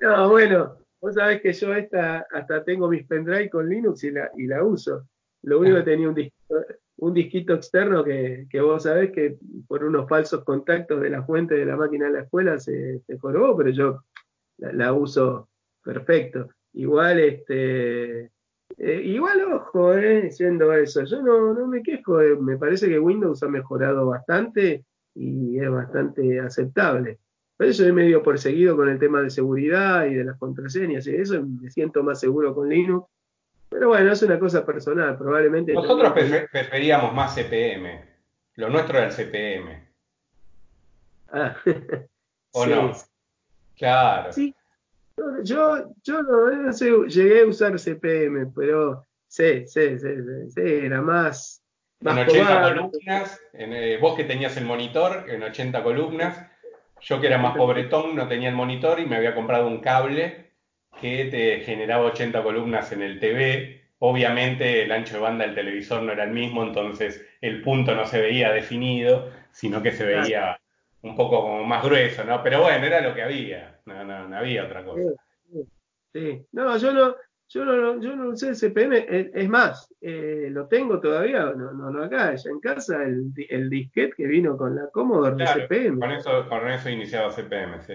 no, 0.00 0.28
bueno, 0.28 0.76
vos 1.00 1.14
sabés 1.14 1.40
que 1.40 1.54
yo 1.54 1.74
esta, 1.74 2.26
hasta 2.30 2.62
tengo 2.64 2.86
mis 2.88 3.06
pendrive 3.06 3.48
con 3.48 3.66
Linux 3.66 4.04
y 4.04 4.10
la, 4.10 4.30
y 4.36 4.46
la 4.46 4.62
uso. 4.62 5.08
Lo 5.44 5.60
único 5.60 5.78
que 5.78 5.82
tenía 5.82 6.10
un 6.10 6.14
disquito, 6.14 6.56
un 6.98 7.12
disquito 7.12 7.54
externo 7.54 8.02
que, 8.02 8.46
que, 8.50 8.60
vos 8.60 8.84
sabés 8.84 9.12
que 9.12 9.38
por 9.68 9.84
unos 9.84 10.08
falsos 10.08 10.44
contactos 10.44 11.00
de 11.00 11.10
la 11.10 11.22
fuente 11.22 11.54
de 11.54 11.66
la 11.66 11.76
máquina 11.76 12.06
de 12.06 12.12
la 12.12 12.20
escuela 12.22 12.58
se, 12.58 13.00
se 13.00 13.18
jorobó, 13.18 13.56
pero 13.56 13.70
yo 13.70 14.02
la, 14.58 14.92
uso 14.92 15.48
perfecto. 15.82 16.48
Igual, 16.72 17.20
este, 17.20 18.30
eh, 18.78 19.02
igual, 19.04 19.42
ojo, 19.52 19.94
eh, 19.94 20.30
siendo 20.30 20.72
eso, 20.72 21.04
yo 21.04 21.22
no, 21.22 21.54
no 21.54 21.66
me 21.66 21.82
quejo, 21.82 22.20
eh, 22.20 22.36
me 22.36 22.58
parece 22.58 22.88
que 22.88 22.98
Windows 22.98 23.42
ha 23.42 23.48
mejorado 23.48 24.06
bastante 24.06 24.84
y 25.14 25.58
es 25.58 25.70
bastante 25.70 26.40
aceptable. 26.40 27.18
Por 27.56 27.66
eso 27.66 27.86
he 27.86 27.92
medio 27.92 28.22
perseguido 28.22 28.76
con 28.76 28.88
el 28.88 28.98
tema 28.98 29.22
de 29.22 29.30
seguridad 29.30 30.06
y 30.06 30.14
de 30.14 30.24
las 30.24 30.38
contraseñas, 30.38 31.06
y 31.06 31.16
eso 31.16 31.42
me 31.42 31.70
siento 31.70 32.02
más 32.02 32.20
seguro 32.20 32.54
con 32.54 32.68
Linux. 32.68 33.06
Pero 33.76 33.88
bueno, 33.88 34.10
es 34.10 34.22
una 34.22 34.38
cosa 34.38 34.64
personal, 34.64 35.18
probablemente. 35.18 35.74
Nosotros 35.74 36.14
preferíamos 36.50 37.12
más 37.12 37.34
CPM. 37.34 38.06
Lo 38.54 38.70
nuestro 38.70 38.96
era 38.96 39.08
el 39.08 39.12
CPM. 39.12 39.86
Ah, 41.30 41.54
¿O 42.52 42.64
no? 42.66 42.92
Claro. 43.76 44.32
Sí, 44.32 44.54
yo, 45.42 45.92
yo 46.02 46.22
no, 46.22 46.72
sé, 46.72 46.90
llegué 47.08 47.42
a 47.42 47.46
usar 47.46 47.78
CPM, 47.78 48.50
pero 48.56 49.04
sí, 49.28 49.66
sí, 49.66 49.98
sí, 49.98 50.08
sí, 50.48 50.62
era 50.62 51.02
más. 51.02 51.62
en 52.00 52.18
80 52.18 52.62
columnas, 52.62 53.40
en, 53.52 53.74
eh, 53.74 53.98
vos 53.98 54.16
que 54.16 54.24
tenías 54.24 54.56
el 54.56 54.64
monitor 54.64 55.28
en 55.28 55.42
80 55.42 55.82
columnas, 55.82 56.50
yo 57.02 57.20
que 57.20 57.26
era 57.26 57.36
más 57.36 57.54
pobretón 57.58 58.16
no 58.16 58.26
tenía 58.26 58.48
el 58.48 58.54
monitor 58.54 59.00
y 59.00 59.04
me 59.04 59.16
había 59.16 59.34
comprado 59.34 59.66
un 59.66 59.82
cable 59.82 60.45
que 61.00 61.26
te 61.26 61.60
generaba 61.60 62.06
80 62.06 62.42
columnas 62.42 62.92
en 62.92 63.02
el 63.02 63.20
TV. 63.20 63.82
Obviamente 63.98 64.82
el 64.82 64.92
ancho 64.92 65.14
de 65.14 65.20
banda 65.20 65.46
del 65.46 65.54
televisor 65.54 66.02
no 66.02 66.12
era 66.12 66.24
el 66.24 66.30
mismo, 66.30 66.62
entonces 66.62 67.26
el 67.40 67.62
punto 67.62 67.94
no 67.94 68.04
se 68.06 68.20
veía 68.20 68.52
definido, 68.52 69.30
sino 69.50 69.82
que 69.82 69.92
se 69.92 70.04
veía 70.04 70.60
un 71.02 71.16
poco 71.16 71.42
como 71.42 71.64
más 71.64 71.84
grueso, 71.84 72.24
¿no? 72.24 72.42
Pero 72.42 72.62
bueno, 72.62 72.84
era 72.84 73.00
lo 73.00 73.14
que 73.14 73.22
había, 73.22 73.80
no, 73.86 74.04
no, 74.04 74.28
no 74.28 74.36
había 74.36 74.64
otra 74.64 74.84
cosa. 74.84 75.12
Sí, 76.12 76.46
no, 76.52 76.76
yo 76.76 76.92
no, 76.92 77.14
yo 77.48 77.64
no, 77.64 78.00
yo 78.00 78.16
no 78.16 78.30
usé 78.30 78.48
el 78.48 78.56
CPM, 78.56 79.06
es, 79.08 79.48
más, 79.48 79.88
eh, 80.00 80.48
lo 80.50 80.66
tengo 80.66 81.00
todavía, 81.00 81.44
no, 81.44 81.72
no, 81.72 81.90
no 81.90 82.04
acá, 82.04 82.34
ya 82.34 82.50
en 82.50 82.60
casa, 82.60 83.02
el, 83.04 83.32
el 83.48 83.70
disquete 83.70 84.14
que 84.16 84.26
vino 84.26 84.56
con 84.56 84.74
la 84.74 84.88
Commodore 84.90 85.36
de 85.36 85.46
CPM. 85.46 86.00
Con 86.00 86.12
eso, 86.12 86.48
con 86.48 86.68
eso 86.68 86.90
iniciado 86.90 87.30
CPM, 87.30 87.82
sí. 87.82 87.94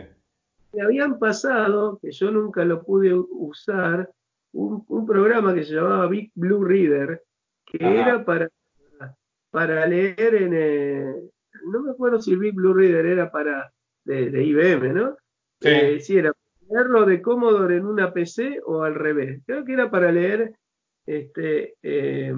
Me 0.73 0.83
habían 0.83 1.19
pasado, 1.19 1.99
que 2.01 2.11
yo 2.11 2.31
nunca 2.31 2.63
lo 2.63 2.83
pude 2.83 3.13
usar, 3.13 4.09
un, 4.53 4.83
un 4.87 5.05
programa 5.05 5.53
que 5.53 5.63
se 5.63 5.73
llamaba 5.73 6.07
Big 6.07 6.31
Blue 6.35 6.63
Reader, 6.63 7.23
que 7.65 7.77
era 7.79 8.23
para, 8.25 8.49
para 9.49 9.85
leer 9.85 10.35
en, 10.35 10.53
eh, 10.53 11.13
no 11.65 11.81
me 11.81 11.91
acuerdo 11.91 12.21
si 12.21 12.33
el 12.33 12.39
Big 12.39 12.53
Blue 12.53 12.73
Reader 12.73 13.05
era 13.05 13.31
para 13.31 13.71
de, 14.03 14.43
IBM, 14.43 14.93
¿no? 14.93 15.17
Sí. 15.59 15.69
Eh, 15.69 15.99
si 15.99 16.17
era 16.17 16.33
para 16.33 16.83
leerlo 16.83 17.05
de 17.05 17.21
Commodore 17.21 17.77
en 17.77 17.85
una 17.85 18.13
PC 18.13 18.61
o 18.65 18.83
al 18.83 18.95
revés. 18.95 19.41
Creo 19.45 19.63
que 19.63 19.73
era 19.73 19.91
para 19.91 20.11
leer 20.11 20.53
este 21.05 21.75
eh, 21.81 22.33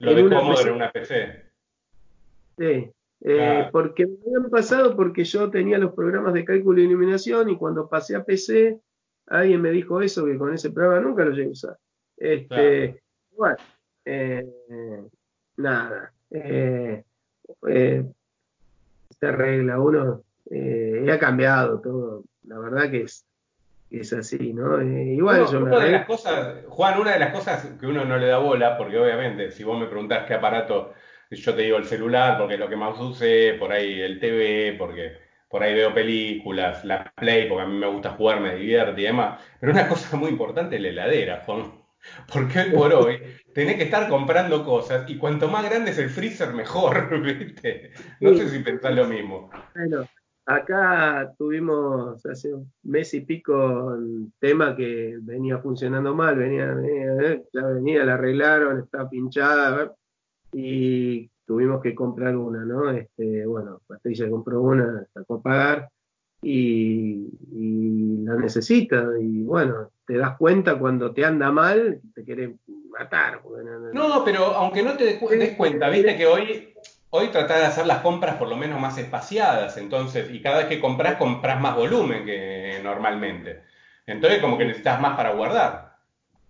lo 0.00 0.14
de 0.14 0.22
Commodore 0.22 0.70
en 0.70 0.76
una 0.76 0.92
PC. 0.92 1.44
Sí. 2.58 2.90
Eh, 3.26 3.68
porque 3.72 4.06
me 4.06 4.16
habían 4.26 4.50
pasado 4.50 4.94
porque 4.94 5.24
yo 5.24 5.50
tenía 5.50 5.78
los 5.78 5.94
programas 5.94 6.34
de 6.34 6.44
cálculo 6.44 6.80
y 6.80 6.84
iluminación 6.84 7.48
y 7.48 7.56
cuando 7.56 7.88
pasé 7.88 8.14
a 8.16 8.24
PC 8.24 8.78
alguien 9.26 9.62
me 9.62 9.70
dijo 9.70 10.02
eso 10.02 10.26
que 10.26 10.36
con 10.36 10.52
ese 10.52 10.70
programa 10.70 11.00
nunca 11.00 11.24
lo 11.24 11.30
llegué 11.30 11.48
a 11.48 11.52
usar. 11.52 11.78
Este, 12.18 13.02
bueno, 13.32 13.56
nada. 15.56 16.12
Eh, 16.30 17.02
eh, 17.68 18.04
esta 19.10 19.32
regla, 19.32 19.80
uno 19.80 20.22
eh, 20.50 21.06
ha 21.10 21.18
cambiado 21.18 21.80
todo, 21.80 22.24
la 22.42 22.58
verdad 22.58 22.90
que 22.90 23.02
es, 23.02 23.24
es 23.90 24.12
así, 24.12 24.52
¿no? 24.52 24.80
Eh, 24.80 25.14
igual 25.14 25.42
una 25.54 25.78
de 25.78 25.92
las 25.92 26.06
cosas, 26.06 26.64
Juan, 26.68 27.00
una 27.00 27.12
de 27.12 27.20
las 27.20 27.32
cosas 27.32 27.64
que 27.78 27.86
uno 27.86 28.04
no 28.04 28.18
le 28.18 28.26
da 28.26 28.38
bola, 28.38 28.76
porque 28.76 28.98
obviamente 28.98 29.50
si 29.50 29.62
vos 29.62 29.78
me 29.78 29.86
preguntás 29.86 30.26
qué 30.26 30.34
aparato, 30.34 30.92
yo 31.34 31.54
te 31.54 31.62
digo 31.62 31.76
el 31.76 31.84
celular, 31.84 32.38
porque 32.38 32.54
es 32.54 32.60
lo 32.60 32.68
que 32.68 32.76
más 32.76 32.98
usé, 33.00 33.54
por 33.58 33.72
ahí 33.72 34.00
el 34.00 34.18
TV, 34.18 34.76
porque 34.78 35.18
por 35.48 35.62
ahí 35.62 35.74
veo 35.74 35.94
películas, 35.94 36.84
la 36.84 37.12
Play, 37.14 37.48
porque 37.48 37.62
a 37.62 37.66
mí 37.66 37.78
me 37.78 37.86
gusta 37.86 38.10
jugar, 38.10 38.40
me 38.40 38.56
divierte 38.56 39.00
y 39.00 39.04
demás. 39.04 39.40
Pero 39.60 39.72
una 39.72 39.88
cosa 39.88 40.16
muy 40.16 40.30
importante 40.30 40.76
es 40.76 40.82
la 40.82 40.88
heladera, 40.88 41.42
Juan. 41.46 41.84
Porque 42.32 42.60
hoy 42.60 42.70
por 42.72 42.92
hoy 42.92 43.18
tenés 43.54 43.76
que 43.76 43.84
estar 43.84 44.08
comprando 44.08 44.64
cosas 44.64 45.08
y 45.08 45.16
cuanto 45.16 45.48
más 45.48 45.64
grande 45.64 45.92
es 45.92 45.98
el 45.98 46.10
freezer, 46.10 46.52
mejor, 46.52 47.20
¿viste? 47.22 47.92
No 48.20 48.34
sé 48.34 48.48
si 48.48 48.58
pensás 48.60 48.94
lo 48.94 49.06
mismo. 49.06 49.50
Bueno, 49.74 50.06
acá 50.46 51.32
tuvimos 51.38 52.24
hace 52.26 52.52
un 52.52 52.70
mes 52.82 53.14
y 53.14 53.20
pico 53.20 53.54
un 53.54 54.32
tema 54.38 54.76
que 54.76 55.16
venía 55.20 55.58
funcionando 55.58 56.14
mal, 56.14 56.36
venía, 56.36 56.66
venía, 56.74 57.40
ya 57.52 57.66
venía, 57.66 58.04
la 58.04 58.14
arreglaron, 58.14 58.80
estaba 58.80 59.08
pinchada, 59.08 59.94
y 60.54 61.28
tuvimos 61.46 61.82
que 61.82 61.94
comprar 61.94 62.36
una, 62.36 62.64
¿no? 62.64 62.90
Este, 62.90 63.44
bueno, 63.44 63.80
Patricia 63.86 64.30
compró 64.30 64.62
una, 64.62 65.04
sacó 65.12 65.34
a 65.34 65.42
pagar 65.42 65.88
y, 66.42 67.28
la 68.24 68.36
necesita. 68.36 69.04
Y 69.20 69.42
bueno, 69.42 69.90
te 70.06 70.16
das 70.16 70.36
cuenta 70.38 70.78
cuando 70.78 71.12
te 71.12 71.24
anda 71.24 71.50
mal, 71.50 72.00
te 72.14 72.24
quiere 72.24 72.56
matar. 72.88 73.42
No, 73.92 74.24
pero 74.24 74.44
aunque 74.54 74.82
no 74.82 74.96
te 74.96 75.04
des 75.04 75.56
cuenta, 75.56 75.90
viste 75.90 76.16
que 76.16 76.26
hoy, 76.26 76.72
hoy 77.10 77.28
tratás 77.28 77.58
de 77.58 77.66
hacer 77.66 77.86
las 77.86 78.00
compras 78.00 78.36
por 78.36 78.48
lo 78.48 78.56
menos 78.56 78.80
más 78.80 78.96
espaciadas, 78.96 79.76
entonces, 79.76 80.30
y 80.30 80.40
cada 80.40 80.58
vez 80.58 80.66
que 80.66 80.80
compras, 80.80 81.16
compras 81.16 81.60
más 81.60 81.76
volumen 81.76 82.24
que 82.24 82.80
normalmente. 82.82 83.62
Entonces, 84.06 84.40
como 84.40 84.56
que 84.56 84.66
necesitas 84.66 85.00
más 85.00 85.16
para 85.16 85.32
guardar. 85.32 85.83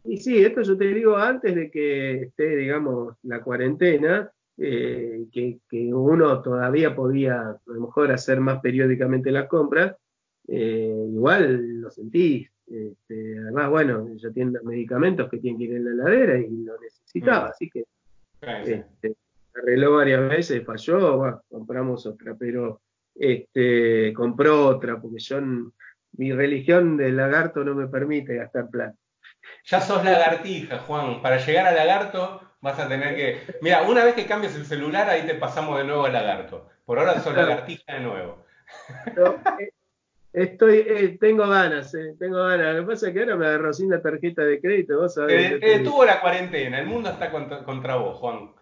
Y 0.05 0.19
sí, 0.19 0.45
esto 0.45 0.63
yo 0.63 0.77
te 0.77 0.87
digo 0.87 1.17
antes 1.17 1.55
de 1.55 1.71
que 1.71 2.23
esté, 2.25 2.57
digamos, 2.57 3.17
la 3.23 3.43
cuarentena, 3.43 4.31
eh, 4.57 5.27
que, 5.33 5.59
uno 5.93 6.43
todavía 6.43 6.95
podía 6.95 7.41
a 7.41 7.61
lo 7.67 7.81
mejor 7.81 8.13
hacer 8.13 8.39
más 8.39 8.61
periódicamente 8.61 9.31
las 9.31 9.49
compras, 9.49 9.97
eh, 10.47 11.07
igual 11.11 11.81
lo 11.81 11.91
sentís. 11.91 12.51
Este, 12.67 13.39
además, 13.39 13.71
bueno, 13.71 14.09
ya 14.17 14.31
tiene 14.31 14.59
medicamentos 14.63 15.29
que 15.29 15.39
tienen 15.39 15.59
que 15.59 15.65
ir 15.65 15.77
en 15.77 15.85
la 15.85 15.91
heladera 15.93 16.39
y 16.39 16.65
lo 16.65 16.79
necesitaba, 16.81 17.47
mm. 17.47 17.51
así 17.51 17.71
que 17.71 17.85
este, 18.41 19.17
arregló 19.55 19.97
varias 19.97 20.29
veces, 20.29 20.65
falló, 20.65 21.43
compramos 21.49 22.07
otra, 22.07 22.35
pero 22.39 22.81
este, 23.15 24.13
compró 24.15 24.69
otra, 24.69 25.01
porque 25.01 25.19
yo, 25.19 25.41
mi 26.17 26.33
religión 26.33 26.97
de 26.97 27.11
lagarto 27.11 27.65
no 27.65 27.75
me 27.75 27.89
permite 27.89 28.37
gastar 28.37 28.69
plata. 28.71 28.97
Ya 29.65 29.81
sos 29.81 30.05
lagartija, 30.05 30.79
Juan. 30.81 31.23
Para 31.23 31.39
llegar 31.39 31.67
a 31.67 31.73
lagarto 31.73 32.41
vas 32.61 32.79
a 32.79 32.89
tener 32.89 33.15
que. 33.15 33.41
Mira, 33.61 33.83
una 33.83 34.05
vez 34.05 34.15
que 34.15 34.27
cambies 34.27 34.55
el 34.57 34.67
celular, 34.67 35.09
ahí 35.09 35.27
te 35.27 35.35
pasamos 35.35 35.79
de 35.79 35.85
nuevo 35.85 36.07
al 36.07 36.13
lagarto. 36.13 36.69
Por 36.85 36.99
ahora 36.99 37.21
sos 37.21 37.35
lagartija 37.35 37.95
de 37.95 38.01
nuevo. 38.01 38.45
Eh, 39.59 39.71
estoy, 40.33 40.79
eh, 40.79 41.19
tengo 41.21 41.47
ganas, 41.47 41.95
eh, 41.95 42.17
tengo 42.19 42.43
ganas. 42.43 42.75
Lo 42.75 42.83
que 42.83 42.89
pasa 42.89 43.09
es 43.09 43.15
que 43.15 43.21
ahora 43.21 43.37
me 43.37 43.47
agarró 43.47 43.73
sin 43.73 43.91
la 43.91 44.03
tarjeta 44.03 44.43
de 44.43 44.61
crédito, 44.61 44.99
vos 44.99 45.15
sabés. 45.15 45.61
tuvo 45.85 46.05
la 46.05 46.21
cuarentena, 46.21 46.81
el 46.81 46.87
mundo 46.87 47.11
está 47.11 47.31
contra, 47.31 47.97
vos, 47.97 48.19
Juan. 48.19 48.53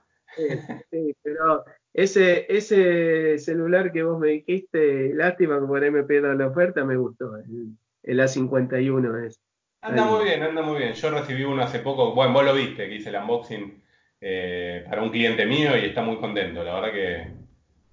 Sí, 0.91 1.15
pero 1.23 1.65
ese, 1.93 2.47
ese 2.49 3.39
celular 3.39 3.93
que 3.93 4.03
vos 4.03 4.19
me 4.19 4.29
dijiste, 4.29 5.15
lástima 5.15 5.61
que 5.61 5.67
por 5.67 5.83
ahí 5.83 5.91
me 5.91 6.03
la 6.35 6.47
oferta, 6.47 6.85
me 6.85 6.97
gustó. 6.97 7.37
El, 7.37 7.77
el 8.03 8.21
A51 8.21 9.27
es. 9.27 9.41
Anda 9.85 10.05
muy 10.05 10.25
bien, 10.25 10.43
anda 10.45 10.63
muy 10.63 10.79
bien. 10.79 10.93
Yo 10.93 11.11
recibí 11.11 11.43
uno 11.43 11.63
hace 11.63 11.81
poco, 11.81 12.15
bueno, 12.15 12.33
vos 12.33 12.45
lo 12.45 12.55
viste, 12.55 12.89
que 12.89 12.95
hice 12.95 13.09
el 13.09 13.17
unboxing 13.17 13.83
eh, 14.21 14.85
para 14.89 15.03
un 15.03 15.11
cliente 15.11 15.45
mío 15.45 15.77
y 15.77 15.87
está 15.87 16.03
muy 16.03 16.19
contento, 16.19 16.63
la 16.63 16.75
verdad 16.75 16.93
que, 16.93 17.33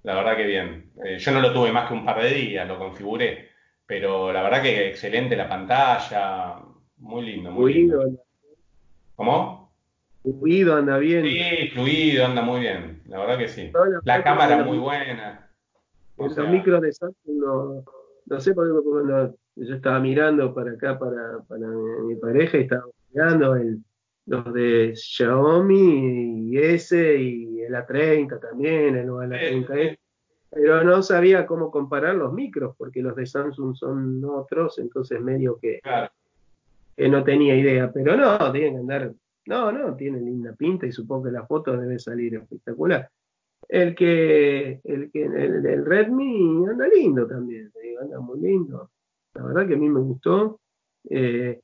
la 0.03 0.13
verdad 0.13 0.37
que 0.37 0.45
bien. 0.45 0.91
Eh, 1.03 1.17
yo 1.17 1.31
no 1.31 1.41
lo 1.41 1.51
tuve 1.51 1.71
más 1.71 1.87
que 1.87 1.95
un 1.95 2.05
par 2.05 2.21
de 2.21 2.29
días, 2.29 2.67
lo 2.67 2.77
configuré, 2.77 3.49
pero 3.87 4.31
la 4.31 4.43
verdad 4.43 4.61
que 4.61 4.87
excelente 4.87 5.35
la 5.35 5.49
pantalla, 5.49 6.57
muy 6.97 7.25
lindo, 7.25 7.49
muy 7.49 7.73
fluido. 7.73 8.03
lindo. 8.03 8.21
¿Cómo? 9.15 9.73
Fluido, 10.21 10.75
anda 10.75 10.99
bien. 10.99 11.23
Sí, 11.25 11.69
fluido, 11.73 12.23
anda 12.23 12.43
muy 12.43 12.59
bien, 12.59 13.01
la 13.07 13.17
verdad 13.17 13.39
que 13.39 13.47
sí. 13.47 13.71
La 14.03 14.21
cámara 14.23 14.63
muy 14.63 14.77
buena. 14.77 15.49
Los 16.17 16.37
micros 16.49 16.81
de 16.81 16.93
Samsung 16.93 17.15
no, 17.25 17.83
no 18.27 18.39
sé 18.39 18.53
por 18.53 18.67
qué 18.67 19.33
yo 19.67 19.75
estaba 19.75 19.99
mirando 19.99 20.53
para 20.53 20.71
acá, 20.71 20.97
para, 20.97 21.39
para 21.47 21.67
mi, 21.67 22.15
pareja, 22.15 22.57
y 22.57 22.61
estaba 22.61 22.85
mirando 23.11 23.55
los 24.25 24.53
de 24.53 24.93
Xiaomi 24.95 26.51
y 26.51 26.57
ese 26.57 27.17
y 27.17 27.61
el 27.61 27.73
A30 27.73 28.39
también, 28.39 28.95
el 28.95 29.09
A30S, 29.09 29.97
pero 30.51 30.83
no 30.83 31.01
sabía 31.03 31.45
cómo 31.45 31.71
comparar 31.71 32.15
los 32.15 32.33
micros, 32.33 32.75
porque 32.77 33.01
los 33.01 33.15
de 33.15 33.25
Samsung 33.25 33.75
son 33.75 34.23
otros, 34.25 34.79
entonces 34.79 35.21
medio 35.21 35.57
que, 35.59 35.79
que 36.95 37.09
no 37.09 37.23
tenía 37.23 37.55
idea, 37.55 37.91
pero 37.91 38.15
no, 38.15 38.51
tienen 38.51 38.73
que 38.73 38.79
andar, 38.79 39.13
no, 39.45 39.71
no, 39.71 39.95
tiene 39.95 40.19
linda 40.19 40.53
pinta 40.53 40.85
y 40.85 40.91
supongo 40.91 41.25
que 41.25 41.31
la 41.31 41.45
foto 41.45 41.75
debe 41.75 41.99
salir 41.99 42.35
espectacular. 42.35 43.09
El 43.67 43.93
que, 43.93 44.79
el 44.83 45.11
que, 45.11 45.25
el, 45.25 45.85
Redmi 45.85 46.65
anda 46.67 46.87
lindo 46.87 47.27
también, 47.27 47.71
anda 48.01 48.19
muy 48.19 48.39
lindo. 48.39 48.89
La 49.39 49.45
verdad 49.45 49.67
que 49.67 49.75
a 49.75 49.77
mí 49.77 49.87
me 49.87 50.01
gustó. 50.01 50.59
Eh, 51.09 51.61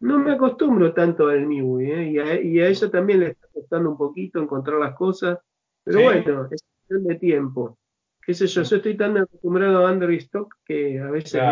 no 0.00 0.18
me 0.18 0.32
acostumbro 0.32 0.94
tanto 0.94 1.28
al 1.28 1.46
MIUI, 1.46 1.90
¿eh? 1.90 2.10
y, 2.10 2.18
a, 2.18 2.40
y, 2.40 2.60
a, 2.60 2.68
ella 2.68 2.90
también 2.90 3.20
le 3.20 3.26
está 3.30 3.48
costando 3.52 3.90
un 3.90 3.98
poquito 3.98 4.40
encontrar 4.40 4.78
las 4.78 4.94
cosas, 4.94 5.38
pero 5.84 6.02
bueno, 6.02 6.48
es 6.50 6.62
cuestión 6.62 7.04
de 7.04 7.14
tiempo. 7.16 7.76
Qué 8.24 8.32
sé 8.32 8.46
yo, 8.46 8.62
yo 8.62 8.76
estoy 8.76 8.96
tan 8.96 9.18
acostumbrado 9.18 9.86
a 9.86 9.90
Android 9.90 10.18
Stock 10.18 10.54
que 10.64 11.00
a 11.00 11.10
veces 11.10 11.42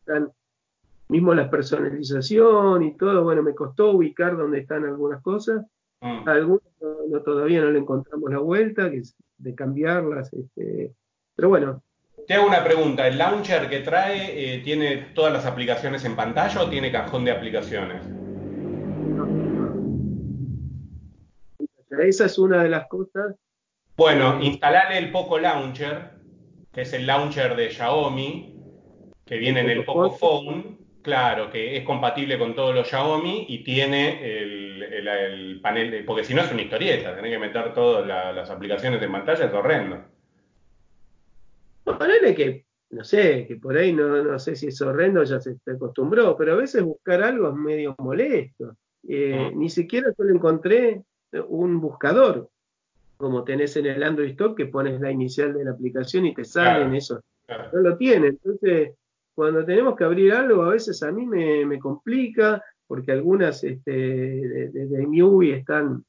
están, 0.00 0.32
mismo 1.08 1.34
la 1.34 1.50
personalización 1.50 2.82
y 2.82 2.96
todo, 2.96 3.22
bueno, 3.22 3.42
me 3.42 3.54
costó 3.54 3.92
ubicar 3.92 4.36
dónde 4.36 4.60
están 4.60 4.84
algunas 4.84 5.22
cosas. 5.22 5.64
Mm. 6.00 6.28
Algunas 6.28 6.62
no, 7.08 7.22
todavía 7.22 7.60
no 7.60 7.70
le 7.70 7.78
encontramos 7.78 8.30
la 8.30 8.38
vuelta, 8.38 8.90
que 8.90 8.98
es 8.98 9.14
de 9.36 9.54
cambiarlas, 9.54 10.32
este, 10.32 10.94
pero 11.34 11.48
bueno, 11.48 11.82
te 12.28 12.34
hago 12.34 12.46
una 12.46 12.62
pregunta. 12.62 13.08
¿El 13.08 13.16
launcher 13.16 13.70
que 13.70 13.80
trae 13.80 14.54
eh, 14.54 14.58
tiene 14.58 14.98
todas 15.14 15.32
las 15.32 15.46
aplicaciones 15.46 16.04
en 16.04 16.14
pantalla 16.14 16.60
o 16.60 16.68
tiene 16.68 16.92
cajón 16.92 17.24
de 17.24 17.30
aplicaciones? 17.30 18.02
Esa 21.90 22.26
es 22.26 22.38
una 22.38 22.62
de 22.62 22.68
las 22.68 22.86
cosas. 22.86 23.34
Bueno, 23.96 24.40
instalale 24.42 24.98
el 24.98 25.10
Poco 25.10 25.38
Launcher, 25.38 26.10
que 26.70 26.82
es 26.82 26.92
el 26.92 27.06
launcher 27.06 27.56
de 27.56 27.70
Xiaomi, 27.70 28.54
que 29.24 29.38
viene 29.38 29.60
en 29.60 29.70
el 29.70 29.84
Poco 29.86 30.10
Phone, 30.10 30.78
claro, 31.00 31.50
que 31.50 31.78
es 31.78 31.84
compatible 31.84 32.38
con 32.38 32.54
todos 32.54 32.74
los 32.74 32.88
Xiaomi 32.88 33.46
y 33.48 33.64
tiene 33.64 34.20
el, 34.22 35.60
panel, 35.62 36.04
porque 36.04 36.24
si 36.24 36.34
no 36.34 36.42
es 36.42 36.52
una 36.52 36.60
historieta, 36.60 37.16
tenés 37.16 37.32
que 37.32 37.38
meter 37.38 37.72
todas 37.72 38.06
las 38.06 38.50
aplicaciones 38.50 39.02
en 39.02 39.10
pantalla, 39.10 39.46
es 39.46 39.52
horrendo. 39.52 40.17
Ponele 41.96 42.34
que, 42.34 42.66
no 42.90 43.04
sé, 43.04 43.46
que 43.46 43.56
por 43.56 43.76
ahí 43.76 43.92
no, 43.92 44.22
no 44.22 44.38
sé 44.38 44.56
si 44.56 44.68
es 44.68 44.80
horrendo, 44.82 45.22
ya 45.22 45.40
se, 45.40 45.56
acostumbró, 45.66 46.36
pero 46.36 46.54
a 46.54 46.56
veces 46.56 46.82
buscar 46.82 47.22
algo 47.22 47.48
es 47.48 47.54
medio 47.54 47.94
molesto. 47.98 48.76
Eh, 49.06 49.52
ni 49.54 49.70
siquiera 49.70 50.12
yo 50.16 50.24
le 50.24 50.34
encontré 50.34 51.02
un 51.48 51.80
buscador, 51.80 52.48
como 53.16 53.44
tenés 53.44 53.76
en 53.76 53.86
el 53.86 54.02
Android 54.02 54.30
Stock, 54.30 54.56
que 54.56 54.66
pones 54.66 55.00
la 55.00 55.10
inicial 55.10 55.54
de 55.54 55.64
la 55.64 55.72
aplicación 55.72 56.26
y 56.26 56.34
te 56.34 56.44
salen 56.44 56.94
eso. 56.94 57.20
No 57.72 57.80
lo 57.80 57.96
tiene. 57.96 58.28
Entonces, 58.28 58.94
cuando 59.34 59.64
tenemos 59.64 59.96
que 59.96 60.04
abrir 60.04 60.32
algo, 60.32 60.62
a 60.62 60.70
veces 60.70 61.02
a 61.02 61.12
mí 61.12 61.26
me, 61.26 61.78
complica, 61.78 62.62
porque 62.86 63.12
algunas 63.12 63.62
este, 63.64 63.90
de, 63.90 64.68
de, 64.70 65.56
están 65.56 66.04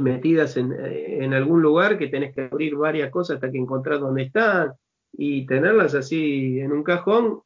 metidas 0.00 0.56
en, 0.56 0.72
en, 0.72 1.32
algún 1.32 1.62
lugar 1.62 1.98
que 1.98 2.08
tenés 2.08 2.34
que 2.34 2.42
abrir 2.42 2.76
varias 2.76 3.10
cosas 3.10 3.36
hasta 3.36 3.50
que 3.50 3.58
encontrás 3.58 4.00
dónde 4.00 4.24
están 4.24 4.72
y 5.12 5.46
tenerlas 5.46 5.94
así 5.94 6.60
en 6.60 6.72
un 6.72 6.82
cajón, 6.82 7.42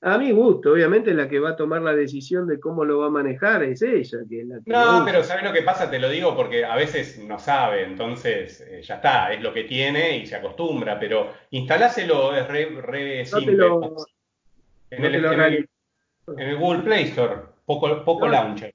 a 0.00 0.16
mi 0.16 0.30
gusto, 0.30 0.72
obviamente 0.72 1.12
la 1.12 1.28
que 1.28 1.40
va 1.40 1.50
a 1.50 1.56
tomar 1.56 1.82
la 1.82 1.92
decisión 1.92 2.46
de 2.46 2.60
cómo 2.60 2.84
lo 2.84 2.98
va 3.00 3.06
a 3.06 3.10
manejar 3.10 3.64
es 3.64 3.82
ella. 3.82 4.18
Que 4.28 4.44
la 4.44 4.60
no, 4.64 5.04
pero 5.04 5.24
¿sabes 5.24 5.42
lo 5.44 5.52
que 5.52 5.62
pasa? 5.62 5.90
Te 5.90 5.98
lo 5.98 6.08
digo 6.08 6.36
porque 6.36 6.64
a 6.64 6.76
veces 6.76 7.18
no 7.18 7.38
sabe, 7.38 7.82
entonces 7.82 8.60
eh, 8.60 8.80
ya 8.82 8.96
está, 8.96 9.32
es 9.32 9.42
lo 9.42 9.52
que 9.52 9.64
tiene 9.64 10.18
y 10.18 10.26
se 10.26 10.36
acostumbra, 10.36 11.00
pero 11.00 11.32
instaláselo 11.50 12.36
es 12.36 12.46
re, 12.46 13.24
simple. 13.24 13.66
en, 14.90 15.04
el, 15.04 15.68
Google 16.58 16.82
Play 16.82 17.04
Store, 17.04 17.42
poco, 17.64 18.04
poco 18.04 18.28
launcher. 18.28 18.70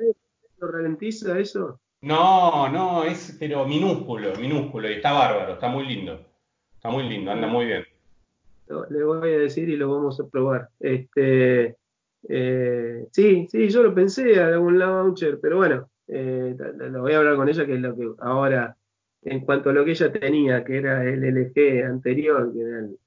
¿Lo 0.57 0.67
ralentiza 0.67 1.39
eso? 1.39 1.79
No, 2.01 2.67
no, 2.67 3.05
es 3.05 3.37
pero 3.39 3.65
minúsculo, 3.65 4.35
minúsculo 4.35 4.89
y 4.89 4.95
está 4.95 5.13
bárbaro, 5.13 5.53
está 5.53 5.69
muy 5.69 5.85
lindo. 5.85 6.19
Está 6.75 6.89
muy 6.89 7.07
lindo, 7.07 7.31
anda 7.31 7.47
muy 7.47 7.65
bien 7.65 7.92
le 8.89 9.03
voy 9.03 9.33
a 9.33 9.39
decir 9.39 9.69
y 9.69 9.77
lo 9.77 9.91
vamos 9.93 10.19
a 10.19 10.27
probar. 10.27 10.69
Este, 10.79 11.77
eh, 12.29 13.07
sí, 13.11 13.47
sí, 13.49 13.69
yo 13.69 13.83
lo 13.83 13.93
pensé 13.93 14.39
a 14.39 14.47
algún 14.47 14.79
launcher, 14.79 15.39
pero 15.41 15.57
bueno, 15.57 15.89
eh, 16.07 16.55
lo 16.89 17.01
voy 17.01 17.13
a 17.13 17.17
hablar 17.17 17.35
con 17.35 17.49
ella, 17.49 17.65
que 17.65 17.73
es 17.73 17.79
lo 17.79 17.95
que 17.95 18.09
ahora, 18.19 18.75
en 19.23 19.41
cuanto 19.41 19.69
a 19.69 19.73
lo 19.73 19.83
que 19.83 19.91
ella 19.91 20.11
tenía, 20.11 20.63
que 20.63 20.77
era 20.77 21.03
el 21.03 21.23
LG 21.23 21.85
anterior, 21.85 22.51
que 22.53 22.61
era 22.61 22.79
el 22.79 22.97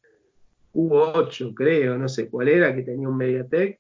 U8, 0.75 1.55
creo, 1.55 1.97
no 1.97 2.09
sé 2.09 2.29
cuál 2.29 2.49
era, 2.49 2.75
que 2.75 2.83
tenía 2.83 3.09
un 3.09 3.17
MediaTek, 3.17 3.79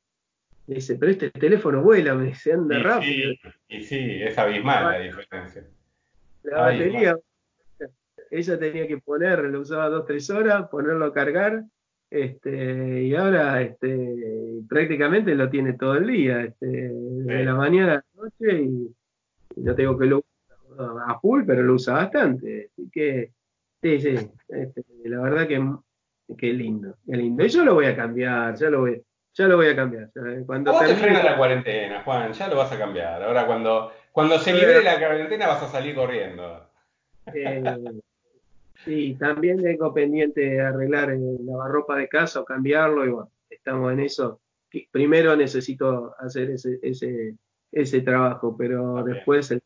dice, 0.67 0.97
pero 0.97 1.13
este 1.13 1.31
teléfono 1.31 1.83
vuela, 1.83 2.15
me 2.15 2.27
dice, 2.27 2.53
anda 2.53 2.79
rápido. 2.79 3.33
Sí, 3.33 3.49
y 3.69 3.83
sí, 3.83 4.23
es 4.23 4.37
abismal 4.39 4.85
la 4.85 4.99
diferencia. 4.99 5.67
La 6.43 6.61
batería, 6.63 7.17
ella 8.31 8.59
tenía 8.59 8.87
que 8.87 8.99
poner, 8.99 9.41
lo 9.45 9.61
usaba 9.61 9.89
dos, 9.89 10.07
tres 10.07 10.31
horas, 10.31 10.69
ponerlo 10.69 11.07
a 11.07 11.13
cargar, 11.13 11.65
este, 12.11 13.03
y 13.03 13.15
ahora 13.15 13.61
este, 13.63 14.61
prácticamente 14.69 15.35
lo 15.35 15.51
tiene 15.51 15.73
todo 15.75 15.95
el 15.95 16.07
día, 16.07 16.43
este, 16.43 16.67
de 16.67 17.45
la 17.45 17.55
mañana 17.55 17.93
a 17.93 17.97
la 17.97 18.23
noche, 18.23 18.63
y, 18.63 18.95
yo 19.57 19.75
tengo 19.75 19.99
que 19.99 20.07
lo 20.07 20.19
usa 20.19 20.87
a 21.09 21.19
full, 21.19 21.45
pero 21.47 21.63
lo 21.63 21.75
usa 21.75 21.95
bastante. 21.95 22.71
Así 22.73 22.91
que 22.93 23.33
sí, 23.83 24.01
sí, 24.01 24.15
este, 24.49 24.85
la 25.05 25.21
verdad 25.21 25.49
que, 25.49 25.65
que 26.37 26.53
lindo, 26.53 26.97
que 27.07 27.17
lindo. 27.17 27.45
Y 27.45 27.49
yo 27.49 27.65
lo 27.65 27.75
voy 27.75 27.87
a 27.87 27.97
cambiar, 27.97 28.55
ya 28.55 28.69
lo 28.69 28.81
voy, 28.81 29.03
ya 29.33 29.47
lo 29.49 29.57
voy 29.57 29.69
a 29.69 29.77
cambiar. 29.77 30.11
Cuando 30.45 30.73
termine... 30.73 30.95
te 30.95 31.01
frena 31.01 31.23
la 31.23 31.37
cuarentena, 31.37 32.03
Juan, 32.03 32.33
ya 32.33 32.49
lo 32.49 32.57
vas 32.57 32.71
a 32.71 32.79
cambiar. 32.79 33.23
Ahora 33.23 33.47
cuando, 33.47 33.93
cuando 34.13 34.39
se 34.39 34.53
libere 34.53 34.83
la 34.83 34.99
cuarentena 34.99 35.47
vas 35.47 35.63
a 35.63 35.69
salir 35.69 35.95
corriendo. 35.95 36.71
Eh, 37.35 37.63
sí, 38.87 39.15
también 39.19 39.63
tengo 39.63 39.93
pendiente 39.93 40.61
arreglar 40.61 41.11
el 41.11 41.45
lavarropa 41.45 41.99
de 41.99 42.09
casa 42.09 42.41
o 42.41 42.45
cambiarlo 42.45 43.05
y 43.05 43.11
bueno, 43.11 43.31
estamos 43.51 43.93
en 43.93 44.01
eso. 44.01 44.41
Primero 44.91 45.37
necesito 45.37 46.15
hacer 46.19 46.51
ese, 46.51 46.79
ese, 46.83 47.35
ese 47.73 48.01
trabajo, 48.01 48.57
pero 48.57 49.05
después 49.05 49.51
el 49.51 49.63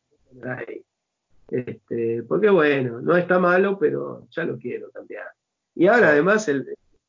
este, 1.51 2.23
porque 2.23 2.49
bueno, 2.49 3.01
no 3.01 3.17
está 3.17 3.37
malo, 3.37 3.77
pero 3.77 4.25
ya 4.29 4.45
lo 4.45 4.57
quiero 4.57 4.89
cambiar. 4.91 5.27
Y 5.75 5.87
ahora 5.87 6.09
además 6.09 6.47
el, 6.47 6.65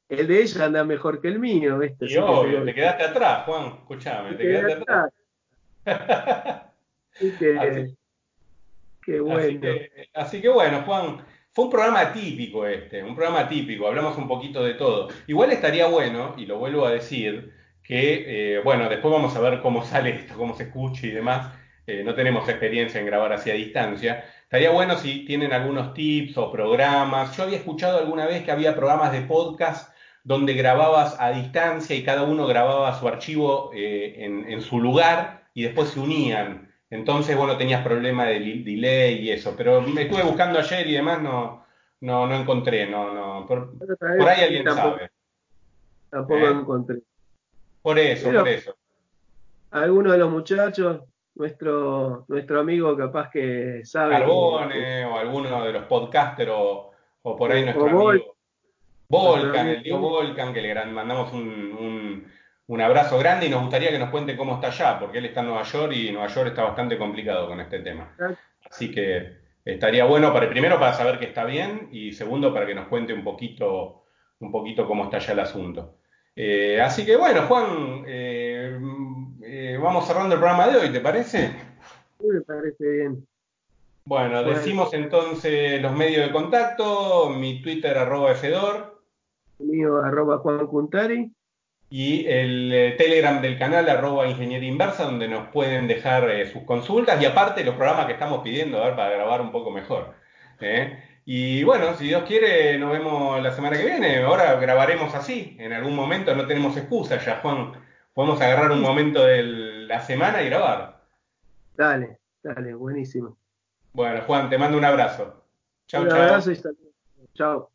el 0.08 0.26
de 0.26 0.42
ella 0.42 0.64
anda 0.64 0.84
mejor 0.84 1.20
que 1.20 1.28
el 1.28 1.38
mío. 1.38 1.78
¿viste? 1.78 2.06
Y 2.08 2.16
obvio, 2.16 2.64
te 2.64 2.74
quedaste 2.74 3.04
atrás, 3.04 3.44
Juan, 3.44 3.66
escuchame, 3.78 4.34
te, 4.34 4.42
quedaste 4.42 4.72
atrás. 4.72 5.12
así 7.14 7.32
que, 7.38 7.94
qué 9.04 9.20
bueno. 9.20 9.68
Así 10.14 10.42
que, 10.42 10.48
bueno, 10.48 10.82
Juan, 10.82 11.24
fue 11.52 11.66
un 11.66 11.70
programa 11.70 12.12
típico 12.12 12.66
este, 12.66 13.02
un 13.02 13.14
programa 13.14 13.48
típico, 13.48 13.86
hablamos 13.86 14.16
un 14.18 14.26
poquito 14.26 14.64
de 14.64 14.74
todo. 14.74 15.08
Igual 15.26 15.52
estaría 15.52 15.86
bueno, 15.86 16.34
y 16.38 16.46
lo 16.46 16.58
vuelvo 16.58 16.86
a 16.86 16.90
decir, 16.90 17.52
que, 17.82 18.56
eh, 18.56 18.60
bueno, 18.62 18.88
después 18.88 19.12
vamos 19.12 19.34
a 19.36 19.40
ver 19.40 19.60
cómo 19.60 19.84
sale 19.84 20.10
esto, 20.10 20.34
cómo 20.36 20.56
se 20.56 20.64
escucha 20.64 21.06
y 21.06 21.10
demás. 21.10 21.52
Eh, 21.86 22.02
no 22.04 22.14
tenemos 22.14 22.48
experiencia 22.48 23.00
en 23.00 23.06
grabar 23.06 23.32
así 23.32 23.50
a 23.50 23.54
distancia. 23.54 24.24
Estaría 24.42 24.70
bueno 24.70 24.96
si 24.96 25.24
tienen 25.24 25.52
algunos 25.52 25.92
tips 25.94 26.38
o 26.38 26.52
programas. 26.52 27.36
Yo 27.36 27.42
había 27.42 27.58
escuchado 27.58 27.98
alguna 27.98 28.26
vez 28.26 28.44
que 28.44 28.52
había 28.52 28.76
programas 28.76 29.12
de 29.12 29.22
podcast 29.22 29.92
donde 30.24 30.54
grababas 30.54 31.16
a 31.18 31.32
distancia 31.32 31.96
y 31.96 32.04
cada 32.04 32.22
uno 32.22 32.46
grababa 32.46 32.98
su 32.98 33.08
archivo 33.08 33.72
eh, 33.74 34.14
en, 34.18 34.60
su 34.60 34.78
lugar 34.78 35.48
y 35.54 35.62
después 35.62 35.90
se 35.90 36.00
unían. 36.00 36.71
Entonces, 36.92 37.34
bueno, 37.38 37.56
tenías 37.56 37.82
problema 37.82 38.26
de 38.26 38.38
delay 38.38 39.14
y 39.20 39.30
eso. 39.30 39.54
Pero 39.56 39.80
me 39.80 40.02
estuve 40.02 40.22
buscando 40.24 40.58
ayer 40.58 40.86
y 40.86 40.92
demás 40.92 41.22
no, 41.22 41.64
no, 42.00 42.26
no 42.26 42.34
encontré. 42.34 42.86
No, 42.86 43.14
no. 43.14 43.46
Por, 43.46 43.72
ahí 44.28 44.44
alguien 44.44 44.64
sabe. 44.66 45.10
Tampoco 46.10 46.40
¿Eh? 46.40 46.50
encontré. 46.50 46.98
Por 47.80 47.98
eso, 47.98 48.30
por 48.30 48.46
eso. 48.46 48.76
Alguno 49.70 50.12
de 50.12 50.18
los 50.18 50.30
muchachos, 50.30 51.00
nuestro, 51.34 52.26
nuestro 52.28 52.60
amigo 52.60 52.94
capaz 52.94 53.30
que 53.30 53.80
sabe. 53.86 54.12
Carbone 54.12 55.06
o 55.06 55.16
alguno 55.16 55.64
de 55.64 55.72
los 55.72 55.84
podcasters 55.84 56.52
o, 56.52 56.92
por 57.22 57.52
ahí 57.52 57.64
nuestro 57.64 57.86
amigo. 57.88 58.36
Volcan, 59.08 59.68
el 59.68 59.82
tío 59.82 59.98
Volcan, 59.98 60.52
que 60.52 60.60
le 60.60 60.74
mandamos 60.86 61.32
un, 61.32 61.48
un, 61.72 62.26
abrazo 62.80 63.18
grande 63.18 63.46
y 63.46 63.50
nos 63.50 63.60
gustaría 63.60 63.90
que 63.90 63.98
nos 63.98 64.10
cuente 64.10 64.36
cómo 64.36 64.54
está 64.54 64.68
allá, 64.68 64.98
porque 64.98 65.18
él 65.18 65.26
está 65.26 65.40
en 65.40 65.46
Nueva 65.46 65.62
York 65.62 65.92
y 65.94 66.12
Nueva 66.12 66.28
York 66.28 66.48
está 66.48 66.64
bastante 66.64 66.96
complicado 66.96 67.46
con 67.46 67.60
este 67.60 67.80
tema. 67.80 68.16
Así 68.70 68.90
que 68.90 69.36
estaría 69.64 70.04
bueno 70.04 70.32
para 70.32 70.48
primero 70.48 70.78
para 70.78 70.92
saber 70.92 71.18
que 71.18 71.26
está 71.26 71.44
bien 71.44 71.88
y 71.92 72.12
segundo 72.12 72.52
para 72.52 72.66
que 72.66 72.74
nos 72.74 72.88
cuente 72.88 73.12
un 73.12 73.24
poquito, 73.24 74.04
un 74.40 74.50
poquito 74.50 74.86
cómo 74.86 75.04
está 75.04 75.18
allá 75.18 75.32
el 75.32 75.40
asunto. 75.40 75.96
Eh, 76.34 76.80
así 76.80 77.04
que 77.04 77.16
bueno, 77.16 77.42
Juan, 77.42 78.04
eh, 78.06 78.80
eh, 79.42 79.78
vamos 79.82 80.06
cerrando 80.06 80.34
el 80.34 80.40
programa 80.40 80.68
de 80.68 80.78
hoy, 80.78 80.90
¿te 80.90 81.00
parece? 81.00 81.48
Sí, 82.18 82.26
me 82.26 82.40
parece 82.40 82.88
bien. 82.88 83.26
Bueno, 84.04 84.42
decimos 84.42 84.92
entonces 84.94 85.80
los 85.80 85.94
medios 85.94 86.26
de 86.26 86.32
contacto, 86.32 87.28
mi 87.30 87.62
Twitter 87.62 87.96
arroba 87.96 88.34
Fedor, 88.34 88.92
mío 89.58 89.98
arroba 90.02 90.38
Juan 90.38 90.66
Y 91.94 92.26
el 92.26 92.72
eh, 92.72 92.94
Telegram 92.96 93.42
del 93.42 93.58
canal 93.58 93.86
arroba 93.86 94.26
Ingeniería 94.26 94.66
Inversa, 94.66 95.04
donde 95.04 95.28
nos 95.28 95.48
pueden 95.48 95.86
dejar 95.86 96.30
eh, 96.30 96.50
sus 96.50 96.62
consultas 96.62 97.20
y 97.20 97.26
aparte 97.26 97.62
los 97.64 97.74
programas 97.74 98.06
que 98.06 98.14
estamos 98.14 98.42
pidiendo 98.42 98.82
a 98.82 98.86
ver, 98.86 98.96
para 98.96 99.10
grabar 99.10 99.42
un 99.42 99.52
poco 99.52 99.70
mejor. 99.70 100.14
¿eh? 100.60 101.04
Y 101.26 101.62
bueno, 101.64 101.92
si 101.92 102.06
Dios 102.06 102.22
quiere, 102.22 102.78
nos 102.78 102.92
vemos 102.92 103.42
la 103.42 103.50
semana 103.50 103.76
que 103.76 103.84
viene. 103.84 104.22
Ahora 104.22 104.54
grabaremos 104.54 105.14
así, 105.14 105.54
en 105.60 105.74
algún 105.74 105.94
momento, 105.94 106.34
no 106.34 106.46
tenemos 106.46 106.74
excusa 106.78 107.18
ya, 107.18 107.40
Juan. 107.42 107.72
Podemos 108.14 108.40
agarrar 108.40 108.70
un 108.70 108.80
momento 108.80 109.26
de 109.26 109.42
la 109.42 110.00
semana 110.00 110.40
y 110.40 110.46
grabar. 110.46 110.98
Dale, 111.76 112.20
dale, 112.42 112.72
buenísimo. 112.72 113.36
Bueno, 113.92 114.22
Juan, 114.22 114.48
te 114.48 114.56
mando 114.56 114.78
un 114.78 114.84
abrazo. 114.86 115.44
Chao, 115.88 116.08
chao. 116.08 116.16
Un 116.16 116.24
abrazo 116.24 116.52
y 116.52 116.58
Chao. 117.34 117.71